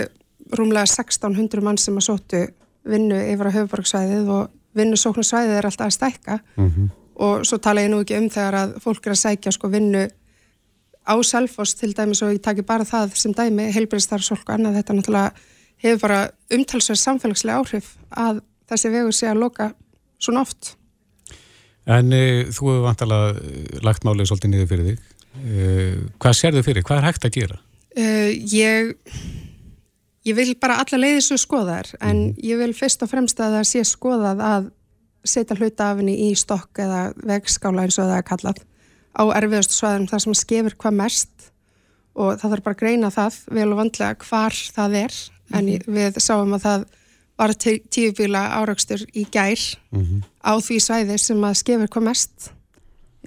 rúmlega 0.53 0.87
1600 0.87 1.61
mann 1.61 1.77
sem 1.77 1.97
að 1.97 2.07
sótu 2.07 2.41
vinnu 2.83 3.17
yfir 3.33 3.47
á 3.49 3.55
höfuborgsvæðið 3.57 4.27
og 4.29 4.43
vinnusóknarsvæðið 4.77 5.57
er 5.57 5.65
alltaf 5.65 5.87
að 5.87 5.97
stækka 5.97 6.35
mm 6.55 6.69
-hmm 6.69 6.87
og 7.15 7.45
svo 7.47 7.59
tala 7.61 7.83
ég 7.83 7.91
nú 7.91 8.01
ekki 8.03 8.17
um 8.17 8.29
þegar 8.33 8.59
að 8.59 8.75
fólk 8.83 9.07
er 9.07 9.15
að 9.15 9.21
sækja 9.21 9.53
sko 9.55 9.69
vinnu 9.73 10.03
á 11.03 11.13
selfoss 11.25 11.75
til 11.75 11.91
dæmis 11.95 12.23
og 12.23 12.33
ég 12.33 12.41
taki 12.43 12.63
bara 12.65 12.87
það 12.87 13.17
sem 13.19 13.33
dæmi 13.35 13.69
heilbæristarfsfólk 13.75 14.47
og 14.47 14.55
annað 14.55 14.79
þetta 14.79 14.97
náttúrulega 14.97 15.49
hefur 15.83 16.01
bara 16.05 16.19
umtalsverð 16.53 17.01
samfélagslega 17.01 17.59
áhrif 17.59 17.91
að 18.09 18.41
þessi 18.71 18.93
vegur 18.93 19.15
sé 19.15 19.29
að 19.29 19.43
loka 19.43 19.73
svona 20.19 20.45
oft 20.45 20.75
En 21.83 22.13
e, 22.15 22.47
þú 22.47 22.69
hefur 22.69 22.85
vantalega 22.85 23.33
eh, 23.35 23.79
lagt 23.83 24.05
málið 24.07 24.29
svolítið 24.29 24.53
niður 24.53 24.69
fyrir 24.71 24.85
þig 24.89 24.99
e, 25.43 25.71
hvað 26.23 26.37
sér 26.39 26.55
þau 26.55 26.67
fyrir? 26.69 26.85
Hvað 26.87 27.01
er 27.01 27.07
hægt 27.09 27.27
að 27.27 27.35
gera? 27.35 27.57
E, 27.91 28.05
ég 28.53 28.93
ég 30.23 30.37
vil 30.37 30.53
bara 30.61 30.79
alla 30.79 31.01
leiðis 31.01 31.33
og 31.35 31.41
skoða 31.41 31.81
þær 31.81 31.91
en 31.99 32.21
mm. 32.29 32.37
ég 32.47 32.61
vil 32.61 32.71
fyrst 32.77 33.03
og 33.03 33.11
fremst 33.11 33.43
að 33.43 33.57
það 33.57 33.69
sé 33.73 33.83
skoðað 33.91 34.45
að 34.47 34.71
setja 35.23 35.57
hluta 35.57 35.91
af 35.91 36.01
henni 36.01 36.15
í 36.29 36.31
stokk 36.37 36.79
eða 36.83 37.01
vegskála 37.23 37.85
eins 37.85 37.99
og 37.99 38.09
það 38.09 38.17
er 38.17 38.27
kallað 38.27 38.63
á 39.13 39.23
erfiðastu 39.37 39.77
svæðum 39.77 40.09
þar 40.09 40.25
sem 40.25 40.37
skefur 40.37 40.75
hvað 40.81 40.99
mest 40.99 41.47
og 42.13 42.39
það 42.41 42.49
þarf 42.49 42.65
bara 42.65 42.75
að 42.77 42.81
greina 42.81 43.13
það 43.13 43.39
vel 43.57 43.69
og 43.69 43.79
vandlega 43.81 44.27
hvar 44.27 44.59
það 44.75 44.99
er 45.03 45.21
en 45.53 45.65
mhm. 45.65 45.95
við 45.95 46.19
sáum 46.23 46.57
að 46.57 46.67
það 46.67 46.89
var 47.43 47.55
tíubíla 47.57 48.41
áraugstur 48.59 49.01
í 49.09 49.25
gær 49.33 49.61
mm 49.91 50.01
-hmm. 50.01 50.19
á 50.45 50.53
því 50.61 50.77
svæði 50.79 51.17
sem 51.17 51.43
að 51.43 51.57
skefur 51.57 51.89
hvað 51.89 52.09
mest 52.09 52.51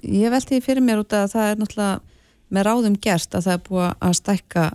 Ég 0.05 0.29
veldi 0.29 0.59
fyrir 0.61 0.83
mér 0.85 1.01
út 1.01 1.13
að 1.15 1.31
það 1.33 1.49
er 1.49 1.59
náttúrulega 1.61 1.95
með 2.53 2.65
ráðum 2.67 2.97
gert 3.03 3.33
að 3.35 3.47
það 3.47 3.55
er 3.55 3.63
búið 3.65 3.87
að 4.07 4.13
stækka 4.19 4.65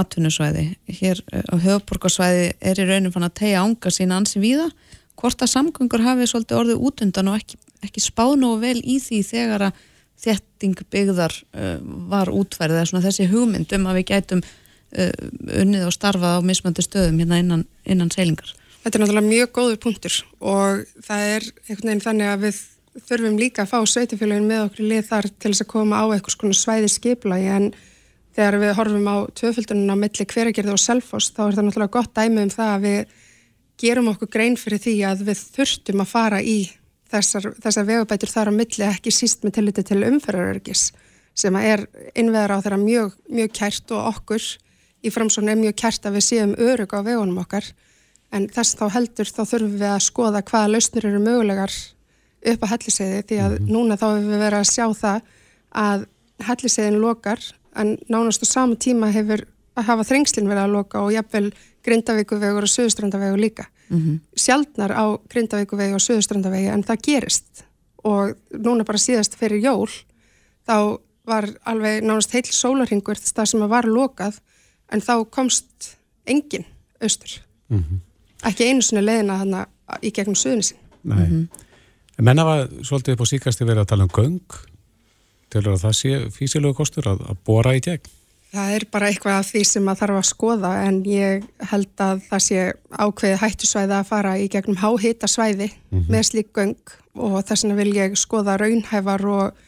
atvinnusvæði. 0.00 0.64
Hér 0.98 1.22
eh, 1.32 1.44
á 1.48 1.54
höfuborgarsvæði 1.62 2.48
er 2.60 2.80
í 2.82 2.88
raunum 2.88 3.14
fann 3.14 3.28
að 3.28 3.36
tegja 3.40 3.62
ánga 3.62 3.92
sína 3.94 4.18
ansi 4.20 4.42
víða. 4.42 4.68
Hvort 5.20 5.44
að 5.44 5.52
samgöngur 5.52 6.04
hafi 6.04 6.28
svolítið 6.30 6.60
orðið 6.60 6.84
útundan 6.88 7.30
og 7.30 7.38
ekki, 7.40 7.58
ekki 7.84 8.02
spánu 8.02 8.54
og 8.54 8.62
vel 8.64 8.78
í 8.80 8.98
því 9.02 9.20
þegar 9.28 9.68
að 9.68 9.84
þetting 10.22 10.82
byggðar 10.92 11.34
uh, 11.34 11.78
var 12.10 12.30
útverðið 12.32 12.90
svona 12.90 13.04
þessi 13.06 13.28
hugmyndum 13.30 13.88
að 13.90 14.00
við 14.00 14.08
gætum 14.12 14.42
uh, 14.42 15.14
unnið 15.62 15.86
og 15.88 15.94
starfað 15.96 16.38
á 16.38 16.46
mismöndu 16.46 16.84
stöðum 16.84 17.22
hérna 17.22 17.40
innan, 17.42 17.64
innan 17.84 18.12
seilingar. 18.14 18.54
Þetta 18.82 18.98
er 18.98 19.04
náttúrulega 19.04 19.30
mjög 19.30 19.50
góður 19.58 19.80
punktur 19.82 20.18
og 20.40 20.84
það 21.06 21.26
er 21.36 21.48
einhvern 21.68 21.88
veginn 21.88 22.04
þannig 22.06 22.30
að 22.32 22.46
við 22.46 22.60
þurfum 23.08 23.38
líka 23.40 23.64
að 23.64 23.72
fá 23.72 23.78
sveitufélagin 23.88 24.48
með 24.48 24.66
okkur 24.66 24.88
lið 24.90 25.06
þar 25.08 25.28
til 25.30 25.52
þess 25.52 25.64
að 25.64 25.72
koma 25.72 26.02
á 26.02 26.04
eitthvað 26.12 26.34
svona 26.36 26.58
svæði 26.58 26.90
skipulagi 26.92 27.50
en 27.52 27.68
þegar 28.36 28.58
við 28.60 28.74
horfum 28.78 29.08
á 29.08 29.16
tvöföldunum 29.38 29.92
á 29.92 29.96
milli 30.02 30.26
hveragerði 30.32 30.74
og 30.74 30.82
selfoss 30.82 31.32
þá 31.32 31.42
er 31.46 31.56
það 31.56 31.66
náttúrulega 31.68 31.96
gott 31.96 32.12
dæmi 32.16 32.44
um 32.44 32.52
það 32.52 32.72
að 32.74 32.86
við 32.86 33.14
gerum 33.80 34.10
okkur 34.12 34.30
grein 34.30 34.56
fyrir 34.56 34.80
því 34.82 34.96
að 35.08 35.24
við 35.28 35.44
þurftum 35.56 36.02
að 36.04 36.12
fara 36.12 36.42
í 36.42 36.58
þessar, 37.12 37.52
þessar 37.62 37.88
vegabætur 37.88 38.32
þar 38.32 38.50
á 38.50 38.58
milli 38.58 38.88
ekki 38.88 39.12
síst 39.14 39.44
með 39.44 39.58
tilliti 39.58 39.84
til 39.86 40.02
umferðarörgis 40.06 40.90
sem 41.34 41.56
er 41.56 41.86
innveðar 42.18 42.58
á 42.60 42.62
þeirra 42.64 42.80
mjög, 42.80 43.14
mjög 43.32 43.54
kært 43.56 43.94
og 43.96 44.10
okkur 44.12 44.48
í 45.02 45.10
framsónu 45.12 45.52
er 45.52 45.60
mjög 45.60 45.78
kært 45.80 46.06
að 46.06 46.18
við 46.18 46.26
séum 46.28 46.52
örug 46.60 46.92
á 46.92 47.00
vegunum 47.04 47.40
okkar 47.42 47.72
en 48.32 48.48
þess 48.52 48.76
þá 48.78 48.84
heldur 48.96 49.28
þá 49.28 49.42
þurfum 49.42 49.74
við 49.80 49.88
að 49.88 50.04
skoða 50.06 50.44
hvaða 50.48 50.72
lausnir 50.72 51.08
eru 51.08 51.22
mögulegar 51.22 51.74
upp 52.52 52.64
á 52.64 52.72
helliseiði 52.72 53.24
því 53.28 53.40
að 53.40 53.56
-hmm. 53.56 53.72
núna 53.72 53.96
þá 53.96 54.06
hefur 54.10 54.30
við 54.30 54.44
verið 54.44 54.60
að 54.60 54.72
sjá 54.72 54.86
það 55.00 55.20
að 55.82 56.06
helliseiðin 56.42 57.00
lokar 57.00 57.42
en 57.76 57.98
nánast 58.08 58.44
á 58.44 58.46
samu 58.48 58.76
tíma 58.76 59.12
hefur 59.12 59.46
að 59.76 59.88
hafa 59.88 60.08
þrengslinn 60.08 60.48
verið 60.48 60.64
að 60.66 60.74
loka 60.76 61.00
og 61.00 61.12
jafnvel 61.12 61.52
Grindavíkuvegur 61.82 62.62
og 62.62 62.70
Suðustrandavegu 62.70 63.36
líka. 63.36 63.64
Mm 63.88 63.98
-hmm. 63.98 64.18
Sjaldnar 64.36 64.92
á 64.92 65.04
Grindavíkuvegi 65.28 65.94
og 65.94 66.00
Suðustrandavegi 66.00 66.68
en 66.72 66.84
það 66.84 67.02
gerist 67.02 67.64
og 68.04 68.36
núna 68.52 68.84
bara 68.84 68.98
síðast 68.98 69.34
fyrir 69.38 69.62
jól 69.62 69.90
þá 70.68 70.98
var 71.26 71.48
alveg 71.64 72.02
nánast 72.02 72.32
heil 72.32 72.48
sólarhingur 72.50 73.16
það 73.16 73.44
sem 73.44 73.68
var 73.68 73.84
lokað 73.84 74.40
en 74.92 75.00
þá 75.00 75.30
komst 75.30 75.96
engin 76.26 76.64
austur. 77.00 77.40
Mm 77.68 77.78
-hmm. 77.78 77.98
Ekki 78.48 78.64
einu 78.64 78.82
svona 78.82 79.02
leðina 79.06 79.38
þannig 79.38 79.66
í 80.02 80.10
gegnum 80.10 80.34
Suðunisin. 80.34 80.76
Nei. 81.02 81.18
Mm 81.18 81.26
-hmm. 81.26 81.48
Menn 82.22 82.38
hafa 82.38 82.68
svolítið 82.82 83.12
upp 83.12 83.20
á 83.20 83.26
síkasti 83.26 83.64
verið 83.64 83.80
að 83.80 83.86
tala 83.86 84.04
um 84.04 84.10
göng 84.10 84.40
til 85.50 85.62
að 85.66 85.80
það 85.82 85.92
sé 85.92 86.30
físilögu 86.30 86.74
kostur 86.74 87.08
að, 87.08 87.20
að 87.30 87.36
bóra 87.44 87.74
í 87.76 87.80
gegn. 87.80 88.10
Það 88.52 88.74
er 88.76 88.84
bara 88.92 89.08
eitthvað 89.08 89.38
af 89.38 89.48
því 89.48 89.62
sem 89.64 89.86
að 89.88 90.00
þarf 90.02 90.18
að 90.18 90.28
skoða 90.28 90.70
en 90.84 90.96
ég 91.08 91.44
held 91.70 92.02
að 92.04 92.24
það 92.28 92.42
sé 92.44 92.64
ákveði 92.90 93.36
hættusvæði 93.40 93.94
að 93.96 94.08
fara 94.10 94.32
í 94.36 94.48
gegnum 94.52 94.80
háhita 94.82 95.28
svæði 95.30 95.70
mm 95.72 95.98
-hmm. 95.98 96.08
með 96.12 96.26
slík 96.28 96.50
göng 96.52 96.96
og 97.14 97.38
þess 97.48 97.64
vegna 97.64 97.76
vil 97.78 97.92
ég 97.96 98.16
skoða 98.20 98.58
raunhæfar 98.60 99.24
og 99.24 99.62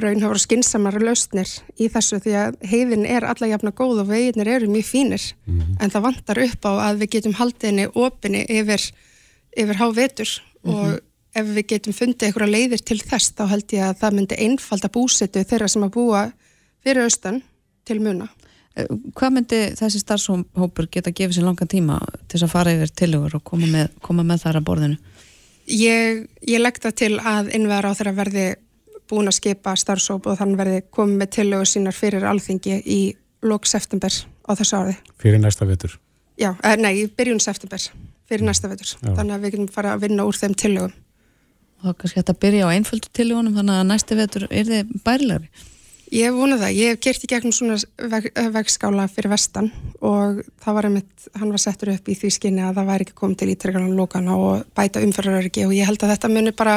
raunhæfar 0.00 0.38
og 0.38 0.40
skinsamara 0.40 1.02
lausnir 1.02 1.50
í 1.76 1.88
þessu 1.92 2.20
því 2.24 2.32
að 2.40 2.56
heiðin 2.64 3.04
er 3.04 3.26
alla 3.28 3.50
jafna 3.50 3.70
góð 3.70 4.00
og 4.04 4.08
veginir 4.08 4.48
eru 4.48 4.68
mjög 4.68 4.86
fínir 4.88 5.24
mm 5.46 5.60
-hmm. 5.60 5.76
en 5.80 5.90
það 5.90 6.06
vantar 6.08 6.38
upp 6.38 6.62
á 6.64 6.72
að 6.88 6.98
við 7.00 7.10
getum 7.10 7.34
haldinni 7.34 7.86
opinni 7.94 8.46
yfir, 8.48 8.82
yfir 9.56 9.76
hávetur 9.76 10.30
mm 10.64 10.72
-hmm. 10.72 10.76
og 10.76 11.00
ef 11.34 11.46
við 11.46 11.66
getum 11.66 11.92
fundið 11.92 12.26
einhverja 12.26 12.52
leiðir 12.52 12.82
til 12.84 13.00
þess 13.00 13.32
þá 13.36 13.44
held 13.52 13.72
ég 13.72 13.84
að 13.84 13.98
það 14.00 14.14
myndi 14.14 14.36
einfalda 14.40 14.88
búsetu 14.88 15.44
þeirra 15.44 15.68
sem 15.68 15.82
að 15.82 15.94
búa 15.98 16.32
fyrir 16.82 17.04
austan 17.04 17.42
til 17.86 17.98
muna. 18.04 18.28
Eh, 18.76 18.88
hvað 19.16 19.34
myndi 19.36 19.60
þessi 19.78 20.02
starfshópur 20.02 20.88
geta 20.92 21.12
að 21.12 21.18
gefa 21.20 21.36
sér 21.36 21.46
langan 21.46 21.70
tíma 21.70 22.00
til 22.30 22.42
að 22.42 22.52
fara 22.52 22.74
yfir 22.76 22.92
tilugur 23.02 23.38
og 23.38 23.44
koma 23.46 23.68
með, 23.72 23.92
koma 24.04 24.26
með 24.26 24.44
þar 24.44 24.60
að 24.60 24.66
borðinu? 24.70 24.98
Ég, 25.66 26.26
ég 26.46 26.62
legg 26.62 26.80
það 26.82 26.98
til 27.02 27.12
að 27.18 27.52
innverða 27.56 27.94
á 27.94 27.96
þeirra 27.98 28.16
verði 28.20 28.46
búin 29.10 29.30
að 29.30 29.38
skipa 29.38 29.74
starfshóp 29.78 30.26
og 30.26 30.38
þannig 30.40 30.60
verði 30.60 30.82
komið 30.94 31.22
með 31.22 31.32
tilugur 31.38 31.70
sínar 31.70 31.96
fyrir 31.96 32.26
alþingi 32.26 32.82
í 32.82 33.00
lók 33.46 33.66
september 33.70 34.12
á 34.46 34.52
þessu 34.58 34.82
ári. 34.82 34.98
Fyrir 35.22 35.42
næsta 35.42 35.66
vetur? 35.66 35.96
Já, 36.36 36.52
eh, 36.62 36.76
nei, 36.76 37.06
byrjun 37.06 37.40
september 37.40 37.80
fyrir 38.26 38.44
næsta 38.44 38.68
vetur. 38.68 38.92
Já. 39.00 39.14
Þannig 39.14 39.34
að 39.34 39.42
við 39.42 39.56
getum 39.56 39.72
fara 39.72 39.94
að 39.94 40.06
vinna 40.06 40.26
úr 40.26 40.36
þeim 40.36 40.54
tilugum 40.58 40.94
og 41.84 41.96
kannski 42.00 42.22
að 42.22 42.38
byrja 42.40 42.68
á 42.68 42.74
einföldu 42.74 43.10
tiljónum 43.14 43.56
þannig 43.56 43.80
að 43.80 43.88
næstu 43.90 44.16
vetur 44.18 44.46
er 44.48 44.68
þið 44.68 44.92
bærilegri 45.04 45.50
Ég 46.14 46.28
hef 46.28 46.36
vonað 46.36 46.60
það, 46.62 46.76
ég 46.78 46.92
hef 46.92 47.00
kert 47.02 47.24
í 47.26 47.28
gegnum 47.30 47.54
svona 47.54 47.76
veg, 48.12 48.28
vegskála 48.54 49.08
fyrir 49.10 49.32
vestan 49.32 49.72
og 49.98 50.38
það 50.62 50.76
var 50.78 50.86
einmitt, 50.86 51.24
hann 51.34 51.50
var 51.50 51.62
settur 51.62 51.90
upp 51.96 52.08
í 52.08 52.14
því 52.14 52.30
skinni 52.36 52.62
að 52.62 52.78
það 52.78 52.90
væri 52.92 53.06
ekki 53.06 53.16
komið 53.18 53.40
til 53.40 53.48
ítrekkarnar 53.54 53.98
lókana 53.98 54.36
og 54.38 54.68
bæta 54.78 55.02
umferðarörgi 55.02 55.64
og 55.66 55.74
ég 55.74 55.88
held 55.88 56.04
að 56.06 56.12
þetta 56.14 56.30
muni 56.30 56.52
bara 56.54 56.76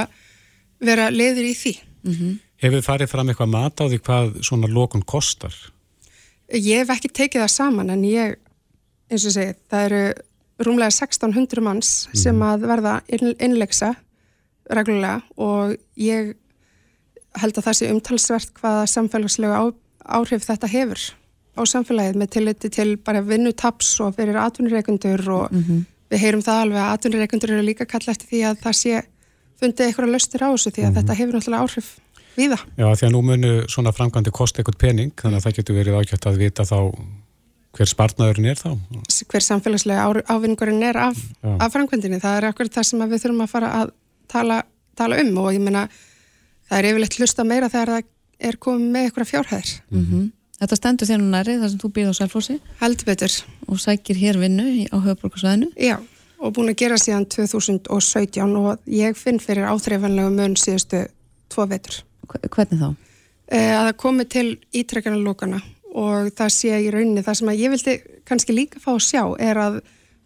vera 0.81 1.11
leiður 1.13 1.45
í 1.45 1.53
því 1.59 1.75
mm 1.77 2.13
-hmm. 2.13 2.39
Hefur 2.59 2.79
þið 2.79 2.87
farið 2.89 3.11
fram 3.11 3.29
eitthvað 3.29 3.53
mat 3.53 3.79
á 3.79 3.85
því 3.85 3.99
hvað 4.03 4.41
svona 4.43 4.67
lókun 4.67 5.05
kostar? 5.05 5.53
Ég 6.49 6.81
hef 6.81 6.89
ekki 6.89 7.09
tekið 7.13 7.41
það 7.41 7.53
saman 7.53 7.89
en 7.89 8.03
ég, 8.03 8.35
eins 9.11 9.25
og 9.25 9.31
segi, 9.31 9.53
það 9.69 9.85
eru 9.85 10.13
rúmlega 10.59 10.91
1600 10.91 11.61
manns 11.61 12.07
mm 12.07 12.11
-hmm. 12.11 12.23
sem 12.23 12.41
að 12.41 12.65
verða 12.67 13.01
innlegsa 13.39 13.95
reglulega 14.69 15.21
og 15.37 15.77
ég 15.95 16.35
held 17.37 17.57
að 17.57 17.65
það 17.67 17.77
sé 17.77 17.91
umtalsvert 17.93 18.51
hvaða 18.57 18.87
samfélagslega 18.89 19.61
áhrif 20.09 20.45
þetta 20.47 20.67
hefur 20.71 21.05
á 21.59 21.61
samfélagið 21.67 22.19
með 22.19 22.33
tilliti 22.35 22.71
til 22.73 22.89
bara 22.97 23.21
vinnutaps 23.25 23.91
og 24.03 24.15
fyrir 24.17 24.39
atvinnureikundur 24.39 25.23
og 25.29 25.51
mm 25.51 25.63
-hmm. 25.63 25.85
við 26.09 26.19
heyrum 26.23 26.41
það 26.41 26.61
alveg 26.63 26.81
að 26.81 26.93
atvinnureikundur 26.93 27.51
eru 27.51 27.63
líka 27.65 27.85
kalla 27.85 28.11
eftir 28.11 28.27
því 28.31 28.43
að 28.49 28.61
það 28.63 28.75
sé 28.81 29.01
fundið 29.59 29.85
eitthvað 29.85 30.13
löstir 30.13 30.43
á 30.45 30.49
þessu 30.49 30.71
því 30.71 30.81
að 30.81 30.85
mm 30.85 30.95
-hmm. 30.95 30.99
þetta 30.99 31.19
hefur 31.19 31.33
náttúrulega 31.35 31.63
áhrif 31.63 31.87
við 32.37 32.49
það. 32.53 32.63
Já 32.77 32.95
því 32.95 33.05
að 33.07 33.11
nú 33.11 33.21
munu 33.21 33.53
svona 33.67 33.91
framkvæmdi 33.91 34.31
kosti 34.31 34.59
eitthvað 34.59 34.77
pening 34.77 35.11
þannig 35.15 35.37
að 35.37 35.43
það 35.43 35.55
getur 35.57 35.75
verið 35.75 35.97
ákvæmt 35.99 36.25
að 36.25 36.37
vita 36.37 36.63
þá 36.63 36.79
hver 37.75 37.85
spartnaðurinn 37.85 38.49
er 38.49 38.57
þá? 38.57 38.71
Hver 39.29 39.45
samfélagslega 39.45 40.23
ávinningurinn 40.27 40.83
er 40.83 40.97
af, 40.97 41.17
af 41.43 41.71
framkvæmdini. 41.73 42.19
Það 42.19 42.37
er 42.37 42.47
akkurat 42.49 42.73
það 42.73 42.83
sem 42.83 43.03
við 43.05 43.21
þurfum 43.23 43.45
að 43.45 43.51
fara 43.51 43.69
að 43.81 43.91
tala, 44.27 44.63
tala 44.97 45.19
um 45.21 45.37
og 45.37 45.53
ég 45.53 45.61
menna 45.61 45.87
það 46.69 46.77
er 46.79 46.89
yfirleitt 46.91 47.17
hlusta 47.19 47.45
meira 47.47 47.69
þegar 47.71 47.93
það 47.95 48.03
er 48.49 48.59
komið 48.61 48.93
með 48.93 49.07
eitthvað 49.07 49.31
fjárhæðir. 49.33 49.73
Mm 49.89 50.05
-hmm. 50.05 50.29
Þetta 50.59 50.75
stendur 50.75 51.07
þér 51.07 51.19
nú 51.21 51.29
næri 51.31 51.57
þar 51.59 51.69
sem 51.71 51.79
þú 51.79 51.89
býð 51.95 52.09
á 52.11 52.13
Sælfósi? 52.19 52.55
Heldur 52.81 53.05
betur. 53.05 53.33
Og 53.67 53.79
sækir 53.79 54.17
hér 54.19 54.39
vinnu 54.39 54.63
á 54.91 54.97
höfuborgarsvæðinu? 54.99 55.71
Já, 55.79 55.97
og 56.39 56.53
búin 56.53 56.69
að 56.69 56.79
gera 56.81 56.97
síðan 56.97 57.25
2017 57.25 58.55
og 58.55 58.79
ég 58.85 59.15
finn 59.15 59.39
fyrir 59.39 59.69
áþreifanlega 59.71 60.29
mun 60.29 60.55
síðustu 60.55 61.07
tvo 61.49 61.65
vetur. 61.65 62.03
Hvernig 62.27 62.79
þá? 62.79 62.95
Eh, 63.49 63.73
að 63.73 63.85
það 63.87 63.95
komi 63.97 64.25
til 64.25 64.59
ítrekkarna 64.73 65.17
lókana 65.23 65.61
og 65.95 66.29
það 66.37 66.49
sé 66.53 66.75
í 66.83 66.91
rauninni 66.91 67.23
það 67.25 67.39
sem 67.39 67.47
að 67.47 67.61
ég 67.63 67.71
vildi 67.73 67.95
kannski 68.27 68.53
líka 68.53 68.79
fá 68.79 68.91
að 68.93 69.07
sjá 69.07 69.23
er 69.41 69.57
að 69.57 69.79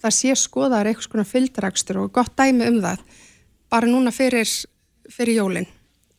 það 0.04 0.16
sé 0.18 0.36
skoðar 0.36 0.90
eitthvað 0.90 1.08
svona 1.08 1.30
fylgdarakstur 1.30 2.02
og 2.02 2.12
gott 2.12 2.34
dæmi 2.36 2.68
um 2.68 2.82
það 2.84 3.06
bara 3.72 3.88
núna 3.88 4.12
fyrir, 4.12 4.50
fyrir 5.08 5.40
jólinn 5.40 5.70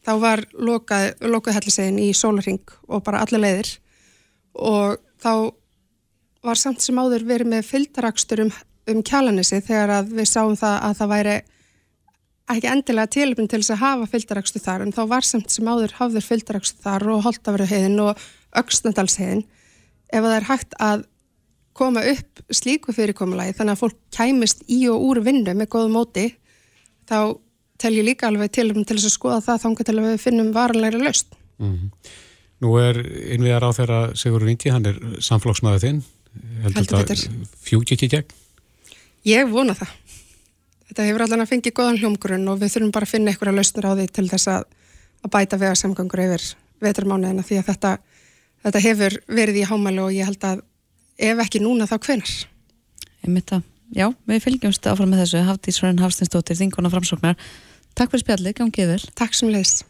þá 0.04 0.12
var 0.20 0.44
lokað, 0.52 1.10
lokað 1.24 1.58
hellisegin 1.58 2.00
í 2.02 2.12
sólaring 2.16 2.62
og 2.88 3.04
bara 3.06 3.22
alla 3.24 3.40
leiðir. 3.40 3.70
Og 4.54 5.00
þá 5.22 5.32
var 6.44 6.60
samt 6.60 6.84
sem 6.84 6.98
áður 7.00 7.24
verið 7.28 7.50
með 7.54 7.66
fylgdarakstur 7.70 8.44
um, 8.44 8.52
um 8.90 9.02
kjalanissi 9.06 9.62
þegar 9.64 10.04
við 10.10 10.28
sáum 10.28 10.56
það 10.60 10.78
að 10.88 10.96
það 11.00 11.12
væri 11.14 11.36
ekki 12.52 12.68
endilega 12.68 13.12
tilöfn 13.14 13.48
til 13.48 13.62
þess 13.62 13.72
að 13.72 13.80
hafa 13.80 14.10
fylgdarakstu 14.12 14.60
þar 14.60 14.84
en 14.84 14.92
þá 14.92 15.02
var 15.08 15.24
samt 15.24 15.52
sem 15.52 15.68
áður 15.68 15.94
hafður 15.96 16.26
fylgdarakstu 16.26 16.84
þar 16.84 17.06
og 17.14 17.22
holtafræðheiðin 17.24 18.02
og 18.04 18.24
auksnandalsheiðin 18.60 19.44
ef 20.12 20.20
það 20.20 20.36
er 20.36 20.48
hægt 20.50 20.76
að 20.84 21.06
koma 21.74 22.04
upp 22.06 22.42
slíku 22.54 22.94
fyrirkomulagi 22.94 23.56
þannig 23.56 23.78
að 23.78 23.80
fólk 23.80 23.96
kæmist 24.14 24.60
í 24.70 24.84
og 24.92 25.06
úr 25.08 25.22
vinnu 25.24 25.56
með 25.56 25.70
góðu 25.72 25.94
móti 25.94 26.26
þá 27.08 27.40
tel 27.84 27.94
ég 27.94 28.06
líka 28.08 28.28
alveg 28.30 28.52
til 28.54 28.70
um 28.72 28.82
til 28.82 28.96
þess 28.96 29.10
að 29.10 29.16
skoða 29.18 29.40
það 29.44 29.64
þángu 29.64 29.86
til 29.88 29.96
að 29.96 30.06
við 30.08 30.22
finnum 30.22 30.52
varanleira 30.56 31.00
löst. 31.02 31.36
Mm 31.58 31.72
-hmm. 31.72 32.12
Nú 32.64 32.76
er 32.80 33.00
innviðar 33.34 33.66
á 33.68 33.70
þeirra 33.76 34.00
Sigur 34.16 34.44
Vingi, 34.44 34.70
hann 34.72 34.86
er 34.86 34.96
samflóksmaður 35.20 35.84
þinn. 35.84 36.00
Heldur 36.64 37.04
þetta 37.04 37.16
fjúti 37.62 37.94
ekki 37.94 38.08
gegn? 38.08 38.32
Ég 39.24 39.50
vona 39.50 39.74
það. 39.74 39.92
Þetta 40.88 41.06
hefur 41.08 41.24
allan 41.24 41.44
að 41.44 41.50
fengi 41.50 41.72
góðan 41.74 41.98
hljómgrunn 42.00 42.48
og 42.52 42.60
við 42.60 42.72
þurfum 42.74 42.92
bara 42.94 43.08
að 43.08 43.12
finna 43.14 43.32
einhverja 43.32 43.56
löstnir 43.56 43.88
á 43.88 43.92
því 43.96 44.06
til 44.12 44.26
þess 44.30 44.50
að, 44.52 44.64
að 45.24 45.32
bæta 45.34 45.60
vegarsamgangur 45.60 46.24
yfir 46.24 46.44
veturmánuðina 46.84 47.42
því 47.42 47.60
að 47.60 47.68
þetta, 47.70 47.92
þetta 48.66 48.82
hefur 48.84 49.18
verið 49.40 49.60
í 49.60 49.68
hámælu 49.70 50.04
og 50.04 50.12
ég 50.14 50.28
held 50.28 50.44
að 50.44 50.64
ef 51.18 51.44
ekki 51.46 51.62
núna 51.64 51.88
þá 51.90 51.96
hvenar. 51.98 52.34
Ég 53.24 53.32
mitt 53.32 53.54
að 53.56 53.64
já, 53.94 54.08
við 54.28 54.42
fylgjumst 54.44 54.86
áfram 54.90 55.12
með 55.12 55.24
þessu 55.24 55.44
Hafdís 55.48 55.80
Rönn 55.82 56.02
Hafstinsdóttir, 56.02 56.58
Þingona 56.60 56.92
Framsóknar 56.92 57.38
Takk 57.94 58.10
fyrir 58.10 58.24
spjallið, 58.24 58.54
gangið 58.58 58.88
vel 58.90 59.02
Takk 59.14 59.36
sem 59.38 59.50
leiðis 59.54 59.84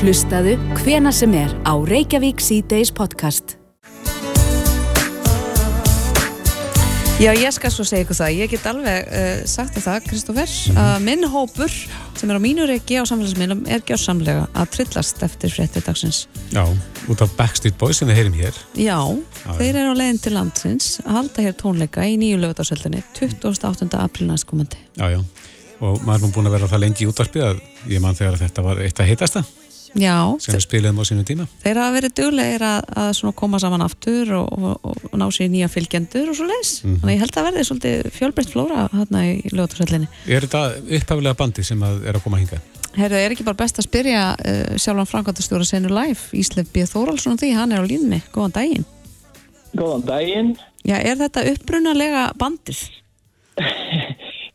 Hlustaðu 0.00 0.54
hvena 0.80 1.10
sem 1.12 1.34
er 1.36 1.50
á 1.68 1.76
Reykjavík 1.76 2.40
C-Days 2.40 2.88
podcast. 2.96 3.58
Já, 7.20 7.34
ég 7.36 7.52
skal 7.52 7.68
svo 7.68 7.84
segja 7.84 8.06
ykkur 8.06 8.16
það. 8.16 8.30
Ég 8.38 8.52
get 8.54 8.64
alveg 8.70 9.10
uh, 9.12 9.42
sagt 9.50 9.76
það, 9.76 9.98
Kristófer, 10.06 10.54
að 10.80 11.02
minn 11.04 11.26
hópur 11.28 11.74
sem 12.16 12.32
er 12.32 12.38
á 12.38 12.40
mínu 12.40 12.64
reiki 12.70 12.96
á 12.96 13.04
samfélagsmiðlum 13.04 13.60
er 13.68 13.84
gjörsamlega 13.84 14.46
að 14.56 14.72
trillast 14.78 15.20
eftir 15.26 15.52
frétti 15.52 15.84
dagsins. 15.84 16.22
Já, 16.54 16.64
út 17.12 17.20
af 17.20 17.36
Backstreet 17.36 17.76
Boys 17.76 18.00
sem 18.00 18.08
við 18.08 18.22
heyrim 18.22 18.40
hér. 18.40 18.56
Já, 18.72 18.96
Já, 19.42 19.52
þeir 19.60 19.82
eru 19.82 19.92
á 19.92 20.00
leiðin 20.00 20.24
til 20.24 20.32
landsins 20.38 20.88
að 21.04 21.18
halda 21.18 21.44
hér 21.44 21.60
tónleika 21.60 22.08
í 22.08 22.16
nýju 22.22 22.40
lögutarsöldinni 22.40 23.04
28. 23.20 23.90
apríl 24.00 24.30
næstkomandi. 24.30 24.80
Já, 24.96 25.18
já. 25.18 25.20
Og 25.80 26.02
maður 26.04 26.28
er 26.28 26.34
búin 26.34 26.50
að 26.50 26.56
vera 26.58 26.68
það 26.68 26.84
lengi 26.84 27.06
í 27.06 27.08
útvarpi 27.08 27.42
að 27.44 27.60
ég 27.88 28.02
man 28.04 28.16
þegar 28.18 28.36
að 28.36 28.44
þetta 28.44 28.64
var 28.66 28.82
eitt 28.84 29.00
að 29.00 29.10
heitasta 29.10 29.44
Já, 29.98 30.14
sem 30.38 30.54
við 30.54 30.62
spiliðum 30.62 31.00
á 31.02 31.04
sínum 31.08 31.26
tíma. 31.26 31.44
þeir 31.64 31.78
hafa 31.80 31.94
verið 31.96 32.12
duglegir 32.20 32.62
að, 32.62 32.90
að 33.02 33.22
koma 33.40 33.58
saman 33.58 33.82
aftur 33.82 34.28
og, 34.38 34.52
og, 34.54 34.92
og 35.10 35.16
ná 35.18 35.24
sér 35.34 35.50
nýja 35.50 35.70
fylgjendur 35.70 36.30
og 36.30 36.36
svo 36.38 36.46
leis. 36.46 36.76
Mhm. 36.84 37.00
Þannig 37.00 37.10
að 37.10 37.16
ég 37.16 37.24
held 37.24 37.38
að 37.40 37.48
verði 37.48 37.64
svolítið 37.66 38.10
fjölbreytt 38.14 38.52
flóra 38.52 38.84
hérna 38.92 39.24
í 39.26 39.32
lögutarsöldinni. 39.50 40.10
Er 40.28 40.46
þetta 40.46 40.62
upphafilega 41.00 41.40
bandi 41.40 41.66
sem 41.66 41.82
að 41.82 42.06
er 42.06 42.20
að 42.20 42.24
koma 42.26 42.38
hinga? 42.42 42.60
Herðu, 42.90 43.18
er 43.18 43.34
ekki 43.34 43.46
bara 43.46 43.58
best 43.58 43.78
að 43.78 43.86
spyrja 43.86 44.22
uh, 44.34 44.78
sjálfan 44.78 45.10
Frankvæntastjóra 45.10 45.66
Senu 45.66 45.90
Live, 45.94 46.30
Íslef 46.38 46.70
B. 46.74 46.86
Þóraldsson 46.90 47.38
því, 47.38 47.52
hann 47.58 47.74
er 47.74 47.82
á 47.82 47.86
línni, 47.86 48.18
góðan 48.34 48.54
daginn. 48.56 48.86
Góðan 49.78 50.06
daginn. 50.08 50.54
Já, 50.82 50.96
er 50.98 51.18
þetta 51.20 51.46
upprunalega 51.52 52.24
bandið? 52.38 52.82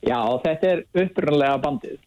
Já, 0.06 0.20
þetta 0.44 0.72
er 0.72 0.84
upprunalega 1.04 1.62
bandið. 1.64 2.02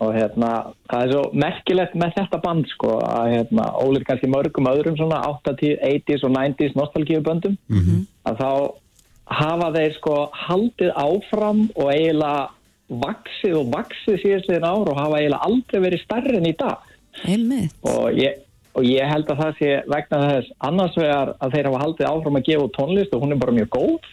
Og 0.00 0.14
hérna, 0.16 0.50
það 0.88 1.02
er 1.02 1.10
svo 1.12 1.22
merkilegt 1.36 1.96
með 2.00 2.14
þetta 2.16 2.38
band 2.40 2.68
sko 2.70 2.92
að 3.04 3.34
hérna, 3.34 3.66
ólið 3.84 4.06
kannski 4.08 4.30
mörgum 4.32 4.70
öðrum 4.70 4.96
svona 4.96 5.18
80s, 5.28 5.76
80s 5.84 6.24
og 6.24 6.32
90s 6.36 6.78
nostalgífuböndum 6.78 7.58
Mm 7.68 7.82
-hmm. 7.84 8.06
að 8.24 8.40
þá 8.40 8.50
hafa 9.30 9.68
þeir 9.76 9.92
sko 9.98 10.14
haldið 10.32 10.90
áfram 10.96 11.60
og 11.76 11.92
eiginlega 11.92 12.48
vaksið 12.90 13.56
og 13.60 13.66
vaksið 13.74 14.22
síðastliðin 14.22 14.66
ár 14.66 14.90
og 14.90 14.98
hafa 14.98 15.20
eiginlega 15.20 15.46
aldrei 15.46 15.80
verið 15.80 16.04
stærri 16.04 16.36
en 16.36 16.48
í 16.50 16.56
dag. 16.58 16.78
Og 17.86 18.18
ég, 18.18 18.40
og 18.74 18.84
ég 18.84 19.06
held 19.06 19.30
að 19.30 19.40
það 19.42 19.52
sé 19.60 19.70
vegna 19.86 20.18
þess 20.30 20.52
annars 20.58 20.96
vegar 20.96 21.34
að 21.38 21.54
þeir 21.54 21.68
hafa 21.68 21.82
haldið 21.84 22.10
áfram 22.10 22.40
að 22.40 22.46
gefa 22.48 22.68
tónlist 22.78 23.14
og 23.14 23.22
hún 23.22 23.32
er 23.32 23.42
bara 23.42 23.52
mjög 23.52 23.68
góð 23.76 24.10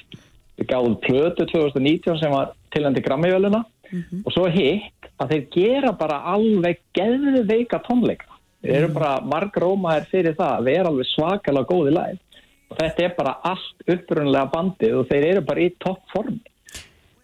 við 0.57 0.69
gáðum 0.71 0.97
plötu 1.03 1.45
2019 1.51 2.21
sem 2.21 2.33
var 2.33 2.53
tilhandi 2.73 3.03
Grammy-völuna 3.05 3.63
og 4.25 4.33
svo 4.35 4.47
hitt 4.51 5.11
að 5.21 5.33
þeir 5.33 5.45
gera 5.53 5.93
bara 5.97 6.19
alveg 6.33 6.81
geðveika 6.97 7.79
tónleika. 7.85 8.33
Þeir 8.61 8.77
eru 8.81 8.93
bara 8.97 9.13
marg 9.23 9.55
rómaðir 9.61 10.09
fyrir 10.11 10.35
það 10.37 10.53
að 10.57 10.67
vera 10.67 10.91
alveg 10.91 11.09
svakalega 11.13 11.69
góði 11.71 11.95
læg 11.95 12.43
og 12.67 12.77
þetta 12.81 13.05
er 13.05 13.17
bara 13.17 13.33
allt 13.47 13.89
upprunlega 13.93 14.51
bandið 14.51 14.99
og 14.99 15.09
þeir 15.11 15.27
eru 15.31 15.43
bara 15.47 15.63
í 15.63 15.73
toppformi 15.83 16.39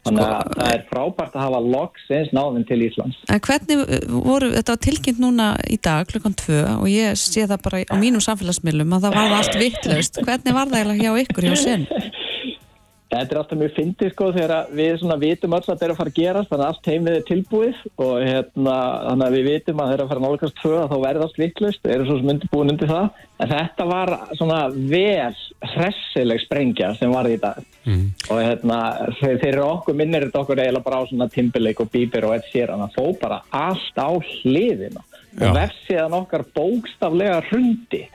þannig 0.04 0.24
að 0.24 0.50
það 0.54 0.70
er 0.70 0.82
frábært 0.90 1.36
að 1.38 1.46
hafa 1.46 1.60
loksins 1.74 2.32
náðum 2.36 2.66
til 2.68 2.80
Íslands. 2.84 3.20
En 3.32 3.42
hvernig 3.44 3.84
uh, 3.84 4.16
voru, 4.26 4.50
þetta 4.52 4.76
var 4.76 4.82
tilkynnt 4.84 5.22
núna 5.24 5.50
í 5.72 5.78
dag 5.84 6.10
klukkan 6.10 6.36
tvö 6.40 6.60
og 6.74 6.90
ég 6.92 7.16
sé 7.20 7.46
það 7.48 7.64
bara 7.68 7.84
á 7.88 7.96
mínum 8.00 8.24
samfélagsmiðlum 8.24 8.98
að 8.98 9.08
það 9.08 9.18
var 9.20 9.38
allt 9.38 9.60
vittlaust. 9.62 10.20
Hvernig 10.28 10.58
var 10.58 10.74
það 10.74 10.94
hjá 11.00 11.12
ykkur 11.24 11.48
hjá 11.50 11.56
Senu? 11.64 12.04
Þetta 13.14 13.36
er 13.36 13.40
alltaf 13.40 13.60
mjög 13.60 13.74
fyndið 13.78 14.12
sko 14.14 14.28
þegar 14.34 14.72
við 14.74 14.96
svona 15.02 15.18
vitum 15.22 15.54
öll 15.54 15.60
að 15.62 15.68
þetta 15.68 15.86
er 15.86 15.94
að 15.94 16.00
fara 16.00 16.12
að 16.14 16.18
gerast 16.20 16.50
þannig 16.50 16.64
að 16.66 16.72
allt 16.72 16.90
heimið 16.90 17.18
er 17.18 17.28
tilbúið 17.28 17.84
og 18.06 18.14
hérna 18.24 18.78
þannig 19.04 19.26
að 19.28 19.36
við 19.38 19.50
vitum 19.50 19.84
að 19.84 19.90
það 19.90 19.94
er 19.96 20.04
að 20.04 20.14
fara 20.14 20.24
nálgast 20.24 20.58
tvö 20.62 20.74
að 20.80 20.94
þá 20.94 20.98
verði 21.04 21.28
allt 21.28 21.40
vittlust, 21.44 21.86
eru 21.94 22.08
svo 22.08 22.18
sem 22.20 22.32
undirbúin 22.34 22.74
undir 22.74 22.90
það. 22.90 23.22
En 23.44 23.52
þetta 23.54 23.88
var 23.90 24.14
svona 24.40 24.60
vel 24.74 25.38
hressileg 25.74 26.44
sprengja 26.44 26.92
sem 26.98 27.14
var 27.14 27.30
í 27.30 27.38
dag. 27.42 27.62
Mm. 27.84 28.14
og 28.32 28.38
hérna 28.40 28.76
þeir, 29.18 29.42
eru 29.50 29.64
okkur 29.66 29.96
minnir 30.00 30.24
þetta 30.24 30.40
okkur 30.40 30.62
eiginlega 30.64 30.86
bara 30.86 31.02
á 31.04 31.10
svona 31.10 31.26
Timberlake 31.28 31.84
og 31.84 31.90
Bieber 31.92 32.30
og 32.30 32.38
Ed 32.38 32.46
Sheeran 32.48 32.86
að 32.86 32.94
þó 32.96 33.18
bara 33.20 33.42
allt 33.52 34.00
á 34.00 34.08
hliðina. 34.08 35.04
Og 35.34 35.58
vefsiðan 35.58 36.16
okkar 36.16 36.46
bókstaflega 36.56 37.42
hrundi 37.50 38.06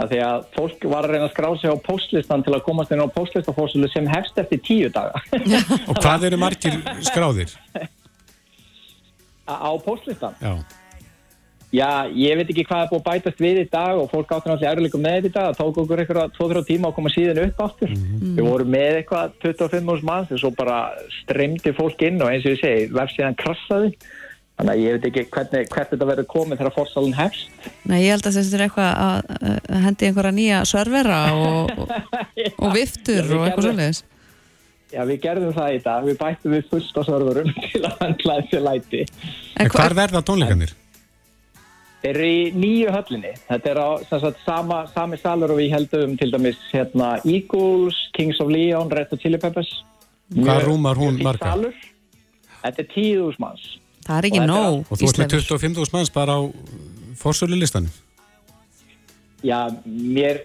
að 0.00 0.12
því 0.14 0.20
að 0.26 0.44
fólk 0.56 0.84
var 0.90 1.06
að 1.06 1.14
reyna 1.14 1.28
að 1.28 1.32
skrá 1.34 1.48
sig 1.60 1.72
á 1.72 1.76
postlistan 1.86 2.44
til 2.46 2.56
að 2.56 2.66
komast 2.66 2.92
inn 2.94 3.04
á 3.04 3.14
postlistafórsölu 3.14 3.88
sem 3.92 4.08
hefst 4.10 4.38
eftir 4.42 4.62
tíu 4.66 4.90
daga 4.92 5.22
Og 5.90 5.96
hvað 6.00 6.28
eru 6.30 6.40
margir 6.40 6.78
skráðir? 7.06 7.56
á 9.50 9.54
á 9.58 9.70
postlistan. 9.82 10.34
Já. 10.40 10.54
Já, 11.70 12.10
ég 12.10 12.34
veit 12.34 12.48
ekki 12.50 12.64
hvað 12.66 12.80
er 12.82 12.88
búið 12.90 13.00
að 13.00 13.04
bætast 13.06 13.42
við 13.42 13.58
í 13.60 13.66
dag 13.70 13.98
og 14.00 14.08
fólk 14.10 14.32
áttur 14.34 14.50
náttúrulega 14.50 14.72
erfileikum 14.74 15.04
með 15.04 15.12
þetta 15.16 15.28
í 15.28 15.34
dag. 15.36 15.44
Það 15.50 15.58
tók 15.60 15.76
okkur 15.84 16.00
eitthvað 16.02 16.32
2-3 16.38 16.62
tíma 16.66 16.88
að 16.90 16.96
koma 16.96 17.12
síðan 17.14 17.40
upp 17.44 17.60
áttur. 17.62 17.92
Við 18.38 18.40
vorum 18.48 18.72
með 18.74 18.96
eitthvað 18.98 19.36
25 19.44 19.92
úrs 19.94 20.02
manns 20.08 20.32
og 20.34 20.40
svo 20.42 20.50
bara 20.58 20.78
streymdi 21.20 21.74
fólk 21.78 22.02
inn 22.08 22.18
og 22.18 22.32
eins 22.32 22.48
og 22.48 22.56
ég 22.56 22.62
segi, 22.64 22.88
vefsíðan 22.96 23.38
krassaði. 23.38 23.92
Þannig 24.60 24.74
að 24.74 24.80
ég 24.82 24.96
veit 24.96 25.04
ekki 25.08 25.22
hvernig, 25.32 25.68
hvert 25.72 25.92
þetta 25.94 26.06
verður 26.10 26.26
komið 26.28 26.58
þegar 26.60 26.74
fórsalun 26.74 27.14
hefst. 27.16 27.68
Nei, 27.88 28.00
ég 28.02 28.10
held 28.12 28.26
að 28.28 28.34
þetta 28.36 28.58
er 28.58 28.64
eitthvað 28.66 28.90
að, 29.06 29.30
hendi 29.86 30.08
einhverja 30.10 30.32
nýja 30.36 30.58
servera 30.68 31.20
og, 31.32 31.70
og, 31.80 31.94
og 32.66 32.74
viftur 32.74 33.22
Já, 33.24 33.36
og 33.38 33.46
eitthvað 33.46 33.68
svolítið. 33.70 34.02
Já, 34.90 35.00
við 35.06 35.22
gerðum 35.22 35.56
það 35.56 35.78
í 35.78 35.80
dag. 35.86 36.04
Við 36.10 36.20
bættum 36.20 36.54
við 36.58 36.68
fullt 36.74 37.00
á 37.00 37.02
serverum 37.08 37.50
til 37.70 37.82
að 37.86 37.98
handla 38.02 38.38
þessi 38.42 38.62
læti. 38.66 39.02
En 39.56 39.72
hvar 39.72 39.96
verða 39.96 40.24
tónleikanir? 40.28 40.76
Þeir 42.00 42.10
eru 42.10 42.28
í 42.28 42.40
nýju 42.56 42.92
höllinni. 42.98 43.34
Þetta 43.48 43.70
er 43.72 43.80
á 43.80 43.88
sem 44.08 44.22
sagt, 44.26 44.44
sama, 44.44 44.82
sami 44.92 45.20
salur 45.20 45.54
og 45.54 45.60
við 45.60 45.72
heldum 45.78 46.16
til 46.20 46.28
dæmis 46.32 46.60
hérna, 46.72 47.14
Eagles, 47.24 47.96
Kings 48.16 48.40
of 48.44 48.52
Leon, 48.52 48.92
Red 48.92 49.12
Hot 49.12 49.24
Chili 49.24 49.40
Peppers. 49.40 49.72
Hvað 50.36 50.66
rúmar 50.68 51.00
hún 51.00 51.20
marga? 51.24 51.54
salur. 51.54 51.86
Þetta 52.60 52.84
er 52.84 52.92
tíðús 52.92 53.40
manns. 53.40 53.64
Það 54.10 54.18
er 54.18 54.26
ekki 54.26 54.40
Og 54.40 54.42
er 54.42 54.50
nóg, 54.50 54.78
Og 54.90 54.98
þú 54.98 55.06
ert 55.06 55.18
með 55.20 55.34
Íslefur. 55.38 55.58
25.000 55.62 55.94
manns 55.94 56.10
bara 56.10 56.34
á 56.34 56.40
fórsölu 57.20 57.58
listanum? 57.60 57.92
Já, 59.46 59.58
mér 59.86 60.40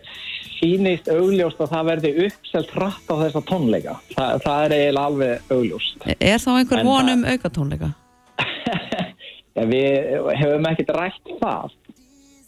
sýnist 0.59 1.09
augljóst 1.11 1.59
að 1.65 1.71
það 1.73 1.87
verði 1.89 2.11
uppselt 2.27 2.69
hratt 2.77 3.09
á 3.11 3.15
þessa 3.25 3.41
tónleika. 3.49 3.95
Þa, 4.13 4.27
það 4.45 4.65
er 4.67 4.75
eiginlega 4.77 5.07
alveg 5.09 5.51
augljóst. 5.55 6.05
Er 6.19 6.37
þá 6.45 6.51
einhver 6.59 6.79
En 6.83 6.85
von 6.87 7.09
það- 7.09 7.13
um 7.17 7.25
aukatónleika? 7.33 7.89
Já, 9.55 9.63
við 9.71 10.21
hefum 10.39 10.69
ekkert 10.71 10.93
rætt 10.95 11.33
það. 11.41 11.75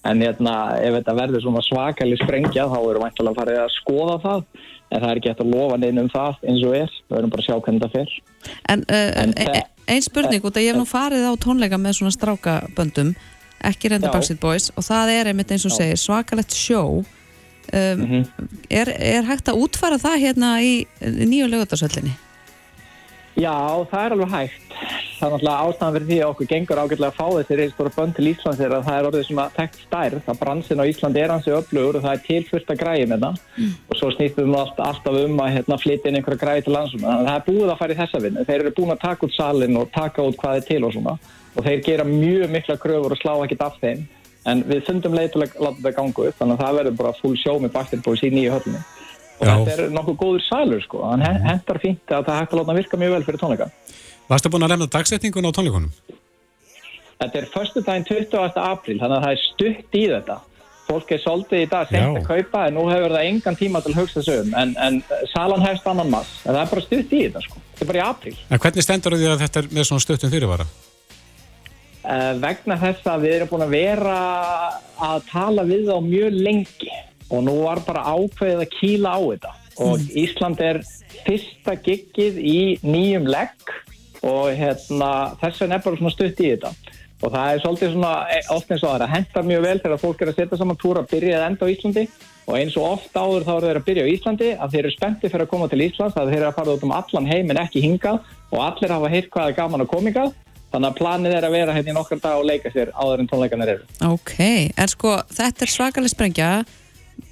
En 0.07 0.21
hérna, 0.23 0.53
ef 0.79 0.93
þetta 1.01 1.17
verður 1.17 1.43
svona 1.43 1.61
svakalig 1.65 2.19
sprengja 2.21 2.67
þá 2.69 2.77
erum 2.77 2.93
við 3.01 3.03
vantilega 3.07 3.33
að 3.33 3.39
fara 3.41 3.57
að 3.65 3.73
skoða 3.81 4.17
það. 4.23 4.43
En 4.87 5.01
það 5.03 5.09
er 5.11 5.19
ekki 5.19 5.31
eftir 5.33 5.47
að 5.49 5.55
lofa 5.57 5.77
neina 5.81 6.03
um 6.05 6.11
það 6.13 6.45
eins 6.47 6.61
og 6.63 6.75
er. 6.77 6.93
Við 7.09 7.17
verðum 7.17 7.33
bara 7.33 7.43
að 7.43 7.47
sjá 7.49 7.57
hvernig 7.65 7.83
það 7.83 7.95
fer. 7.97 8.13
En, 8.71 8.85
uh, 8.87 9.09
En 9.23 9.33
e- 9.35 9.65
það- 9.87 9.93
e- 9.93 9.93
ein 9.95 10.01
spurning, 10.01 10.41
út 10.43 10.53
að 10.53 10.63
ég 10.63 10.73
hef 10.73 10.77
nú 10.77 10.85
farið 10.85 11.25
á 11.25 11.33
tónleika 11.37 11.77
með 11.79 11.97
svona 11.99 12.11
strákaböndum, 12.11 13.15
ekki 13.63 13.89
reynda. 13.89 14.11
Backstreet 14.11 14.39
Boys, 14.39 14.69
og 14.75 14.83
það 14.83 15.09
er 15.09 15.25
einmitt 15.33 15.49
eins 15.51 15.65
og 15.65 15.71
Já. 15.71 15.77
segir, 15.77 15.97
svakalegt 15.97 16.51
sjó. 16.53 17.05
Um, 17.73 17.99
Mhm. 17.99 18.27
er, 18.71 18.87
er 18.89 19.23
hægt 19.23 19.45
að 19.49 19.59
útfara 19.59 19.97
það 19.99 20.21
hérna 20.21 20.61
í 20.61 20.87
nýju 21.01 21.49
lögutarsöllinni? 21.51 22.11
Já, 23.37 23.85
það 23.85 23.99
er 24.01 24.13
alveg 24.15 24.31
hægt. 24.33 24.63
Það 25.17 25.27
er 25.27 25.33
náttúrulega 25.33 25.65
ástæðan 25.65 25.93
fyrir 25.95 26.07
því 26.07 26.15
að 26.17 26.31
okkur 26.31 26.47
gengur 26.49 26.79
ágætlega 26.81 27.09
að 27.11 27.17
fá 27.17 27.27
þessi 27.35 27.57
reistóra 27.59 27.91
bönd 27.93 28.15
til 28.17 28.29
Íslands 28.31 28.61
er 28.65 28.73
að 28.73 28.87
það 28.87 28.97
er 28.97 29.07
orðið 29.09 29.25
svona 29.27 29.45
tekt 29.53 29.77
stærð. 29.83 30.23
Það 30.25 30.39
bransin 30.41 30.81
á 30.81 30.89
Íslandi 30.89 31.21
er 31.21 31.33
hansi 31.33 31.53
öflugur 31.53 31.99
og 31.99 32.05
það 32.05 32.15
er 32.17 32.23
tilfyrst 32.25 32.73
að 32.73 32.81
græði 32.81 33.07
með 33.11 33.25
það. 33.25 33.39
Og 33.77 33.99
svo 33.99 34.09
snýstum 34.15 34.49
við 34.49 34.59
allt, 34.61 34.81
alltaf 34.87 35.19
um 35.21 35.41
að 35.45 35.53
hérna, 35.53 35.79
flytja 35.83 36.09
inn 36.09 36.19
einhverja 36.19 36.41
græði 36.43 36.65
til 36.65 36.75
landsum. 36.77 37.05
Að 37.05 37.23
það 37.29 37.33
er 37.35 37.47
búið 37.47 37.73
að 37.73 37.79
fara 37.83 37.93
í 37.93 38.01
þessa 38.01 38.23
vinnu. 38.25 38.45
Þeir 38.49 38.59
eru 38.65 38.75
búin 38.77 38.93
að 38.93 39.01
taka 39.05 39.27
út 39.27 39.37
salin 39.37 39.81
og 39.81 39.89
taka 39.93 40.27
út 40.29 40.41
hvað 40.41 40.57
er 40.57 40.67
til 40.71 40.81
og 40.83 40.97
svona. 40.97 41.17
Og 41.53 41.65
þeir 41.65 41.85
gera 41.85 42.09
mjög 42.09 42.53
mikla 42.57 42.77
kröfur 42.81 43.13
og 43.13 43.21
slá 43.21 43.33
ekkert 43.45 43.65
af 43.69 43.81
þeim. 43.81 44.05
En 44.49 44.65
við 44.65 44.85
fundum 44.89 45.17
leið 45.17 45.33
til 45.33 45.45
að 45.45 45.57
láta 45.61 45.77
þetta 45.77 45.97
ganga 45.97 46.29
upp. 46.29 46.37
Þannig 46.41 46.57
að 46.57 46.65
það 46.65 46.77
verður 46.81 47.01
bara 47.01 47.17
full 47.21 47.37
show 47.37 47.61
með 47.61 48.01
Boys 48.05 48.25
í 48.25 48.33
nýju 48.33 48.53
höllinu. 48.57 48.85
Og 49.37 49.45
Já. 49.45 49.53
þetta 49.53 49.73
er 49.85 49.89
nokkuð 49.93 50.17
góður 50.17 50.43
salur 50.47 50.81
sko. 50.81 51.03
Hann 51.11 51.21
he- 51.21 51.41
hentar 51.45 51.77
fínt 51.83 52.09
að 52.09 52.25
það 52.25 52.39
hægt 52.39 52.53
að 52.53 52.59
láta 52.59 52.71
hann 52.71 52.79
virka 52.81 52.97
mjög 52.97 53.11
vel 53.15 53.23
fyrir 53.27 53.41
tónleika. 53.41 53.71
Varstu 54.27 54.49
búin 54.49 54.65
að 54.65 54.73
lemna 54.73 54.87
dagsetningun 54.87 55.45
á 55.45 55.51
tónleikunum? 55.53 55.91
Þetta 57.17 57.35
er 57.41 57.47
förstu 57.53 57.81
daginn 57.85 58.05
20. 58.05 58.57
apríl, 58.61 58.99
þannig 58.99 59.17
að 59.17 59.23
það 59.25 59.31
er 59.31 59.43
stutt 59.45 59.97
í 59.97 60.03
þetta. 60.09 60.39
Fólk 60.87 61.11
er 61.11 61.19
soldið 61.19 61.63
í 61.65 61.69
dag 61.69 61.87
sent 61.89 61.99
Já. 61.99 62.21
að 62.21 62.27
kaupa, 62.27 62.67
en 62.67 62.73
nú 62.77 62.83
hefur 62.87 63.11
það 63.11 63.25
engan 63.27 63.55
tíma 63.59 63.81
til 63.83 63.91
að 63.91 63.97
hugsa 64.01 64.21
sig 64.23 64.39
um. 64.39 64.53
En, 64.55 64.75
en 64.79 64.99
salan 65.33 65.61
hefst 65.65 65.87
annan 65.87 66.09
mass, 66.09 66.29
en 66.45 66.53
það 66.55 66.61
er 66.61 66.69
bara 66.71 66.81
stutt 66.85 67.11
í 67.11 67.23
þetta, 67.25 67.41
sko. 67.43 67.63
Þetta 67.73 67.83
er 67.83 67.91
bara 67.91 67.99
í 67.99 68.05
apríl. 68.07 68.37
En 68.49 68.59
hvernig 68.63 68.85
stendur 68.85 69.17
því 69.17 69.27
að 69.33 69.41
þetta 69.43 69.59
er 69.63 69.67
með 69.75 69.89
svona 69.89 70.05
stuttum 70.05 70.31
fyrirvara? 70.31 70.67
Uh, 72.07 72.33
vegna 72.39 72.77
þess 72.79 73.09
að 73.11 73.25
við 73.25 73.33
erum 73.35 73.49
búin 73.51 73.65
að 73.65 73.73
vera 73.75 74.17
að 75.09 75.25
tala 75.27 75.65
við 75.67 75.89
þá 75.89 75.97
mjög 76.05 76.37
lengi 76.39 76.93
og 77.29 77.43
nú 77.43 77.55
var 77.63 77.83
bara 77.87 78.05
ákveðið 78.13 78.63
að 78.63 78.75
kýla 78.77 79.15
á 79.15 79.19
þetta. 79.21 79.55
Og 79.87 80.05
Ísland 80.17 80.61
er 80.63 80.79
fyrsta 81.25 81.75
giggið 81.85 82.39
í 82.41 82.59
nýjum 82.85 83.27
legg 83.29 83.73
og 84.25 84.53
hérna, 84.57 85.11
þess 85.41 85.61
vegna 85.61 85.77
er 85.77 85.83
bara 85.85 85.99
svona 85.99 86.15
stutt 86.15 86.41
í 86.41 86.53
þetta. 86.55 86.73
og 87.17 87.31
það 87.33 87.51
er 87.51 87.61
svolítið 87.63 87.93
svona 87.95 88.13
e, 88.29 88.39
oft 88.53 88.71
eins 88.71 88.83
og 88.83 88.91
það 88.91 88.95
er 88.95 89.03
að 89.07 89.13
henda 89.15 89.41
mjög 89.49 89.63
vel 89.63 89.79
þegar 89.81 90.01
fólk 90.01 90.19
er 90.21 90.29
að 90.29 90.35
setja 90.37 90.57
saman 90.59 90.77
túra 90.77 91.01
að 91.01 91.13
byrja 91.15 91.37
að 91.39 91.45
enda 91.47 91.65
á 91.65 91.71
Íslandi 91.73 92.03
og 92.45 92.57
eins 92.59 92.75
og 92.77 92.85
oft 92.91 93.17
áður 93.17 93.45
þá 93.47 93.53
eru 93.55 93.65
þeir 93.65 93.79
að 93.79 93.87
byrja 93.87 94.03
á 94.05 94.11
Íslandi 94.13 94.49
að 94.53 94.75
þeir 94.75 94.83
eru 94.83 94.93
spenntið 94.93 95.33
fyrir 95.33 95.45
að 95.47 95.51
koma 95.53 95.69
til 95.71 95.81
Íslands 95.87 96.19
að 96.19 96.29
þeir 96.29 96.37
eru 96.37 96.49
að 96.51 96.59
fara 96.59 96.75
út 96.77 96.85
um 96.85 96.93
allan 96.93 97.29
heim 97.31 97.49
en 97.53 97.61
ekki 97.63 97.81
hingað 97.81 98.19
og 98.53 98.61
allir 98.67 98.93
hafa 98.93 99.11
heyrt 99.15 99.31
hvað 99.33 99.49
er 99.49 99.57
gaman 99.57 99.85
að 99.87 99.91
komingað 99.95 100.35
þannig 100.69 100.89
að 100.91 100.99
planið 100.99 101.37
er 101.39 101.47
að 101.47 101.55
vera 101.57 101.75
hérna 101.79 101.93
í 101.93 101.97
nokkar 101.97 102.21
dag 102.21 102.37
og 102.37 102.47
leika 102.47 102.71
sér 102.75 102.93
áður 102.93 103.23
en 103.23 103.29
tónleikanir 103.31 103.73
eru. 103.73 103.87
Ok, 104.05 104.35
en 104.77 104.91
sko 104.93 105.17
þetta 105.33 105.65
er 105.65 105.73
svakalega 105.73 106.13
sprengja 106.13 106.51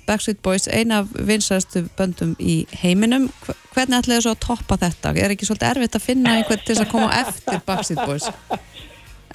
Backstreet 0.05 0.41
Boys, 0.45 0.67
eina 0.67 0.99
af 1.03 1.11
vinsæðastu 1.27 1.85
böndum 1.97 2.35
í 2.39 2.65
heiminum. 2.83 3.29
Hve- 3.45 3.55
hvernig 3.73 3.99
ætlaðu 4.03 4.21
svo 4.27 4.33
að 4.35 4.43
toppa 4.45 4.77
þetta? 4.81 5.13
Er 5.17 5.33
ekki 5.33 5.47
svolítið 5.49 5.71
erfitt 5.73 5.97
að 5.99 6.05
finna 6.05 6.35
einhvern 6.37 6.61
til 6.65 6.75
þess 6.75 6.85
að 6.85 6.91
koma 6.91 7.09
eftir 7.21 7.61
Backstreet 7.65 8.05
Boys? 8.05 8.29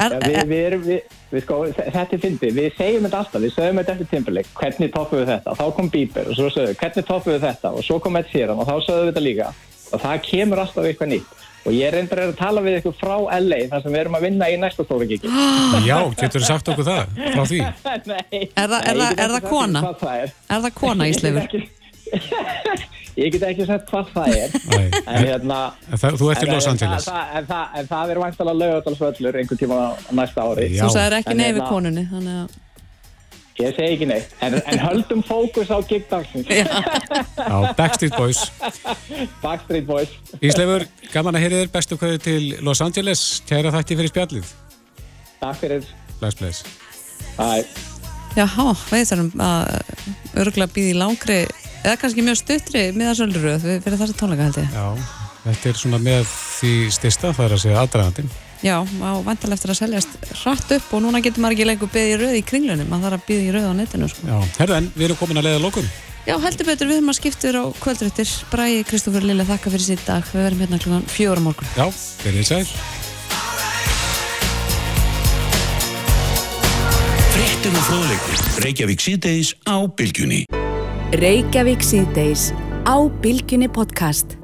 Er, 0.00 0.14
Ja, 0.14 0.18
við, 0.24 0.36
við 0.48 0.60
erum, 0.66 0.84
við, 0.86 1.00
við 1.34 1.42
sko, 1.44 1.56
þetta 1.76 2.04
er 2.16 2.20
fyndið, 2.22 2.54
við 2.56 2.68
segjum 2.78 3.04
þetta 3.04 3.18
alltaf, 3.20 3.42
við 3.42 3.50
segjum 3.52 3.80
þetta 3.82 3.92
eftir 3.96 4.08
Timberlake, 4.14 4.52
hvernig 4.56 4.92
toppum 4.94 5.18
við 5.20 5.26
þetta, 5.34 5.56
þá 5.58 5.64
kom 5.76 5.90
Bieber 5.92 6.30
og 6.30 6.38
svo 6.38 6.46
sögum 6.54 6.70
við, 6.70 6.78
hvernig 6.80 7.08
toppum 7.10 7.34
við 7.34 7.44
þetta? 7.44 7.72
Og 7.76 7.84
svo 7.84 7.98
kom 8.00 8.16
Ed 8.16 8.30
Sheeran 8.32 8.62
og 8.62 8.70
þá 8.70 8.72
sögum 8.86 9.02
við 9.02 9.10
þetta 9.10 9.24
líka. 9.26 9.50
Og 9.90 10.00
það 10.06 10.22
kemur 10.30 10.62
alltaf 10.62 10.88
eitthvað 10.88 11.12
nýtt 11.12 11.36
og 11.66 11.72
ég 11.76 11.92
reyndar 11.92 12.22
að 12.24 12.36
tala 12.38 12.60
við 12.64 12.78
ykkur 12.80 12.94
frá 13.00 13.16
LA 13.40 13.58
þar 13.72 13.82
sem 13.84 13.92
við 13.92 14.00
erum 14.04 14.14
að 14.18 14.24
vinna 14.28 14.48
í 14.48 14.56
næsta 14.62 14.84
stóra 14.86 15.08
gigi. 15.10 15.28
Já, 15.90 15.98
getur 16.20 16.40
þú 16.40 16.46
sagt 16.48 16.70
okkur 16.72 16.88
það 16.88 17.18
frá 17.34 17.44
því? 17.50 17.60
Nei, 18.12 18.40
Er 18.56 18.72
það- 18.72 18.88
er 18.92 19.02
get 19.02 19.20
er 19.26 19.34
það 19.36 19.48
kona? 19.50 19.82
er. 20.14 20.32
er 20.56 20.64
það 20.66 20.74
kona 20.80 21.04
í 21.04 21.12
Ég 21.12 21.14
get 21.14 21.20
sleifur? 21.20 21.44
ekki- 21.44 21.68
Ég 23.20 23.32
get 23.34 23.42
ekki 23.50 23.66
sagt 23.68 23.90
hvað 23.90 24.08
það 24.14 24.36
er 24.38 24.54
Nei. 24.70 24.86
en 25.04 25.24
hérna 25.28 25.58
En 25.90 25.98
það, 26.00 26.16
þú 26.20 26.30
ert 26.32 26.40
í 26.42 26.46
en- 26.48 26.54
Los 26.54 26.66
en 26.66 26.72
Angeles. 26.72 27.04
það- 27.06 27.20
það- 27.20 27.36
En 27.40 27.46
það, 27.50 27.76
en 27.82 27.88
það 27.90 28.10
er 28.14 28.20
væntalega 28.24 28.58
laugadalsvöllur 28.62 29.38
einhvern 29.42 29.60
tíma 29.60 29.78
á 29.84 30.12
næsta 30.20 30.46
ári 30.46 30.66
Já. 30.74 30.82
Þú 30.86 30.90
sagðir 30.96 31.16
ekki 31.20 31.30
En 31.34 31.38
við 31.42 31.50
hérna- 31.50 31.68
konunni 31.74 32.04
þannig 32.10 32.36
að 32.40 32.58
Ég 33.60 33.74
segi 33.76 33.94
ekki 33.94 34.08
neitt, 34.08 34.32
en, 34.40 34.56
en 34.56 34.80
höldum 34.80 35.20
fókus 35.26 35.68
á 35.68 35.78
gigdagsins. 35.84 36.48
Já, 36.48 37.74
Backstreet 37.76 38.16
Boys. 38.16 38.46
Backstreet 39.42 39.86
Boys. 39.88 40.14
Ísleifur, 40.40 40.86
gaman 41.12 41.36
að 41.36 41.44
heyri 41.44 41.60
þér 41.60 41.72
bestu 41.74 41.98
kveðu 42.00 42.22
til 42.24 42.42
Los 42.64 42.80
Angeles. 42.84 43.24
Kæra 43.48 43.72
þætti 43.74 43.98
fyrir 44.00 44.12
spjallið. 44.14 44.52
Takk 45.40 45.60
fyrir. 45.60 45.88
Bless, 46.20 46.40
bless. 46.40 46.64
Bye. 47.36 47.64
Jáhá, 48.38 48.68
við 48.92 49.08
þurfum 49.10 49.42
að 49.44 49.72
örgulega 50.40 50.74
býði 50.74 50.92
langri 50.96 51.40
eða 51.80 51.96
kannski 52.00 52.24
mjög 52.24 52.38
stuttri 52.40 52.84
miðarsölduröð 52.94 53.66
fyrir 53.82 53.98
þessa 53.98 54.16
tónleika 54.20 54.46
held 54.46 54.60
ég. 54.62 54.76
Já, 54.76 55.18
þetta 55.48 55.72
er 55.72 55.80
svona 55.80 56.00
með 56.04 56.28
því 56.28 56.74
stista, 56.94 57.34
það 57.34 57.48
er 57.48 57.56
að 57.56 57.62
segja 57.64 57.82
aðdragandinn. 57.82 58.32
Já, 58.60 58.76
á 58.84 59.10
vantalega 59.24 59.56
eftir 59.56 59.72
að 59.72 59.78
seljast 59.78 60.16
hratt 60.42 60.74
upp 60.76 60.92
og 60.92 61.02
núna 61.06 61.22
getur 61.24 61.40
maður 61.40 61.56
ekki 61.56 61.68
lengur 61.70 61.92
byggði 61.94 62.12
í 62.12 62.20
röð 62.20 62.36
í 62.36 62.44
kringlunum, 62.44 62.90
maður 62.92 63.06
þarf 63.06 63.20
að 63.22 63.26
byggði 63.30 63.48
í 63.48 63.54
röð 63.56 63.68
á 63.72 63.74
netinu 63.78 64.08
sko. 64.12 64.28
Já, 64.28 64.38
herðu 64.58 64.76
en, 64.76 64.88
við 64.96 65.06
erum 65.08 65.20
komin 65.22 65.40
að 65.40 65.48
leiða 65.48 65.62
lókum. 65.64 65.90
Já, 66.28 66.34
heldur 66.44 66.68
betur, 66.68 66.90
við 66.90 66.98
erum 67.00 67.10
að 67.10 67.16
skipta 67.16 67.50
á 67.56 67.64
kvöldrættir 67.80 68.32
Bræði 68.52 68.82
Kristoffer 68.90 69.24
Lille, 69.24 69.46
þakka 69.48 69.72
fyrir 69.72 69.86
síðan 69.86 70.02
dag 70.04 70.26
Við 70.28 70.44
verðum 70.44 70.64
hérna 70.66 70.80
klukkan 70.84 71.06
fjóra 71.08 71.44
morgun 71.44 71.70
Já, 71.78 71.86
verið 72.20 72.44
sæl. 72.50 72.66
Fréttir 77.30 77.72
og 77.72 77.86
fróðleikur. 77.88 78.44
Reykjavík 78.66 79.06
síðdeis 79.06 79.54
á 79.64 79.80
Bylgjunni. 79.88 80.42
Reykjavík 81.24 81.84
síðdeis 81.84 82.50
á 82.84 82.96
Bilginni 83.24 83.70
podcast. 83.72 84.39